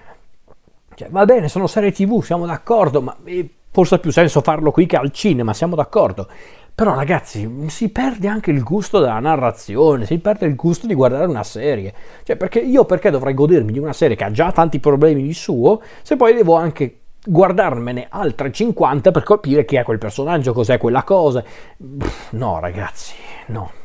Cioè, 0.95 1.09
va 1.09 1.25
bene, 1.25 1.49
sono 1.49 1.67
serie 1.67 1.91
TV, 1.91 2.23
siamo 2.23 2.45
d'accordo, 2.45 3.01
ma 3.01 3.17
eh, 3.25 3.49
forse 3.69 3.95
ha 3.95 3.99
più 3.99 4.11
senso 4.11 4.39
farlo 4.39 4.71
qui 4.71 4.85
che 4.85 4.95
al 4.95 5.11
cinema, 5.11 5.53
siamo 5.53 5.75
d'accordo. 5.75 6.29
Però 6.77 6.93
ragazzi, 6.93 7.65
si 7.69 7.89
perde 7.89 8.27
anche 8.27 8.51
il 8.51 8.61
gusto 8.61 8.99
della 8.99 9.17
narrazione, 9.17 10.05
si 10.05 10.19
perde 10.19 10.45
il 10.45 10.53
gusto 10.53 10.85
di 10.85 10.93
guardare 10.93 11.25
una 11.25 11.41
serie. 11.41 11.91
Cioè, 12.21 12.35
perché 12.35 12.59
io 12.59 12.85
perché 12.85 13.09
dovrei 13.09 13.33
godermi 13.33 13.71
di 13.71 13.79
una 13.79 13.93
serie 13.93 14.15
che 14.15 14.23
ha 14.23 14.29
già 14.29 14.51
tanti 14.51 14.79
problemi 14.79 15.23
di 15.23 15.33
suo, 15.33 15.81
se 16.03 16.17
poi 16.17 16.35
devo 16.35 16.53
anche 16.53 16.99
guardarmene 17.25 18.05
altre 18.07 18.51
50 18.51 19.09
per 19.09 19.23
capire 19.23 19.65
chi 19.65 19.75
è 19.75 19.81
quel 19.81 19.97
personaggio, 19.97 20.53
cos'è 20.53 20.77
quella 20.77 21.01
cosa. 21.01 21.43
No, 22.33 22.59
ragazzi, 22.59 23.15
no 23.47 23.76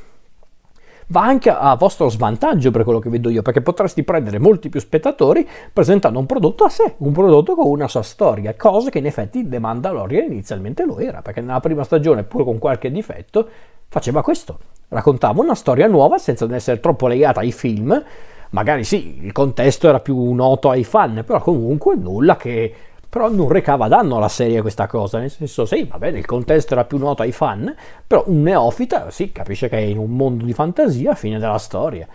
va 1.09 1.23
anche 1.23 1.51
a 1.51 1.75
vostro 1.75 2.09
svantaggio 2.09 2.71
per 2.71 2.85
quello 2.85 2.99
che 2.99 3.11
vedo 3.11 3.29
io, 3.29 3.43
perché 3.43 3.61
potresti 3.61 4.03
prendere 4.03 4.39
molti 4.39 4.69
più 4.69 4.81
spettatori 4.81 5.47
presentando 5.73 6.19
un 6.19 6.27
prodotto 6.27 6.65
a 6.65 6.69
sé, 6.69 6.95
un 6.99 7.13
prodotto 7.13 7.55
con 7.55 7.67
una 7.67 7.89
sua 7.89 8.03
storia, 8.03 8.55
cosa 8.57 8.91
che 8.91 8.99
in 8.99 9.07
effetti 9.07 9.49
The 9.49 9.59
Mandalorian 9.59 10.31
inizialmente 10.31 10.85
lo 10.85 10.99
era, 10.99 11.23
perché 11.23 11.41
nella 11.41 11.61
prima 11.61 11.85
stagione, 11.85 12.23
pur 12.23 12.45
con 12.45 12.59
qualche 12.59 12.91
difetto, 12.91 13.49
faceva 13.89 14.23
questo, 14.23 14.59
raccontava 14.89 15.43
una 15.43 15.55
storia 15.55 15.87
nuova 15.87 16.19
senza 16.19 16.47
essere 16.55 16.81
troppo 16.81 17.07
legata 17.07 17.41
ai 17.41 17.53
film, 17.53 18.03
magari 18.51 18.85
sì, 18.85 19.19
il 19.23 19.33
contesto 19.33 19.89
era 19.89 20.01
più 20.01 20.33
noto 20.33 20.71
ai 20.71 20.85
fan, 20.85 21.23
però 21.27 21.41
comunque 21.41 21.95
nulla 21.97 22.37
che 22.37 22.75
però 23.13 23.29
non 23.29 23.49
recava 23.49 23.89
danno 23.89 24.17
alla 24.17 24.31
serie 24.31 24.63
questa 24.63 24.87
cosa, 24.87 25.19
nel 25.19 25.31
senso 25.31 25.67
sì, 25.67 25.85
va 25.85 25.99
bene, 25.99 26.17
il 26.17 26.25
contesto 26.25 26.73
era 26.73 26.87
più 26.87 26.97
noto 26.97 27.21
ai 27.21 27.31
fan, 27.31 27.75
però 28.07 28.25
un 28.29 28.41
neofita 28.41 29.11
sì, 29.11 29.33
capisce 29.33 29.69
che 29.69 29.77
è 29.77 29.81
in 29.81 29.99
un 29.99 30.17
mondo 30.17 30.47
di 30.47 30.55
fantasia, 30.55 31.15
fine 31.15 31.39
della 31.39 31.59
storia. 31.59 32.09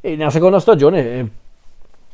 E 0.00 0.16
nella 0.16 0.30
seconda 0.30 0.58
stagione 0.58 1.04
eh, 1.04 1.30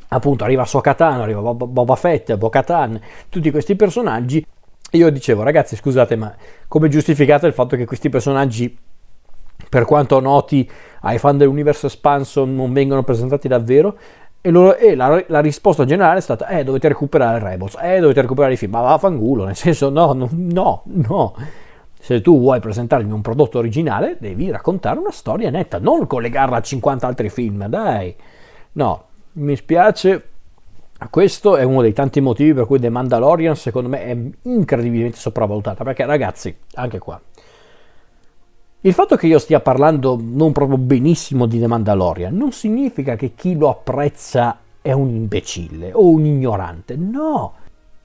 appunto 0.09 0.43
arriva 0.43 0.63
Sokatan, 0.63 1.21
arriva 1.21 1.41
Boba 1.55 1.95
Fett, 1.95 2.35
Bo-Katan, 2.35 3.01
tutti 3.29 3.49
questi 3.49 3.75
personaggi. 3.75 4.45
Io 4.91 5.09
dicevo, 5.09 5.41
ragazzi, 5.41 5.75
scusate, 5.75 6.15
ma 6.15 6.31
come 6.67 6.87
giustificate 6.87 7.47
il 7.47 7.53
fatto 7.53 7.75
che 7.75 7.85
questi 7.85 8.09
personaggi, 8.09 8.77
per 9.67 9.85
quanto 9.85 10.19
noti 10.19 10.69
ai 11.01 11.17
fan 11.17 11.35
dell'universo 11.35 11.87
espanso, 11.87 12.45
non 12.45 12.73
vengono 12.73 13.01
presentati 13.01 13.47
davvero? 13.47 13.97
E, 14.41 14.51
loro, 14.51 14.77
e 14.77 14.95
la, 14.95 15.21
la, 15.27 15.41
risposta 15.41 15.83
generale 15.83 16.19
è 16.19 16.21
stata, 16.21 16.47
eh, 16.47 16.63
dovete 16.63 16.87
recuperare 16.87 17.39
Rebels, 17.39 17.75
eh, 17.81 17.99
dovete 17.99 18.21
recuperare 18.21 18.53
i 18.53 18.57
film, 18.57 18.71
ma 18.71 18.81
vaffanculo, 18.81 19.43
nel 19.43 19.55
senso, 19.55 19.89
no, 19.89 20.13
no, 20.13 20.29
no, 20.31 20.83
no. 20.85 21.35
Se 21.99 22.21
tu 22.21 22.39
vuoi 22.39 22.61
presentarmi 22.61 23.11
un 23.11 23.21
prodotto 23.21 23.57
originale, 23.57 24.15
devi 24.17 24.49
raccontare 24.49 24.97
una 24.97 25.11
storia 25.11 25.49
netta, 25.49 25.79
non 25.79 26.07
collegarla 26.07 26.55
a 26.55 26.61
50 26.61 27.05
altri 27.05 27.29
film, 27.29 27.67
dai. 27.67 28.15
No, 28.73 29.03
mi 29.33 29.57
spiace, 29.57 30.29
questo 31.09 31.57
è 31.57 31.63
uno 31.63 31.81
dei 31.81 31.91
tanti 31.91 32.21
motivi 32.21 32.53
per 32.53 32.65
cui 32.65 32.79
The 32.79 32.89
Mandalorian 32.89 33.57
secondo 33.57 33.89
me 33.89 34.03
è 34.03 34.17
incredibilmente 34.43 35.17
sopravvalutata, 35.17 35.83
perché 35.83 36.05
ragazzi, 36.05 36.55
anche 36.75 36.99
qua, 36.99 37.19
il 38.81 38.93
fatto 38.93 39.17
che 39.17 39.27
io 39.27 39.39
stia 39.39 39.59
parlando 39.59 40.17
non 40.21 40.53
proprio 40.53 40.77
benissimo 40.77 41.45
di 41.45 41.59
The 41.59 41.67
Mandalorian 41.67 42.33
non 42.33 42.53
significa 42.53 43.17
che 43.17 43.33
chi 43.35 43.57
lo 43.57 43.67
apprezza 43.67 44.57
è 44.81 44.93
un 44.93 45.09
imbecille 45.09 45.91
o 45.91 46.09
un 46.09 46.25
ignorante. 46.25 46.95
No, 46.95 47.53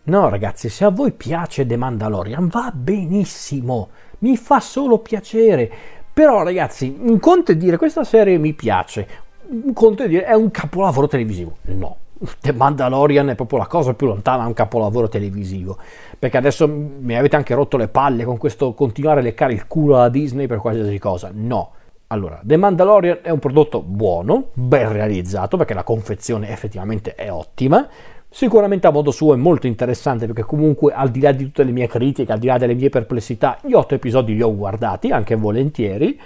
no 0.02 0.28
ragazzi, 0.28 0.68
se 0.68 0.84
a 0.84 0.88
voi 0.88 1.12
piace 1.12 1.64
The 1.64 1.76
Mandalorian 1.76 2.48
va 2.48 2.72
benissimo, 2.74 3.90
mi 4.18 4.36
fa 4.36 4.58
solo 4.58 4.98
piacere. 4.98 5.70
Però 6.12 6.42
ragazzi, 6.42 6.96
un 7.00 7.20
conto 7.20 7.52
è 7.52 7.56
dire 7.56 7.76
questa 7.76 8.02
serie 8.02 8.36
mi 8.38 8.52
piace, 8.52 9.06
un 9.46 9.72
conto 9.72 10.02
è 10.02 10.08
dire 10.08 10.24
è 10.24 10.34
un 10.34 10.50
capolavoro 10.50 11.06
televisivo. 11.06 11.58
No, 11.66 11.98
The 12.40 12.52
Mandalorian 12.52 13.28
è 13.30 13.34
proprio 13.34 13.58
la 13.58 13.66
cosa 13.66 13.94
più 13.94 14.06
lontana 14.06 14.42
da 14.42 14.48
un 14.48 14.54
capolavoro 14.54 15.08
televisivo. 15.08 15.78
Perché 16.18 16.36
adesso 16.36 16.68
mi 16.68 17.16
avete 17.16 17.36
anche 17.36 17.54
rotto 17.54 17.76
le 17.76 17.88
palle 17.88 18.24
con 18.24 18.38
questo 18.38 18.72
continuare 18.74 19.20
a 19.20 19.22
leccare 19.22 19.52
il 19.52 19.66
culo 19.66 19.96
alla 19.96 20.08
Disney 20.08 20.46
per 20.46 20.58
qualsiasi 20.58 20.98
cosa. 20.98 21.30
No. 21.32 21.70
Allora, 22.08 22.40
The 22.42 22.56
Mandalorian 22.56 23.18
è 23.22 23.30
un 23.30 23.38
prodotto 23.38 23.82
buono, 23.82 24.50
ben 24.52 24.92
realizzato, 24.92 25.56
perché 25.56 25.74
la 25.74 25.82
confezione 25.82 26.50
effettivamente 26.50 27.14
è 27.14 27.32
ottima. 27.32 27.88
Sicuramente 28.28 28.88
a 28.88 28.90
modo 28.90 29.12
suo 29.12 29.32
è 29.32 29.36
molto 29.36 29.68
interessante 29.68 30.26
perché 30.26 30.42
comunque 30.42 30.92
al 30.92 31.10
di 31.10 31.20
là 31.20 31.30
di 31.30 31.44
tutte 31.44 31.62
le 31.62 31.70
mie 31.70 31.86
critiche, 31.86 32.32
al 32.32 32.40
di 32.40 32.48
là 32.48 32.58
delle 32.58 32.74
mie 32.74 32.88
perplessità, 32.88 33.58
gli 33.62 33.74
otto 33.74 33.94
episodi 33.94 34.34
li 34.34 34.42
ho 34.42 34.54
guardati 34.54 35.10
anche 35.10 35.36
volentieri 35.36 36.18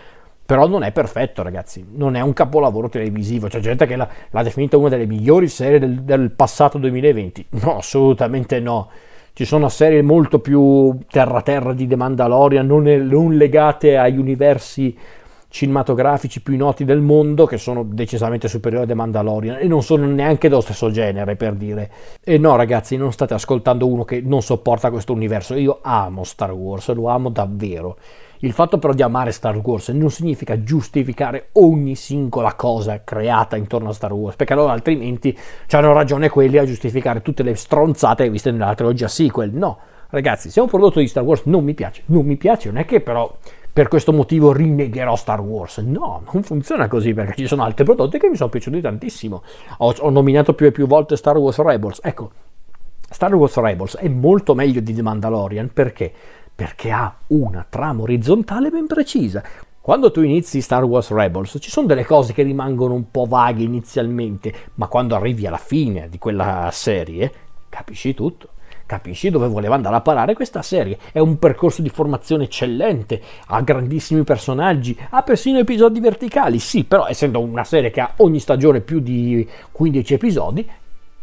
però 0.48 0.66
non 0.66 0.82
è 0.82 0.92
perfetto 0.92 1.42
ragazzi, 1.42 1.84
non 1.92 2.16
è 2.16 2.22
un 2.22 2.32
capolavoro 2.32 2.88
televisivo, 2.88 3.48
c'è 3.48 3.60
gente 3.60 3.84
che 3.84 3.96
l'ha, 3.96 4.08
l'ha 4.30 4.42
definita 4.42 4.78
una 4.78 4.88
delle 4.88 5.04
migliori 5.04 5.46
serie 5.46 5.78
del, 5.78 6.00
del, 6.00 6.30
passato 6.30 6.78
2020, 6.78 7.46
no 7.60 7.76
assolutamente 7.76 8.58
no, 8.58 8.88
ci 9.34 9.44
sono 9.44 9.68
serie 9.68 10.00
molto 10.00 10.38
più 10.38 10.96
terra-terra 11.06 11.74
di 11.74 11.86
The 11.86 11.96
Mandalorian, 11.96 12.66
non, 12.66 12.88
è, 12.88 12.96
non 12.96 13.36
legate 13.36 13.98
agli 13.98 14.16
universi 14.16 14.96
cinematografici 15.50 16.40
più 16.40 16.56
noti 16.56 16.86
del 16.86 17.00
mondo 17.00 17.44
che 17.44 17.58
sono 17.58 17.82
decisamente 17.82 18.48
superiori 18.48 18.84
a 18.84 18.88
The 18.88 18.94
Mandalorian. 18.94 19.58
E 19.60 19.66
non 19.66 19.82
sono 19.82 20.06
neanche 20.06 20.48
dello 20.48 20.60
stesso 20.60 20.90
genere 20.90 21.36
per 21.36 21.54
dire. 21.54 21.90
E 22.22 22.36
no 22.36 22.56
ragazzi 22.56 22.96
non 22.96 23.12
state 23.12 23.32
ascoltando 23.34 23.86
uno 23.86 24.04
che 24.04 24.22
non 24.22 24.42
sopporta 24.42 24.90
questo 24.90 25.12
universo. 25.12 25.54
Io 25.54 25.78
amo 25.82 26.24
Star 26.24 26.52
Wars 26.52 26.92
lo 26.92 27.08
amo 27.08 27.30
davvero 27.30 27.96
il 28.40 28.52
fatto 28.52 28.78
però 28.78 28.92
di 28.92 29.02
amare 29.02 29.32
Star 29.32 29.56
Wars 29.56 29.88
non 29.88 30.10
significa 30.10 30.62
giustificare 30.62 31.48
ogni 31.52 31.94
singola 31.94 32.54
cosa 32.54 33.02
creata 33.02 33.56
intorno 33.56 33.88
a 33.88 33.92
Star 33.92 34.12
Wars, 34.12 34.36
perché 34.36 34.52
allora 34.52 34.72
altrimenti 34.72 35.36
hanno 35.70 35.92
ragione 35.92 36.28
quelli 36.28 36.58
a 36.58 36.64
giustificare 36.64 37.22
tutte 37.22 37.42
le 37.42 37.54
stronzate 37.54 38.30
viste 38.30 38.50
nella 38.50 38.74
trilogia 38.74 39.08
sequel. 39.08 39.50
No, 39.52 39.78
ragazzi, 40.10 40.50
se 40.50 40.60
un 40.60 40.68
prodotto 40.68 41.00
di 41.00 41.08
Star 41.08 41.24
Wars 41.24 41.42
non 41.44 41.64
mi 41.64 41.74
piace, 41.74 42.02
non 42.06 42.24
mi 42.24 42.36
piace, 42.36 42.68
non 42.68 42.78
è 42.78 42.84
che 42.84 43.00
però 43.00 43.36
per 43.72 43.88
questo 43.88 44.12
motivo 44.12 44.52
rinnegherò 44.52 45.14
Star 45.14 45.40
Wars. 45.40 45.78
No, 45.78 46.22
non 46.32 46.42
funziona 46.42 46.88
così 46.88 47.14
perché 47.14 47.34
ci 47.36 47.46
sono 47.46 47.62
altri 47.62 47.84
prodotti 47.84 48.18
che 48.18 48.28
mi 48.28 48.36
sono 48.36 48.50
piaciuti 48.50 48.80
tantissimo. 48.80 49.42
Ho, 49.78 49.94
ho 49.98 50.10
nominato 50.10 50.54
più 50.54 50.66
e 50.66 50.72
più 50.72 50.86
volte 50.86 51.16
Star 51.16 51.36
Wars 51.36 51.58
Rebels. 51.58 52.00
Ecco, 52.02 52.30
Star 53.08 53.34
Wars 53.34 53.56
Rebels 53.56 53.96
è 53.96 54.08
molto 54.08 54.54
meglio 54.54 54.80
di 54.80 54.92
The 54.92 55.02
Mandalorian 55.02 55.70
perché? 55.72 56.12
Perché 56.58 56.90
ha 56.90 57.14
una 57.28 57.64
trama 57.68 58.02
orizzontale 58.02 58.70
ben 58.70 58.88
precisa. 58.88 59.44
Quando 59.80 60.10
tu 60.10 60.22
inizi 60.22 60.60
Star 60.60 60.82
Wars 60.82 61.08
Rebels 61.12 61.56
ci 61.60 61.70
sono 61.70 61.86
delle 61.86 62.04
cose 62.04 62.32
che 62.32 62.42
rimangono 62.42 62.94
un 62.94 63.12
po' 63.12 63.26
vaghe 63.26 63.62
inizialmente, 63.62 64.52
ma 64.74 64.88
quando 64.88 65.14
arrivi 65.14 65.46
alla 65.46 65.56
fine 65.56 66.08
di 66.08 66.18
quella 66.18 66.68
serie 66.72 67.32
capisci 67.68 68.12
tutto. 68.12 68.48
Capisci 68.86 69.30
dove 69.30 69.46
voleva 69.46 69.76
andare 69.76 69.94
a 69.94 70.00
parare 70.00 70.34
questa 70.34 70.62
serie? 70.62 70.98
È 71.12 71.20
un 71.20 71.38
percorso 71.38 71.80
di 71.80 71.90
formazione 71.90 72.44
eccellente, 72.44 73.22
ha 73.46 73.60
grandissimi 73.60 74.24
personaggi, 74.24 74.98
ha 75.10 75.22
persino 75.22 75.58
episodi 75.58 76.00
verticali, 76.00 76.58
sì, 76.58 76.82
però 76.82 77.06
essendo 77.06 77.38
una 77.38 77.62
serie 77.62 77.92
che 77.92 78.00
ha 78.00 78.14
ogni 78.16 78.40
stagione 78.40 78.80
più 78.80 78.98
di 78.98 79.48
15 79.70 80.14
episodi, 80.14 80.68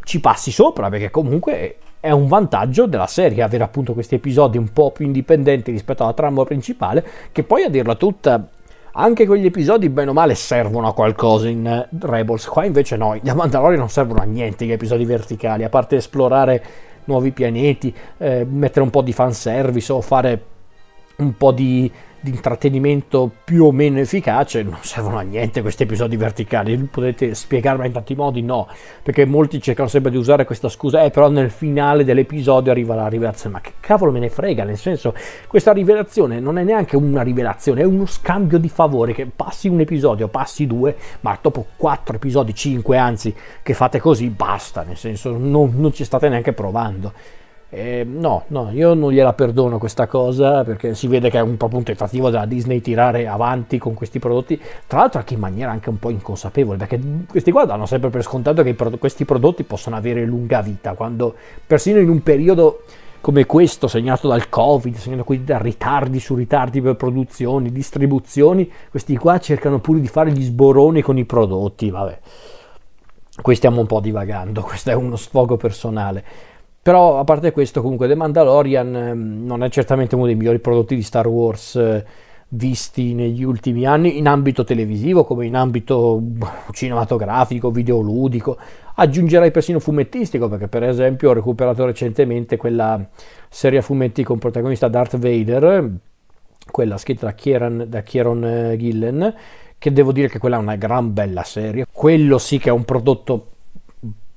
ci 0.02 0.18
passi 0.18 0.50
sopra 0.50 0.88
perché 0.88 1.10
comunque 1.10 1.76
è 2.06 2.12
un 2.12 2.28
vantaggio 2.28 2.86
della 2.86 3.08
serie 3.08 3.42
avere 3.42 3.64
appunto 3.64 3.92
questi 3.92 4.14
episodi 4.14 4.58
un 4.58 4.72
po' 4.72 4.92
più 4.92 5.04
indipendenti 5.04 5.72
rispetto 5.72 6.04
alla 6.04 6.12
trama 6.12 6.44
principale, 6.44 7.04
che 7.32 7.42
poi 7.42 7.64
a 7.64 7.68
dirla 7.68 7.96
tutta 7.96 8.48
anche 8.92 9.26
quegli 9.26 9.44
episodi 9.44 9.88
bene 9.88 10.10
o 10.10 10.12
male 10.12 10.36
servono 10.36 10.86
a 10.86 10.94
qualcosa 10.94 11.48
in 11.48 11.66
eh, 11.66 11.88
Rebels, 11.98 12.46
qua 12.46 12.64
invece 12.64 12.96
no, 12.96 13.16
gli 13.16 13.28
Mandalorian 13.28 13.80
non 13.80 13.90
servono 13.90 14.20
a 14.20 14.24
niente 14.24 14.64
gli 14.64 14.70
episodi 14.70 15.04
verticali, 15.04 15.64
a 15.64 15.68
parte 15.68 15.96
esplorare 15.96 16.62
nuovi 17.06 17.32
pianeti, 17.32 17.92
eh, 18.18 18.46
mettere 18.48 18.84
un 18.84 18.90
po' 18.90 19.02
di 19.02 19.12
fanservice 19.12 19.92
o 19.92 20.00
fare 20.00 20.44
un 21.16 21.36
po' 21.36 21.50
di 21.50 21.90
di 22.20 22.30
intrattenimento 22.30 23.30
più 23.44 23.64
o 23.64 23.72
meno 23.72 23.98
efficace, 23.98 24.62
non 24.62 24.78
servono 24.80 25.18
a 25.18 25.22
niente 25.22 25.62
questi 25.62 25.84
episodi 25.84 26.16
verticali. 26.16 26.76
Potete 26.76 27.34
spiegarmi 27.34 27.86
in 27.86 27.92
tanti 27.92 28.14
modi? 28.14 28.42
No, 28.42 28.68
perché 29.02 29.24
molti 29.24 29.60
cercano 29.60 29.88
sempre 29.88 30.10
di 30.10 30.16
usare 30.16 30.44
questa 30.44 30.68
scusa, 30.68 31.02
eh, 31.02 31.10
però 31.10 31.28
nel 31.28 31.50
finale 31.50 32.04
dell'episodio 32.04 32.70
arriva 32.70 32.94
la 32.94 33.08
rivelazione. 33.08 33.54
Ma 33.56 33.60
che 33.60 33.72
cavolo 33.80 34.10
me 34.10 34.18
ne 34.18 34.28
frega? 34.28 34.64
Nel 34.64 34.78
senso, 34.78 35.14
questa 35.46 35.72
rivelazione 35.72 36.40
non 36.40 36.58
è 36.58 36.64
neanche 36.64 36.96
una 36.96 37.22
rivelazione, 37.22 37.82
è 37.82 37.84
uno 37.84 38.06
scambio 38.06 38.58
di 38.58 38.68
favori. 38.68 39.14
Che 39.14 39.26
passi 39.34 39.68
un 39.68 39.80
episodio, 39.80 40.28
passi 40.28 40.66
due, 40.66 40.96
ma 41.20 41.38
dopo 41.40 41.66
quattro 41.76 42.16
episodi, 42.16 42.54
cinque 42.54 42.96
anzi, 42.96 43.34
che 43.62 43.74
fate 43.74 44.00
così, 44.00 44.28
basta. 44.28 44.82
Nel 44.82 44.96
senso, 44.96 45.36
non, 45.36 45.74
non 45.76 45.92
ci 45.92 46.04
state 46.04 46.28
neanche 46.28 46.52
provando. 46.52 47.12
Eh, 47.68 48.06
no, 48.08 48.44
no, 48.48 48.70
io 48.72 48.94
non 48.94 49.10
gliela 49.10 49.32
perdono 49.32 49.78
questa 49.78 50.06
cosa 50.06 50.62
perché 50.62 50.94
si 50.94 51.08
vede 51.08 51.30
che 51.30 51.38
è 51.38 51.42
un 51.42 51.56
po' 51.56 51.68
un 51.72 51.82
tentativo 51.82 52.30
della 52.30 52.46
Disney 52.46 52.80
tirare 52.80 53.26
avanti 53.26 53.76
con 53.78 53.92
questi 53.92 54.20
prodotti, 54.20 54.60
tra 54.86 55.00
l'altro 55.00 55.18
anche 55.18 55.34
in 55.34 55.40
maniera 55.40 55.72
anche 55.72 55.88
un 55.88 55.98
po' 55.98 56.10
inconsapevole, 56.10 56.78
perché 56.78 57.00
questi 57.28 57.50
qua 57.50 57.64
danno 57.64 57.84
sempre 57.86 58.08
per 58.10 58.22
scontato 58.22 58.62
che 58.62 58.76
questi 58.98 59.24
prodotti 59.24 59.64
possono 59.64 59.96
avere 59.96 60.24
lunga 60.24 60.62
vita, 60.62 60.94
quando 60.94 61.34
persino 61.66 61.98
in 61.98 62.08
un 62.08 62.22
periodo 62.22 62.82
come 63.20 63.44
questo, 63.44 63.88
segnato 63.88 64.28
dal 64.28 64.48
Covid, 64.48 64.94
segnato 64.94 65.24
quindi 65.24 65.46
da 65.46 65.58
ritardi 65.58 66.20
su 66.20 66.36
ritardi 66.36 66.80
per 66.80 66.94
produzioni, 66.94 67.72
distribuzioni, 67.72 68.70
questi 68.88 69.16
qua 69.16 69.40
cercano 69.40 69.80
pure 69.80 69.98
di 69.98 70.06
fare 70.06 70.30
gli 70.30 70.44
sboroni 70.44 71.02
con 71.02 71.18
i 71.18 71.24
prodotti, 71.24 71.90
vabbè. 71.90 72.18
Qui 73.42 73.54
stiamo 73.56 73.80
un 73.80 73.86
po' 73.86 73.98
divagando, 73.98 74.62
questo 74.64 74.90
è 74.90 74.94
uno 74.94 75.16
sfogo 75.16 75.56
personale. 75.56 76.24
Però 76.86 77.18
a 77.18 77.24
parte 77.24 77.50
questo, 77.50 77.82
comunque, 77.82 78.06
The 78.06 78.14
Mandalorian 78.14 78.94
eh, 78.94 79.12
non 79.12 79.64
è 79.64 79.68
certamente 79.70 80.14
uno 80.14 80.26
dei 80.26 80.36
migliori 80.36 80.60
prodotti 80.60 80.94
di 80.94 81.02
Star 81.02 81.26
Wars 81.26 81.74
eh, 81.74 82.04
visti 82.50 83.12
negli 83.12 83.42
ultimi 83.42 83.84
anni 83.84 84.18
in 84.18 84.28
ambito 84.28 84.62
televisivo 84.62 85.24
come 85.24 85.46
in 85.46 85.56
ambito 85.56 86.22
cinematografico, 86.70 87.72
videoludico. 87.72 88.56
Aggiungerei 88.94 89.50
persino 89.50 89.80
fumettistico 89.80 90.48
perché 90.48 90.68
per 90.68 90.84
esempio 90.84 91.30
ho 91.30 91.32
recuperato 91.32 91.84
recentemente 91.84 92.56
quella 92.56 93.04
serie 93.48 93.80
a 93.80 93.82
fumetti 93.82 94.22
con 94.22 94.38
protagonista 94.38 94.86
Darth 94.86 95.18
Vader, 95.18 95.90
quella 96.70 96.98
scritta 96.98 97.26
da 97.26 97.32
Kieran, 97.32 97.86
da 97.88 98.02
Kieron 98.02 98.44
eh, 98.44 98.76
Gillen, 98.76 99.34
che 99.76 99.92
devo 99.92 100.12
dire 100.12 100.28
che 100.28 100.38
quella 100.38 100.54
è 100.56 100.60
una 100.60 100.76
gran 100.76 101.12
bella 101.12 101.42
serie. 101.42 101.84
Quello 101.90 102.38
sì 102.38 102.58
che 102.58 102.68
è 102.68 102.72
un 102.72 102.84
prodotto 102.84 103.54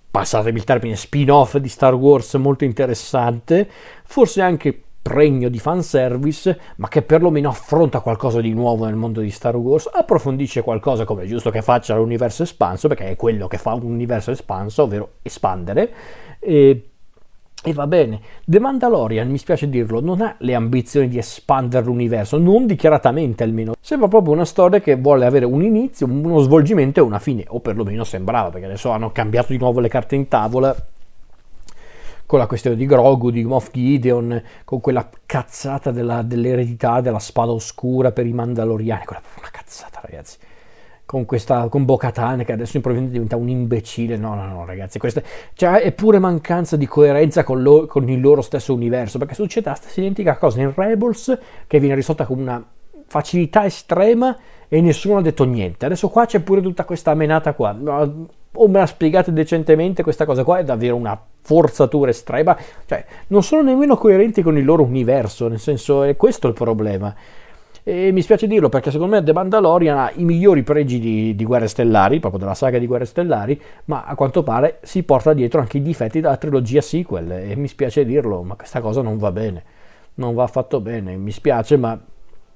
passatemi 0.10 0.58
il 0.58 0.64
termine, 0.64 0.96
spin-off 0.96 1.58
di 1.58 1.70
Star 1.70 1.94
Wars 1.94 2.34
molto 2.36 2.64
interessante, 2.64 3.70
forse 4.04 4.42
anche 4.42 4.84
pregno 5.02 5.50
di 5.50 5.60
fanservice, 5.60 6.60
ma 6.78 6.88
che 6.88 7.02
perlomeno 7.02 7.50
affronta 7.50 8.02
qualcosa 8.02 8.42
di 8.42 8.54
nuovo 8.54 8.86
nel 8.86 8.96
mondo 8.96 9.22
di 9.22 9.32
Star 9.32 9.56
Wars, 9.56 9.90
approfondisce 9.92 10.62
qualcosa 10.62 11.06
come 11.06 11.24
è 11.24 11.26
giusto 11.26 11.50
che 11.50 11.62
faccia 11.62 11.96
l'universo 11.96 12.44
espanso, 12.44 12.88
perché 12.88 13.10
è 13.10 13.16
quello 13.16 13.48
che 13.48 13.58
fa 13.58 13.74
un 13.74 13.84
universo 13.84 14.32
espanso, 14.32 14.84
ovvero 14.84 15.14
espandere, 15.22 15.94
e 16.40 16.89
e 17.62 17.74
va 17.74 17.88
bene, 17.88 18.22
The 18.46 18.58
Mandalorian, 18.60 19.30
mi 19.30 19.38
spiace 19.38 19.68
dirlo, 19.68 20.00
non 20.00 20.22
ha 20.22 20.36
le 20.40 20.56
ambizioni 20.56 21.10
di 21.10 21.18
espandere 21.18 21.86
l'universo, 21.86 22.38
non 22.38 22.66
dichiaratamente 22.66 23.44
almeno. 23.44 23.74
Sembra 23.82 24.08
proprio 24.08 24.34
una 24.34 24.46
storia 24.46 24.80
che 24.80 24.96
vuole 24.96 25.26
avere 25.26 25.44
un 25.44 25.62
inizio, 25.62 26.08
uno 26.08 26.40
svolgimento 26.40 27.02
e 27.02 27.04
una 27.04 27.20
fine, 27.20 27.44
o 27.50 27.60
perlomeno 27.60 28.06
sembrava, 28.06 28.50
perché 28.50 28.66
adesso 28.66 28.92
hanno 28.92 29.12
cambiato 29.12 29.52
di 29.52 29.58
nuovo 29.58 29.82
le 29.82 29.90
carte 29.90 30.16
in 30.16 30.30
tavola. 30.30 30.74
Con 32.26 32.40
la 32.40 32.48
questione 32.48 32.78
di 32.78 32.86
Grogu, 32.86 33.30
di 33.30 33.44
Moff 33.44 33.72
Gideon, 33.74 34.42
con 34.64 34.80
quella 34.80 35.10
cazzata 35.26 35.92
della, 35.92 36.22
dell'eredità 36.22 37.02
della 37.02 37.20
spada 37.20 37.52
oscura 37.52 38.12
per 38.12 38.26
i 38.26 38.32
Mandaloriani, 38.32 39.04
quella 39.04 39.22
una 39.38 39.50
cazzata 39.52 40.00
ragazzi 40.02 40.38
con 41.10 41.26
questa 41.26 41.70
con 41.70 41.86
Bocatan 41.86 42.44
che 42.44 42.52
adesso 42.52 42.76
improvvisamente 42.76 43.20
diventa 43.20 43.36
un 43.36 43.50
imbecille. 43.50 44.16
No, 44.16 44.36
no, 44.36 44.46
no, 44.46 44.64
ragazzi, 44.64 45.00
questa 45.00 45.24
cioè, 45.56 45.82
è 45.82 45.92
pure 45.92 46.20
mancanza 46.20 46.76
di 46.76 46.86
coerenza 46.86 47.44
con, 47.44 47.64
lo, 47.64 47.88
con, 47.88 48.08
il 48.08 48.22
loro 48.22 48.44
stesso 48.44 48.76
universo. 48.76 49.18
Perché 49.18 49.34
succede 49.34 49.70
la 49.70 49.76
stessa 49.76 50.02
identica 50.02 50.38
cosa 50.38 50.62
in 50.62 50.72
Rebels 50.76 51.36
che 51.66 51.80
viene 51.80 51.96
risolta 51.96 52.26
con 52.26 52.38
una 52.38 52.64
facilità 53.08 53.66
estrema 53.66 54.38
e 54.68 54.82
nessuno 54.82 55.18
ha 55.18 55.22
detto 55.24 55.46
niente. 55.46 55.88
Adesso 55.88 56.10
qua 56.10 56.28
c'è 56.28 56.42
pure 56.42 56.62
tutta 56.62 56.86
questa 56.86 57.16
menata 57.16 57.54
qua. 57.54 57.76
O 58.54 58.68
me 58.68 58.78
la 58.78 58.86
spiegate 58.86 59.34
decentemente 59.34 60.04
questa 60.04 60.26
cosa 60.26 60.44
qua, 60.44 60.60
è 60.60 60.64
davvero 60.64 60.96
una 60.96 61.20
forzatura 61.42 62.12
estrema. 62.12 62.56
Cioè, 62.86 63.04
non 63.30 63.42
sono 63.42 63.64
nemmeno 63.64 63.98
coerenti 63.98 64.44
con 64.44 64.60
il 64.60 64.66
loro 64.66 64.84
universo, 64.84 65.48
nel 65.48 65.60
senso, 65.60 66.04
è 66.04 66.16
questo 66.16 66.48
il 66.48 66.54
problema. 66.54 67.16
E 67.90 68.12
mi 68.12 68.22
spiace 68.22 68.46
dirlo 68.46 68.70
perché 68.70 68.92
secondo 68.92 69.16
me 69.16 69.24
The 69.24 69.34
Mandalorian 69.34 69.98
ha 69.98 70.12
i 70.14 70.24
migliori 70.24 70.62
pregi 70.62 71.00
di, 71.00 71.36
di, 71.36 71.44
Guerre 71.44 71.68
Stellari, 71.68 72.20
proprio 72.20 72.40
della 72.40 72.54
saga 72.54 72.78
di 72.78 72.86
Guerre 72.86 73.06
Stellari, 73.06 73.60
ma 73.86 74.04
a 74.04 74.14
quanto 74.14 74.44
pare 74.44 74.78
si 74.84 75.02
porta 75.02 75.34
dietro 75.34 75.60
anche 75.60 75.78
i 75.78 75.82
difetti 75.82 76.22
della 76.22 76.38
trilogia 76.38 76.82
sequel 76.82 77.32
e 77.32 77.56
mi 77.56 77.68
spiace 77.68 78.06
dirlo, 78.06 78.44
ma 78.44 78.54
questa 78.54 78.80
cosa 78.80 79.02
non 79.02 79.18
va 79.18 79.32
bene, 79.32 79.64
non 80.16 80.36
va 80.36 80.44
affatto 80.44 80.80
bene, 80.82 81.18
mi 81.18 81.32
spiace, 81.32 81.78
ma 81.78 82.00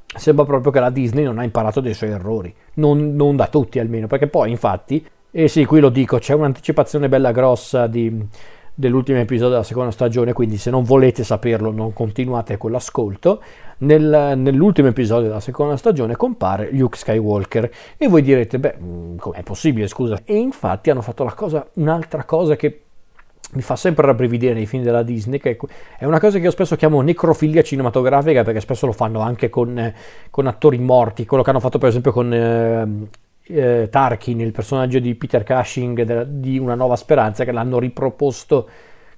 sembra 0.05 0.45
proprio 0.45 0.71
che 0.71 0.79
la 0.79 0.91
Disney 0.91 1.23
non 1.23 1.39
ha 1.39 1.43
imparato 1.43 1.79
dei 1.79 1.95
suoi 1.95 2.11
errori, 2.11 2.53
non, 2.75 3.15
non 3.15 3.35
da 3.35 3.47
tutti 3.47 3.79
almeno, 3.79 4.05
perché 4.05 4.27
poi 4.27 4.51
infatti, 4.51 5.03
e 5.31 5.47
sì, 5.47 5.65
qui 5.65 5.79
lo 5.79 5.89
dico, 5.89 6.19
c'è 6.19 6.35
un'anticipazione 6.35 7.09
bella 7.09 7.31
grossa 7.31 7.87
di 7.87 8.23
dell'ultimo 8.73 9.19
episodio 9.19 9.51
della 9.51 9.63
seconda 9.63 9.91
stagione, 9.91 10.33
quindi 10.33 10.57
se 10.57 10.69
non 10.69 10.83
volete 10.83 11.23
saperlo 11.23 11.71
non 11.71 11.93
continuate 11.93 12.57
con 12.57 12.71
l'ascolto. 12.71 13.41
Nel, 13.79 14.33
nell'ultimo 14.37 14.87
episodio 14.87 15.27
della 15.27 15.41
seconda 15.41 15.75
stagione 15.75 16.15
compare 16.15 16.69
Luke 16.71 16.97
Skywalker 16.97 17.69
e 17.97 18.07
voi 18.07 18.21
direte, 18.21 18.57
beh, 18.57 18.75
mm, 18.81 19.17
com'è 19.17 19.43
possibile, 19.43 19.87
scusa? 19.87 20.19
E 20.23 20.37
infatti 20.37 20.89
hanno 20.89 21.01
fatto 21.01 21.29
cosa, 21.35 21.67
un'altra 21.73 22.23
cosa 22.23 22.55
che 22.55 22.83
mi 23.53 23.61
fa 23.61 23.75
sempre 23.75 24.05
rabbrividire 24.05 24.53
nei 24.53 24.65
film 24.65 24.83
della 24.83 25.03
Disney, 25.03 25.39
che 25.39 25.57
è 25.97 26.05
una 26.05 26.19
cosa 26.19 26.37
che 26.37 26.45
io 26.45 26.51
spesso 26.51 26.75
chiamo 26.75 27.01
necrofilia 27.01 27.61
cinematografica, 27.61 28.43
perché 28.43 28.59
spesso 28.61 28.85
lo 28.85 28.93
fanno 28.93 29.19
anche 29.19 29.49
con, 29.49 29.93
con 30.29 30.47
attori 30.47 30.79
morti, 30.79 31.25
quello 31.25 31.43
che 31.43 31.49
hanno 31.49 31.59
fatto 31.59 31.77
per 31.77 31.89
esempio 31.89 32.11
con 32.11 32.33
eh, 32.33 33.07
eh, 33.47 33.87
Tarkin, 33.89 34.39
il 34.39 34.51
personaggio 34.51 34.99
di 34.99 35.15
Peter 35.15 35.43
Cushing 35.43 36.03
de, 36.03 36.25
di 36.39 36.57
Una 36.57 36.75
Nuova 36.75 36.95
Speranza, 36.95 37.43
che 37.43 37.51
l'hanno 37.51 37.79
riproposto, 37.79 38.69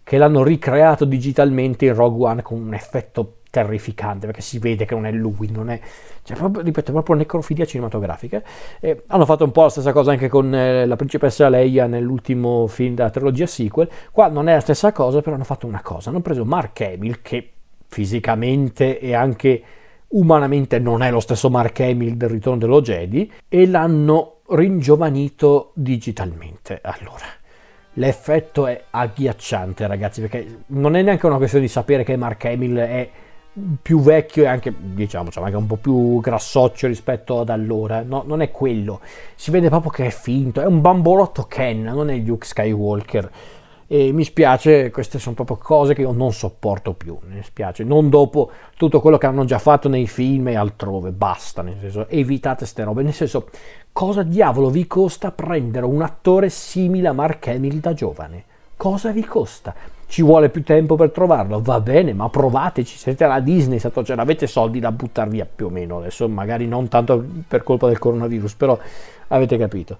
che 0.03 0.17
l'hanno 0.17 0.43
ricreato 0.43 1.05
digitalmente 1.05 1.85
in 1.85 1.93
Rogue 1.93 2.27
One 2.27 2.41
con 2.41 2.61
un 2.61 2.73
effetto 2.73 3.37
terrificante, 3.49 4.25
perché 4.25 4.41
si 4.41 4.59
vede 4.59 4.83
che 4.83 4.93
non 4.95 5.05
è 5.05 5.11
lui, 5.11 5.49
non 5.49 5.69
è, 5.69 5.79
cioè, 6.23 6.35
proprio, 6.35 6.61
ripeto, 6.61 6.91
proprio 6.91 7.15
necrofilia 7.15 7.65
cinematografica. 7.65 8.41
E 8.81 9.03
hanno 9.07 9.25
fatto 9.25 9.45
un 9.45 9.51
po' 9.51 9.63
la 9.63 9.69
stessa 9.69 9.93
cosa 9.93 10.11
anche 10.11 10.27
con 10.27 10.53
eh, 10.53 10.85
la 10.85 10.95
principessa 10.97 11.47
Leia 11.47 11.87
nell'ultimo 11.87 12.67
film 12.67 12.95
della 12.95 13.09
trilogia 13.09 13.45
sequel. 13.45 13.89
Qua 14.11 14.27
non 14.27 14.49
è 14.49 14.55
la 14.55 14.59
stessa 14.59 14.91
cosa, 14.91 15.21
però 15.21 15.35
hanno 15.35 15.45
fatto 15.45 15.67
una 15.67 15.81
cosa, 15.81 16.09
hanno 16.09 16.19
preso 16.19 16.43
Mark 16.43 16.81
Hamill, 16.81 17.19
che 17.21 17.51
fisicamente 17.87 18.99
e 18.99 19.13
anche 19.13 19.63
umanamente 20.09 20.79
non 20.79 21.01
è 21.01 21.11
lo 21.11 21.19
stesso 21.19 21.49
Mark 21.49 21.79
Hamill 21.79 22.15
del 22.15 22.29
ritorno 22.29 22.59
dello 22.59 22.81
Jedi 22.81 23.31
e 23.47 23.67
l'hanno 23.67 24.41
ringiovanito 24.47 25.71
digitalmente. 25.73 26.79
Allora, 26.83 27.25
l'effetto 27.93 28.67
è 28.67 28.85
agghiacciante 28.89 29.87
ragazzi 29.87 30.21
perché 30.21 30.63
non 30.67 30.95
è 30.95 31.01
neanche 31.01 31.25
una 31.25 31.37
questione 31.37 31.65
di 31.65 31.71
sapere 31.71 32.03
che 32.03 32.15
Mark 32.15 32.45
Hamill 32.45 32.77
è 32.77 33.09
più 33.81 34.01
vecchio 34.01 34.43
e 34.43 34.47
anche 34.47 34.73
diciamo 34.77 35.31
cioè 35.31 35.45
anche 35.45 35.55
un 35.55 35.65
po' 35.65 35.77
più 35.77 36.19
grassoccio 36.19 36.87
rispetto 36.87 37.39
ad 37.39 37.49
allora. 37.49 38.03
No, 38.03 38.23
non 38.25 38.41
è 38.41 38.51
quello. 38.51 38.99
Si 39.35 39.49
vede 39.51 39.69
proprio 39.69 39.91
che 39.91 40.07
è 40.07 40.11
finto. 40.11 40.61
È 40.61 40.65
un 40.65 40.81
bambolotto 40.81 41.43
Ken 41.43 41.83
non 41.83 42.09
è 42.09 42.17
Luke 42.17 42.45
Skywalker 42.45 43.31
e 43.87 44.11
mi 44.11 44.23
spiace, 44.23 44.89
queste 44.89 45.19
sono 45.19 45.35
proprio 45.35 45.57
cose 45.57 45.93
che 45.93 46.01
io 46.01 46.11
non 46.11 46.33
sopporto 46.33 46.93
più, 46.93 47.17
mi 47.27 47.43
spiace, 47.43 47.83
non 47.83 48.09
dopo 48.09 48.49
tutto 48.77 48.99
quello 48.99 49.17
che 49.17 49.27
hanno 49.27 49.45
già 49.45 49.59
fatto 49.59 49.87
nei 49.87 50.07
film 50.07 50.47
e 50.47 50.55
altrove, 50.55 51.11
basta, 51.11 51.61
nel 51.61 51.77
senso, 51.79 52.07
evitate 52.09 52.65
ste 52.65 52.83
robe, 52.83 53.03
nel 53.03 53.13
senso, 53.13 53.49
cosa 53.91 54.23
diavolo 54.23 54.69
vi 54.69 54.87
costa 54.87 55.31
prendere 55.31 55.85
un 55.85 56.01
attore 56.01 56.49
simile 56.49 57.09
a 57.09 57.13
Mark 57.13 57.47
Hamill 57.47 57.79
da 57.79 57.93
giovane? 57.93 58.43
Cosa 58.75 59.11
vi 59.11 59.23
costa? 59.23 59.73
Ci 60.07 60.21
vuole 60.21 60.49
più 60.49 60.63
tempo 60.63 60.95
per 60.95 61.11
trovarlo, 61.11 61.61
va 61.61 61.79
bene, 61.79 62.13
ma 62.13 62.27
provateci, 62.29 62.97
siete 62.97 63.23
alla 63.23 63.39
Disney, 63.39 63.79
ce 63.79 63.91
cioè, 63.93 64.17
avete 64.17 64.47
soldi 64.47 64.79
da 64.79 64.91
buttare 64.91 65.29
via 65.29 65.47
più 65.53 65.67
o 65.67 65.69
meno, 65.69 65.97
adesso 65.97 66.27
magari 66.27 66.67
non 66.67 66.87
tanto 66.87 67.23
per 67.47 67.63
colpa 67.63 67.87
del 67.87 67.99
coronavirus, 67.99 68.53
però 68.55 68.77
avete 69.27 69.57
capito. 69.57 69.97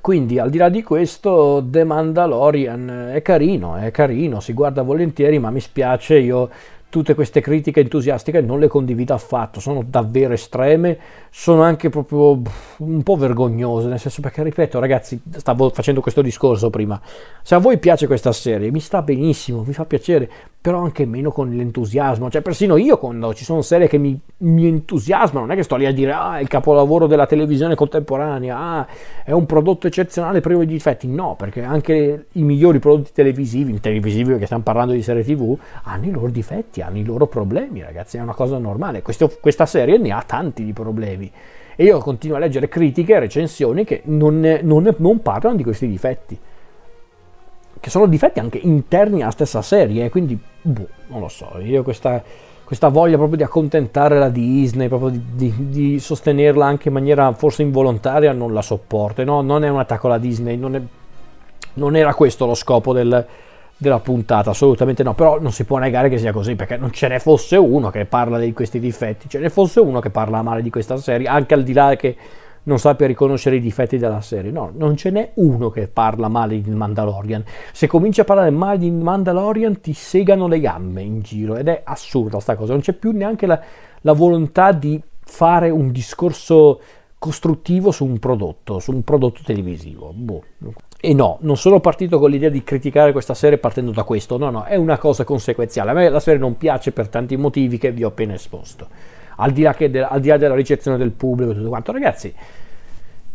Quindi 0.00 0.38
al 0.38 0.50
di 0.50 0.58
là 0.58 0.68
di 0.68 0.82
questo 0.82 1.64
The 1.68 1.84
Mandalorian 1.84 3.10
è 3.12 3.22
carino, 3.22 3.76
è 3.76 3.90
carino, 3.90 4.40
si 4.40 4.52
guarda 4.52 4.82
volentieri, 4.82 5.38
ma 5.38 5.50
mi 5.50 5.60
spiace, 5.60 6.18
io 6.18 6.48
tutte 6.90 7.14
queste 7.14 7.40
critiche 7.40 7.80
entusiastiche 7.80 8.40
non 8.40 8.58
le 8.58 8.68
condivido 8.68 9.12
affatto, 9.12 9.60
sono 9.60 9.84
davvero 9.86 10.32
estreme, 10.32 10.98
sono 11.30 11.62
anche 11.62 11.90
proprio 11.90 12.40
un 12.78 13.02
po' 13.02 13.16
vergognose, 13.16 13.88
nel 13.88 13.98
senso 13.98 14.22
perché 14.22 14.42
ripeto 14.42 14.78
ragazzi, 14.78 15.20
stavo 15.36 15.68
facendo 15.68 16.00
questo 16.00 16.22
discorso 16.22 16.70
prima, 16.70 16.98
se 17.42 17.54
a 17.54 17.58
voi 17.58 17.78
piace 17.78 18.06
questa 18.06 18.32
serie, 18.32 18.70
mi 18.70 18.80
sta 18.80 19.02
benissimo, 19.02 19.64
mi 19.66 19.74
fa 19.74 19.84
piacere, 19.84 20.30
però 20.68 20.82
anche 20.82 21.06
meno 21.06 21.30
con 21.30 21.48
l'entusiasmo, 21.48 22.28
cioè 22.28 22.42
persino 22.42 22.76
io 22.76 22.98
quando 22.98 23.32
ci 23.32 23.42
sono 23.42 23.62
serie 23.62 23.88
che 23.88 23.96
mi, 23.96 24.20
mi 24.40 24.66
entusiasmano, 24.66 25.46
non 25.46 25.54
è 25.54 25.56
che 25.56 25.62
sto 25.62 25.76
lì 25.76 25.86
a 25.86 25.92
dire 25.94 26.12
ah 26.12 26.36
è 26.36 26.42
il 26.42 26.48
capolavoro 26.48 27.06
della 27.06 27.24
televisione 27.24 27.74
contemporanea, 27.74 28.58
ah 28.58 28.86
è 29.24 29.30
un 29.30 29.46
prodotto 29.46 29.86
eccezionale 29.86 30.40
privo 30.40 30.60
di 30.60 30.74
difetti, 30.74 31.08
no, 31.08 31.36
perché 31.38 31.62
anche 31.62 32.26
i 32.32 32.42
migliori 32.42 32.80
prodotti 32.80 33.12
televisivi, 33.14 33.80
televisivi 33.80 34.32
perché 34.32 34.44
stiamo 34.44 34.62
parlando 34.62 34.92
di 34.92 35.00
serie 35.00 35.24
tv, 35.24 35.56
hanno 35.84 36.04
i 36.04 36.10
loro 36.10 36.28
difetti, 36.28 36.82
hanno 36.82 36.98
i 36.98 37.04
loro 37.04 37.26
problemi 37.26 37.80
ragazzi, 37.80 38.18
è 38.18 38.20
una 38.20 38.34
cosa 38.34 38.58
normale, 38.58 39.00
Questo, 39.00 39.32
questa 39.40 39.64
serie 39.64 39.96
ne 39.96 40.12
ha 40.12 40.22
tanti 40.26 40.66
di 40.66 40.74
problemi. 40.74 41.32
E 41.76 41.84
io 41.84 41.98
continuo 42.00 42.36
a 42.36 42.40
leggere 42.40 42.68
critiche 42.68 43.14
e 43.14 43.20
recensioni 43.20 43.84
che 43.84 44.02
non, 44.04 44.58
non, 44.64 44.94
non 44.98 45.22
parlano 45.22 45.56
di 45.56 45.62
questi 45.62 45.88
difetti 45.88 46.38
che 47.80 47.90
sono 47.90 48.06
difetti 48.06 48.38
anche 48.38 48.58
interni 48.58 49.22
alla 49.22 49.30
stessa 49.30 49.62
serie, 49.62 50.04
eh, 50.04 50.10
quindi 50.10 50.38
boh, 50.62 50.88
non 51.08 51.20
lo 51.20 51.28
so, 51.28 51.58
io 51.60 51.82
questa, 51.82 52.22
questa, 52.64 52.88
voglia 52.88 53.16
proprio 53.16 53.36
di 53.36 53.42
accontentare 53.42 54.18
la 54.18 54.28
Disney, 54.28 54.88
proprio 54.88 55.10
di, 55.10 55.22
di, 55.34 55.54
di, 55.68 55.98
sostenerla 55.98 56.64
anche 56.64 56.88
in 56.88 56.94
maniera 56.94 57.32
forse 57.32 57.62
involontaria, 57.62 58.32
non 58.32 58.52
la 58.52 58.62
sopporto, 58.62 59.22
no? 59.24 59.40
non 59.40 59.64
è 59.64 59.68
un 59.68 59.78
attacco 59.78 60.06
alla 60.06 60.18
Disney, 60.18 60.56
non, 60.56 60.74
è, 60.74 60.82
non 61.74 61.96
era 61.96 62.14
questo 62.14 62.46
lo 62.46 62.54
scopo 62.54 62.92
del, 62.92 63.26
della 63.76 64.00
puntata, 64.00 64.50
assolutamente 64.50 65.02
no, 65.02 65.14
però 65.14 65.40
non 65.40 65.52
si 65.52 65.64
può 65.64 65.78
negare 65.78 66.08
che 66.08 66.18
sia 66.18 66.32
così, 66.32 66.56
perché 66.56 66.76
non 66.76 66.92
ce 66.92 67.08
ne 67.08 67.20
fosse 67.20 67.56
uno 67.56 67.90
che 67.90 68.04
parla 68.04 68.38
di 68.38 68.52
questi 68.52 68.80
difetti, 68.80 69.28
ce 69.28 69.38
ne 69.38 69.50
fosse 69.50 69.80
uno 69.80 70.00
che 70.00 70.10
parla 70.10 70.42
male 70.42 70.62
di 70.62 70.70
questa 70.70 70.96
serie, 70.96 71.28
anche 71.28 71.54
al 71.54 71.62
di 71.62 71.72
là 71.72 71.94
che 71.94 72.16
non 72.68 72.78
sappia 72.78 73.06
riconoscere 73.06 73.56
i 73.56 73.60
difetti 73.60 73.96
della 73.96 74.20
serie. 74.20 74.50
No, 74.50 74.70
non 74.74 74.94
ce 74.94 75.10
n'è 75.10 75.30
uno 75.34 75.70
che 75.70 75.88
parla 75.88 76.28
male 76.28 76.60
di 76.60 76.70
Mandalorian. 76.70 77.42
Se 77.72 77.86
cominci 77.86 78.20
a 78.20 78.24
parlare 78.24 78.50
male 78.50 78.78
di 78.78 78.90
Mandalorian 78.90 79.80
ti 79.80 79.94
segano 79.94 80.46
le 80.46 80.60
gambe 80.60 81.00
in 81.00 81.20
giro 81.22 81.56
ed 81.56 81.68
è 81.68 81.80
assurda 81.82 82.38
sta 82.40 82.56
cosa. 82.56 82.72
Non 82.72 82.82
c'è 82.82 82.92
più 82.92 83.10
neanche 83.12 83.46
la, 83.46 83.58
la 84.02 84.12
volontà 84.12 84.72
di 84.72 85.00
fare 85.24 85.70
un 85.70 85.90
discorso 85.90 86.78
costruttivo 87.18 87.90
su 87.90 88.04
un 88.04 88.18
prodotto, 88.18 88.78
su 88.78 88.92
un 88.92 89.02
prodotto 89.02 89.40
televisivo. 89.42 90.12
Boh. 90.14 90.44
E 91.00 91.14
no, 91.14 91.38
non 91.40 91.56
sono 91.56 91.80
partito 91.80 92.18
con 92.18 92.28
l'idea 92.28 92.50
di 92.50 92.62
criticare 92.62 93.12
questa 93.12 93.34
serie 93.34 93.56
partendo 93.56 93.92
da 93.92 94.02
questo, 94.02 94.36
no, 94.36 94.50
no, 94.50 94.64
è 94.64 94.76
una 94.76 94.98
cosa 94.98 95.24
conseguenziale. 95.24 95.90
A 95.90 95.94
me 95.94 96.08
la 96.10 96.20
serie 96.20 96.38
non 96.38 96.58
piace 96.58 96.92
per 96.92 97.08
tanti 97.08 97.36
motivi 97.36 97.78
che 97.78 97.92
vi 97.92 98.04
ho 98.04 98.08
appena 98.08 98.34
esposto 98.34 99.16
al 99.40 99.52
di 99.52 99.62
là, 99.62 99.74
de, 99.78 100.02
al 100.02 100.20
di 100.20 100.28
là 100.28 100.36
della 100.36 100.54
ricezione 100.54 100.96
del 100.96 101.10
pubblico 101.10 101.52
e 101.52 101.54
tutto 101.54 101.68
quanto. 101.68 101.92
Ragazzi, 101.92 102.32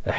eh, 0.03 0.11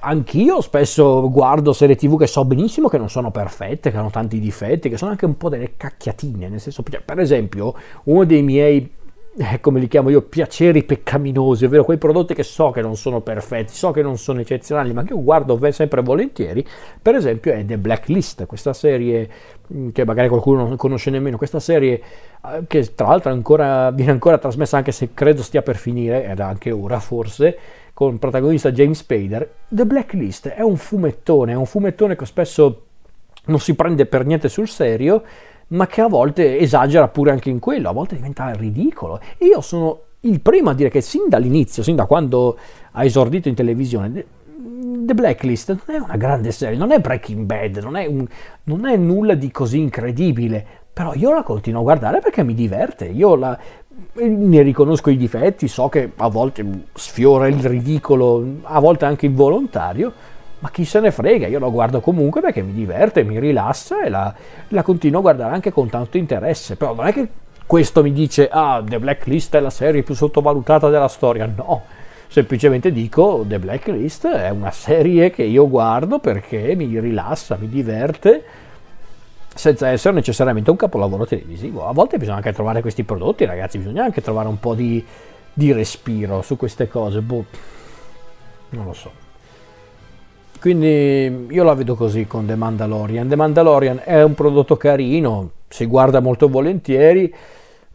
anch'io 0.00 0.60
spesso 0.60 1.30
guardo 1.30 1.72
serie 1.72 1.96
tv 1.96 2.18
che 2.18 2.26
so 2.26 2.44
benissimo 2.44 2.88
che 2.88 2.98
non 2.98 3.08
sono 3.08 3.30
perfette, 3.30 3.90
che 3.90 3.96
hanno 3.96 4.10
tanti 4.10 4.38
difetti, 4.38 4.88
che 4.88 4.96
sono 4.96 5.10
anche 5.10 5.24
un 5.24 5.36
po' 5.36 5.48
delle 5.48 5.76
cacchiatine, 5.76 6.48
nel 6.48 6.60
senso, 6.60 6.82
per 6.82 7.18
esempio, 7.18 7.74
uno 8.04 8.24
dei 8.24 8.42
miei 8.42 8.90
eh, 9.36 9.60
come 9.60 9.80
li 9.80 9.88
chiamo 9.88 10.10
io, 10.10 10.22
piaceri 10.22 10.84
peccaminosi, 10.84 11.64
ovvero 11.64 11.84
quei 11.84 11.98
prodotti 11.98 12.34
che 12.34 12.44
so 12.44 12.70
che 12.70 12.80
non 12.80 12.96
sono 12.96 13.20
perfetti, 13.20 13.72
so 13.74 13.90
che 13.90 14.00
non 14.00 14.16
sono 14.16 14.40
eccezionali, 14.40 14.92
ma 14.92 15.02
che 15.02 15.12
io 15.12 15.22
guardo 15.22 15.58
sempre 15.72 16.02
volentieri, 16.02 16.64
per 17.02 17.16
esempio 17.16 17.52
è 17.52 17.64
The 17.64 17.76
Blacklist, 17.76 18.46
questa 18.46 18.72
serie 18.72 19.28
mm, 19.72 19.88
che 19.90 20.04
magari 20.04 20.28
qualcuno 20.28 20.66
non 20.66 20.76
conosce 20.76 21.10
nemmeno, 21.10 21.36
questa 21.36 21.58
serie 21.58 22.00
eh, 22.44 22.62
che 22.68 22.94
tra 22.94 23.08
l'altro 23.08 23.32
ancora, 23.32 23.90
viene 23.90 24.12
ancora 24.12 24.38
trasmessa 24.38 24.76
anche 24.76 24.92
se 24.92 25.10
credo 25.14 25.42
stia 25.42 25.62
per 25.62 25.76
finire, 25.76 26.26
ed 26.26 26.38
anche 26.38 26.70
ora 26.70 27.00
forse, 27.00 27.58
con 27.92 28.18
protagonista 28.18 28.70
James 28.70 28.98
Spader, 28.98 29.50
The 29.66 29.84
Blacklist 29.84 30.48
è 30.48 30.62
un 30.62 30.76
fumettone, 30.76 31.52
è 31.52 31.56
un 31.56 31.66
fumettone 31.66 32.14
che 32.14 32.26
spesso 32.26 32.82
non 33.46 33.58
si 33.58 33.74
prende 33.74 34.06
per 34.06 34.24
niente 34.24 34.48
sul 34.48 34.68
serio, 34.68 35.22
ma 35.74 35.86
che 35.86 36.00
a 36.00 36.08
volte 36.08 36.58
esagera 36.58 37.08
pure 37.08 37.30
anche 37.30 37.50
in 37.50 37.58
quello, 37.58 37.88
a 37.88 37.92
volte 37.92 38.14
diventa 38.14 38.50
ridicolo. 38.52 39.20
E 39.36 39.46
io 39.46 39.60
sono 39.60 40.00
il 40.20 40.40
primo 40.40 40.70
a 40.70 40.74
dire 40.74 40.88
che 40.88 41.00
sin 41.00 41.28
dall'inizio, 41.28 41.82
sin 41.82 41.96
da 41.96 42.06
quando 42.06 42.56
ha 42.92 43.04
esordito 43.04 43.48
in 43.48 43.54
televisione, 43.54 44.24
The 45.04 45.14
Blacklist 45.14 45.68
non 45.68 45.96
è 45.96 45.98
una 45.98 46.16
grande 46.16 46.50
serie, 46.52 46.78
non 46.78 46.92
è 46.92 46.98
Breaking 46.98 47.44
Bad, 47.44 47.76
non 47.78 47.96
è, 47.96 48.06
un, 48.06 48.26
non 48.64 48.86
è 48.86 48.96
nulla 48.96 49.34
di 49.34 49.50
così 49.50 49.78
incredibile, 49.78 50.64
però 50.92 51.12
io 51.14 51.32
la 51.32 51.42
continuo 51.42 51.80
a 51.80 51.84
guardare 51.84 52.20
perché 52.20 52.42
mi 52.42 52.54
diverte, 52.54 53.06
io 53.06 53.34
la, 53.34 53.58
ne 54.14 54.62
riconosco 54.62 55.10
i 55.10 55.16
difetti, 55.16 55.68
so 55.68 55.88
che 55.88 56.12
a 56.16 56.28
volte 56.28 56.86
sfiora 56.94 57.48
il 57.48 57.62
ridicolo, 57.62 58.44
a 58.62 58.80
volte 58.80 59.04
anche 59.04 59.26
involontario, 59.26 60.12
ma 60.58 60.70
chi 60.70 60.84
se 60.84 61.00
ne 61.00 61.10
frega, 61.10 61.46
io 61.46 61.58
la 61.58 61.68
guardo 61.68 62.00
comunque 62.00 62.40
perché 62.40 62.62
mi 62.62 62.72
diverte, 62.72 63.22
mi 63.22 63.38
rilassa 63.38 64.02
e 64.02 64.08
la, 64.08 64.34
la 64.68 64.82
continuo 64.82 65.18
a 65.18 65.22
guardare 65.22 65.54
anche 65.54 65.72
con 65.72 65.88
tanto 65.88 66.16
interesse, 66.16 66.76
però 66.76 66.94
non 66.94 67.06
è 67.06 67.12
che 67.12 67.28
questo 67.66 68.02
mi 68.02 68.12
dice 68.12 68.48
ah 68.50 68.82
The 68.84 68.98
Blacklist 68.98 69.56
è 69.56 69.60
la 69.60 69.70
serie 69.70 70.02
più 70.02 70.14
sottovalutata 70.14 70.88
della 70.88 71.08
storia, 71.08 71.46
no, 71.46 71.82
semplicemente 72.28 72.92
dico 72.92 73.44
The 73.46 73.58
Blacklist 73.58 74.26
è 74.28 74.50
una 74.50 74.70
serie 74.70 75.30
che 75.30 75.42
io 75.42 75.68
guardo 75.68 76.18
perché 76.18 76.74
mi 76.74 76.98
rilassa, 76.98 77.56
mi 77.58 77.68
diverte 77.68 78.44
senza 79.54 79.88
essere 79.88 80.14
necessariamente 80.14 80.70
un 80.70 80.76
capolavoro 80.76 81.26
televisivo. 81.26 81.86
A 81.86 81.92
volte 81.92 82.18
bisogna 82.18 82.38
anche 82.38 82.52
trovare 82.52 82.80
questi 82.80 83.04
prodotti, 83.04 83.44
ragazzi, 83.44 83.78
bisogna 83.78 84.02
anche 84.02 84.20
trovare 84.20 84.48
un 84.48 84.58
po' 84.58 84.74
di, 84.74 85.04
di 85.52 85.72
respiro 85.72 86.42
su 86.42 86.56
queste 86.56 86.88
cose. 86.88 87.20
Boh, 87.20 87.44
non 88.70 88.84
lo 88.84 88.92
so. 88.92 89.23
Quindi 90.64 91.48
io 91.50 91.62
la 91.62 91.74
vedo 91.74 91.94
così 91.94 92.26
con 92.26 92.46
The 92.46 92.54
Mandalorian. 92.54 93.28
The 93.28 93.36
Mandalorian 93.36 94.00
è 94.02 94.22
un 94.22 94.32
prodotto 94.32 94.78
carino, 94.78 95.50
si 95.68 95.84
guarda 95.84 96.20
molto 96.20 96.48
volentieri, 96.48 97.30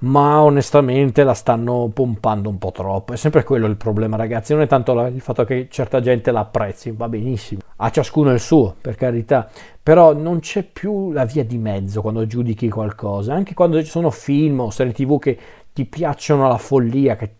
ma 0.01 0.39
onestamente 0.43 1.24
la 1.24 1.34
stanno 1.34 1.89
pompando 1.91 2.47
un 2.47 2.59
po' 2.59 2.70
troppo. 2.72 3.13
È 3.13 3.15
sempre 3.15 3.43
quello 3.43 3.65
il 3.65 3.76
problema, 3.76 4.17
ragazzi. 4.17 4.53
Non 4.53 4.61
è 4.61 4.67
tanto 4.67 4.93
il 5.07 5.20
fatto 5.20 5.45
che 5.45 5.65
certa 5.72 5.99
gente 5.99 6.30
la 6.30 6.41
apprezzi, 6.41 6.91
va 6.91 7.09
benissimo. 7.09 7.61
A 7.78 7.89
ciascuno 7.89 8.32
il 8.34 8.39
suo, 8.39 8.76
per 8.80 8.93
carità. 8.93 9.49
Però 9.82 10.13
non 10.13 10.39
c'è 10.39 10.61
più 10.61 11.11
la 11.11 11.26
via 11.26 11.43
di 11.43 11.57
mezzo 11.57 12.01
quando 12.01 12.28
giudichi 12.28 12.70
qualcosa. 12.70 13.34
Anche 13.34 13.55
quando 13.55 13.82
ci 13.82 13.89
sono 13.89 14.11
film 14.11 14.59
o 14.59 14.70
serie 14.70 14.93
tv 14.93 15.17
che 15.17 15.39
ti 15.74 15.86
piacciono 15.86 16.45
alla 16.45 16.59
follia, 16.59 17.15
che 17.15 17.34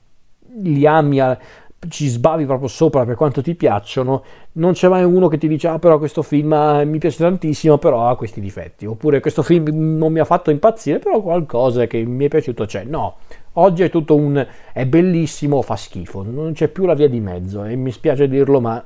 li 0.64 0.88
ami 0.88 1.22
ci 1.88 2.08
sbavi 2.08 2.46
proprio 2.46 2.68
sopra 2.68 3.06
per 3.06 3.16
quanto 3.16 3.42
ti 3.42 3.56
piacciono, 3.56 4.24
non 4.54 4.74
c'è 4.74 4.90
mai 4.90 5.04
uno 5.04 5.28
che 5.28 5.38
ti 5.38 5.48
dice 5.48 5.68
ah 5.70 5.80
però 5.80 5.98
questo 5.98 6.22
film 6.22 6.52
eh, 6.52 6.84
mi 6.86 6.98
piace 6.98 7.18
tantissimo 7.18 7.78
però 7.78 8.08
ha 8.08 8.18
questi 8.18 8.42
difetti, 8.42 8.86
oppure 8.86 9.22
questo 9.22 9.44
film 9.44 9.98
non 9.98 10.12
mi 10.12 10.20
ha 10.20 10.26
fatto 10.26 10.52
impazzire 10.52 11.00
però 11.00 11.22
qualcosa 11.22 11.88
che 11.88 12.04
mi 12.04 12.26
è 12.26 12.28
piaciuto 12.28 12.66
c'è, 12.66 12.84
no, 12.84 13.18
oggi 13.54 13.84
è 13.84 13.90
tutto 13.90 14.16
un 14.16 14.46
è 14.74 14.86
bellissimo 14.86 15.62
fa 15.62 15.78
schifo, 15.78 16.24
non 16.24 16.52
c'è 16.52 16.68
più 16.68 16.86
la 16.86 16.96
via 16.96 17.08
di 17.08 17.22
mezzo 17.22 17.64
e 17.64 17.76
mi 17.76 17.92
spiace 17.92 18.28
dirlo 18.28 18.60
ma 18.60 18.86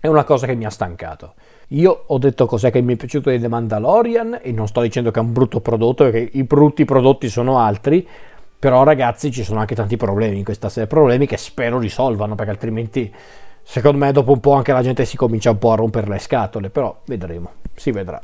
è 0.00 0.08
una 0.08 0.24
cosa 0.24 0.46
che 0.46 0.54
mi 0.54 0.64
ha 0.64 0.70
stancato. 0.70 1.34
Io 1.70 2.04
ho 2.06 2.18
detto 2.18 2.46
cos'è 2.46 2.70
che 2.70 2.80
mi 2.80 2.94
è 2.94 2.96
piaciuto 2.96 3.28
di 3.28 3.40
The 3.40 3.48
Mandalorian 3.48 4.38
e 4.40 4.52
non 4.52 4.68
sto 4.68 4.80
dicendo 4.80 5.10
che 5.10 5.18
è 5.18 5.22
un 5.22 5.32
brutto 5.32 5.60
prodotto 5.60 6.04
perché 6.04 6.30
i 6.38 6.44
brutti 6.44 6.84
prodotti 6.84 7.28
sono 7.28 7.58
altri, 7.58 8.06
però 8.58 8.82
ragazzi 8.82 9.30
ci 9.30 9.44
sono 9.44 9.60
anche 9.60 9.74
tanti 9.74 9.96
problemi 9.96 10.38
in 10.38 10.44
questa 10.44 10.68
serie, 10.68 10.88
problemi 10.88 11.26
che 11.26 11.36
spero 11.36 11.78
risolvano 11.78 12.34
perché 12.34 12.50
altrimenti 12.50 13.14
secondo 13.62 13.98
me 13.98 14.12
dopo 14.12 14.32
un 14.32 14.40
po' 14.40 14.52
anche 14.52 14.72
la 14.72 14.82
gente 14.82 15.04
si 15.04 15.16
comincia 15.16 15.50
un 15.50 15.58
po' 15.58 15.72
a 15.72 15.76
rompere 15.76 16.08
le 16.08 16.18
scatole, 16.18 16.70
però 16.70 17.00
vedremo, 17.06 17.52
si 17.74 17.90
vedrà. 17.90 18.20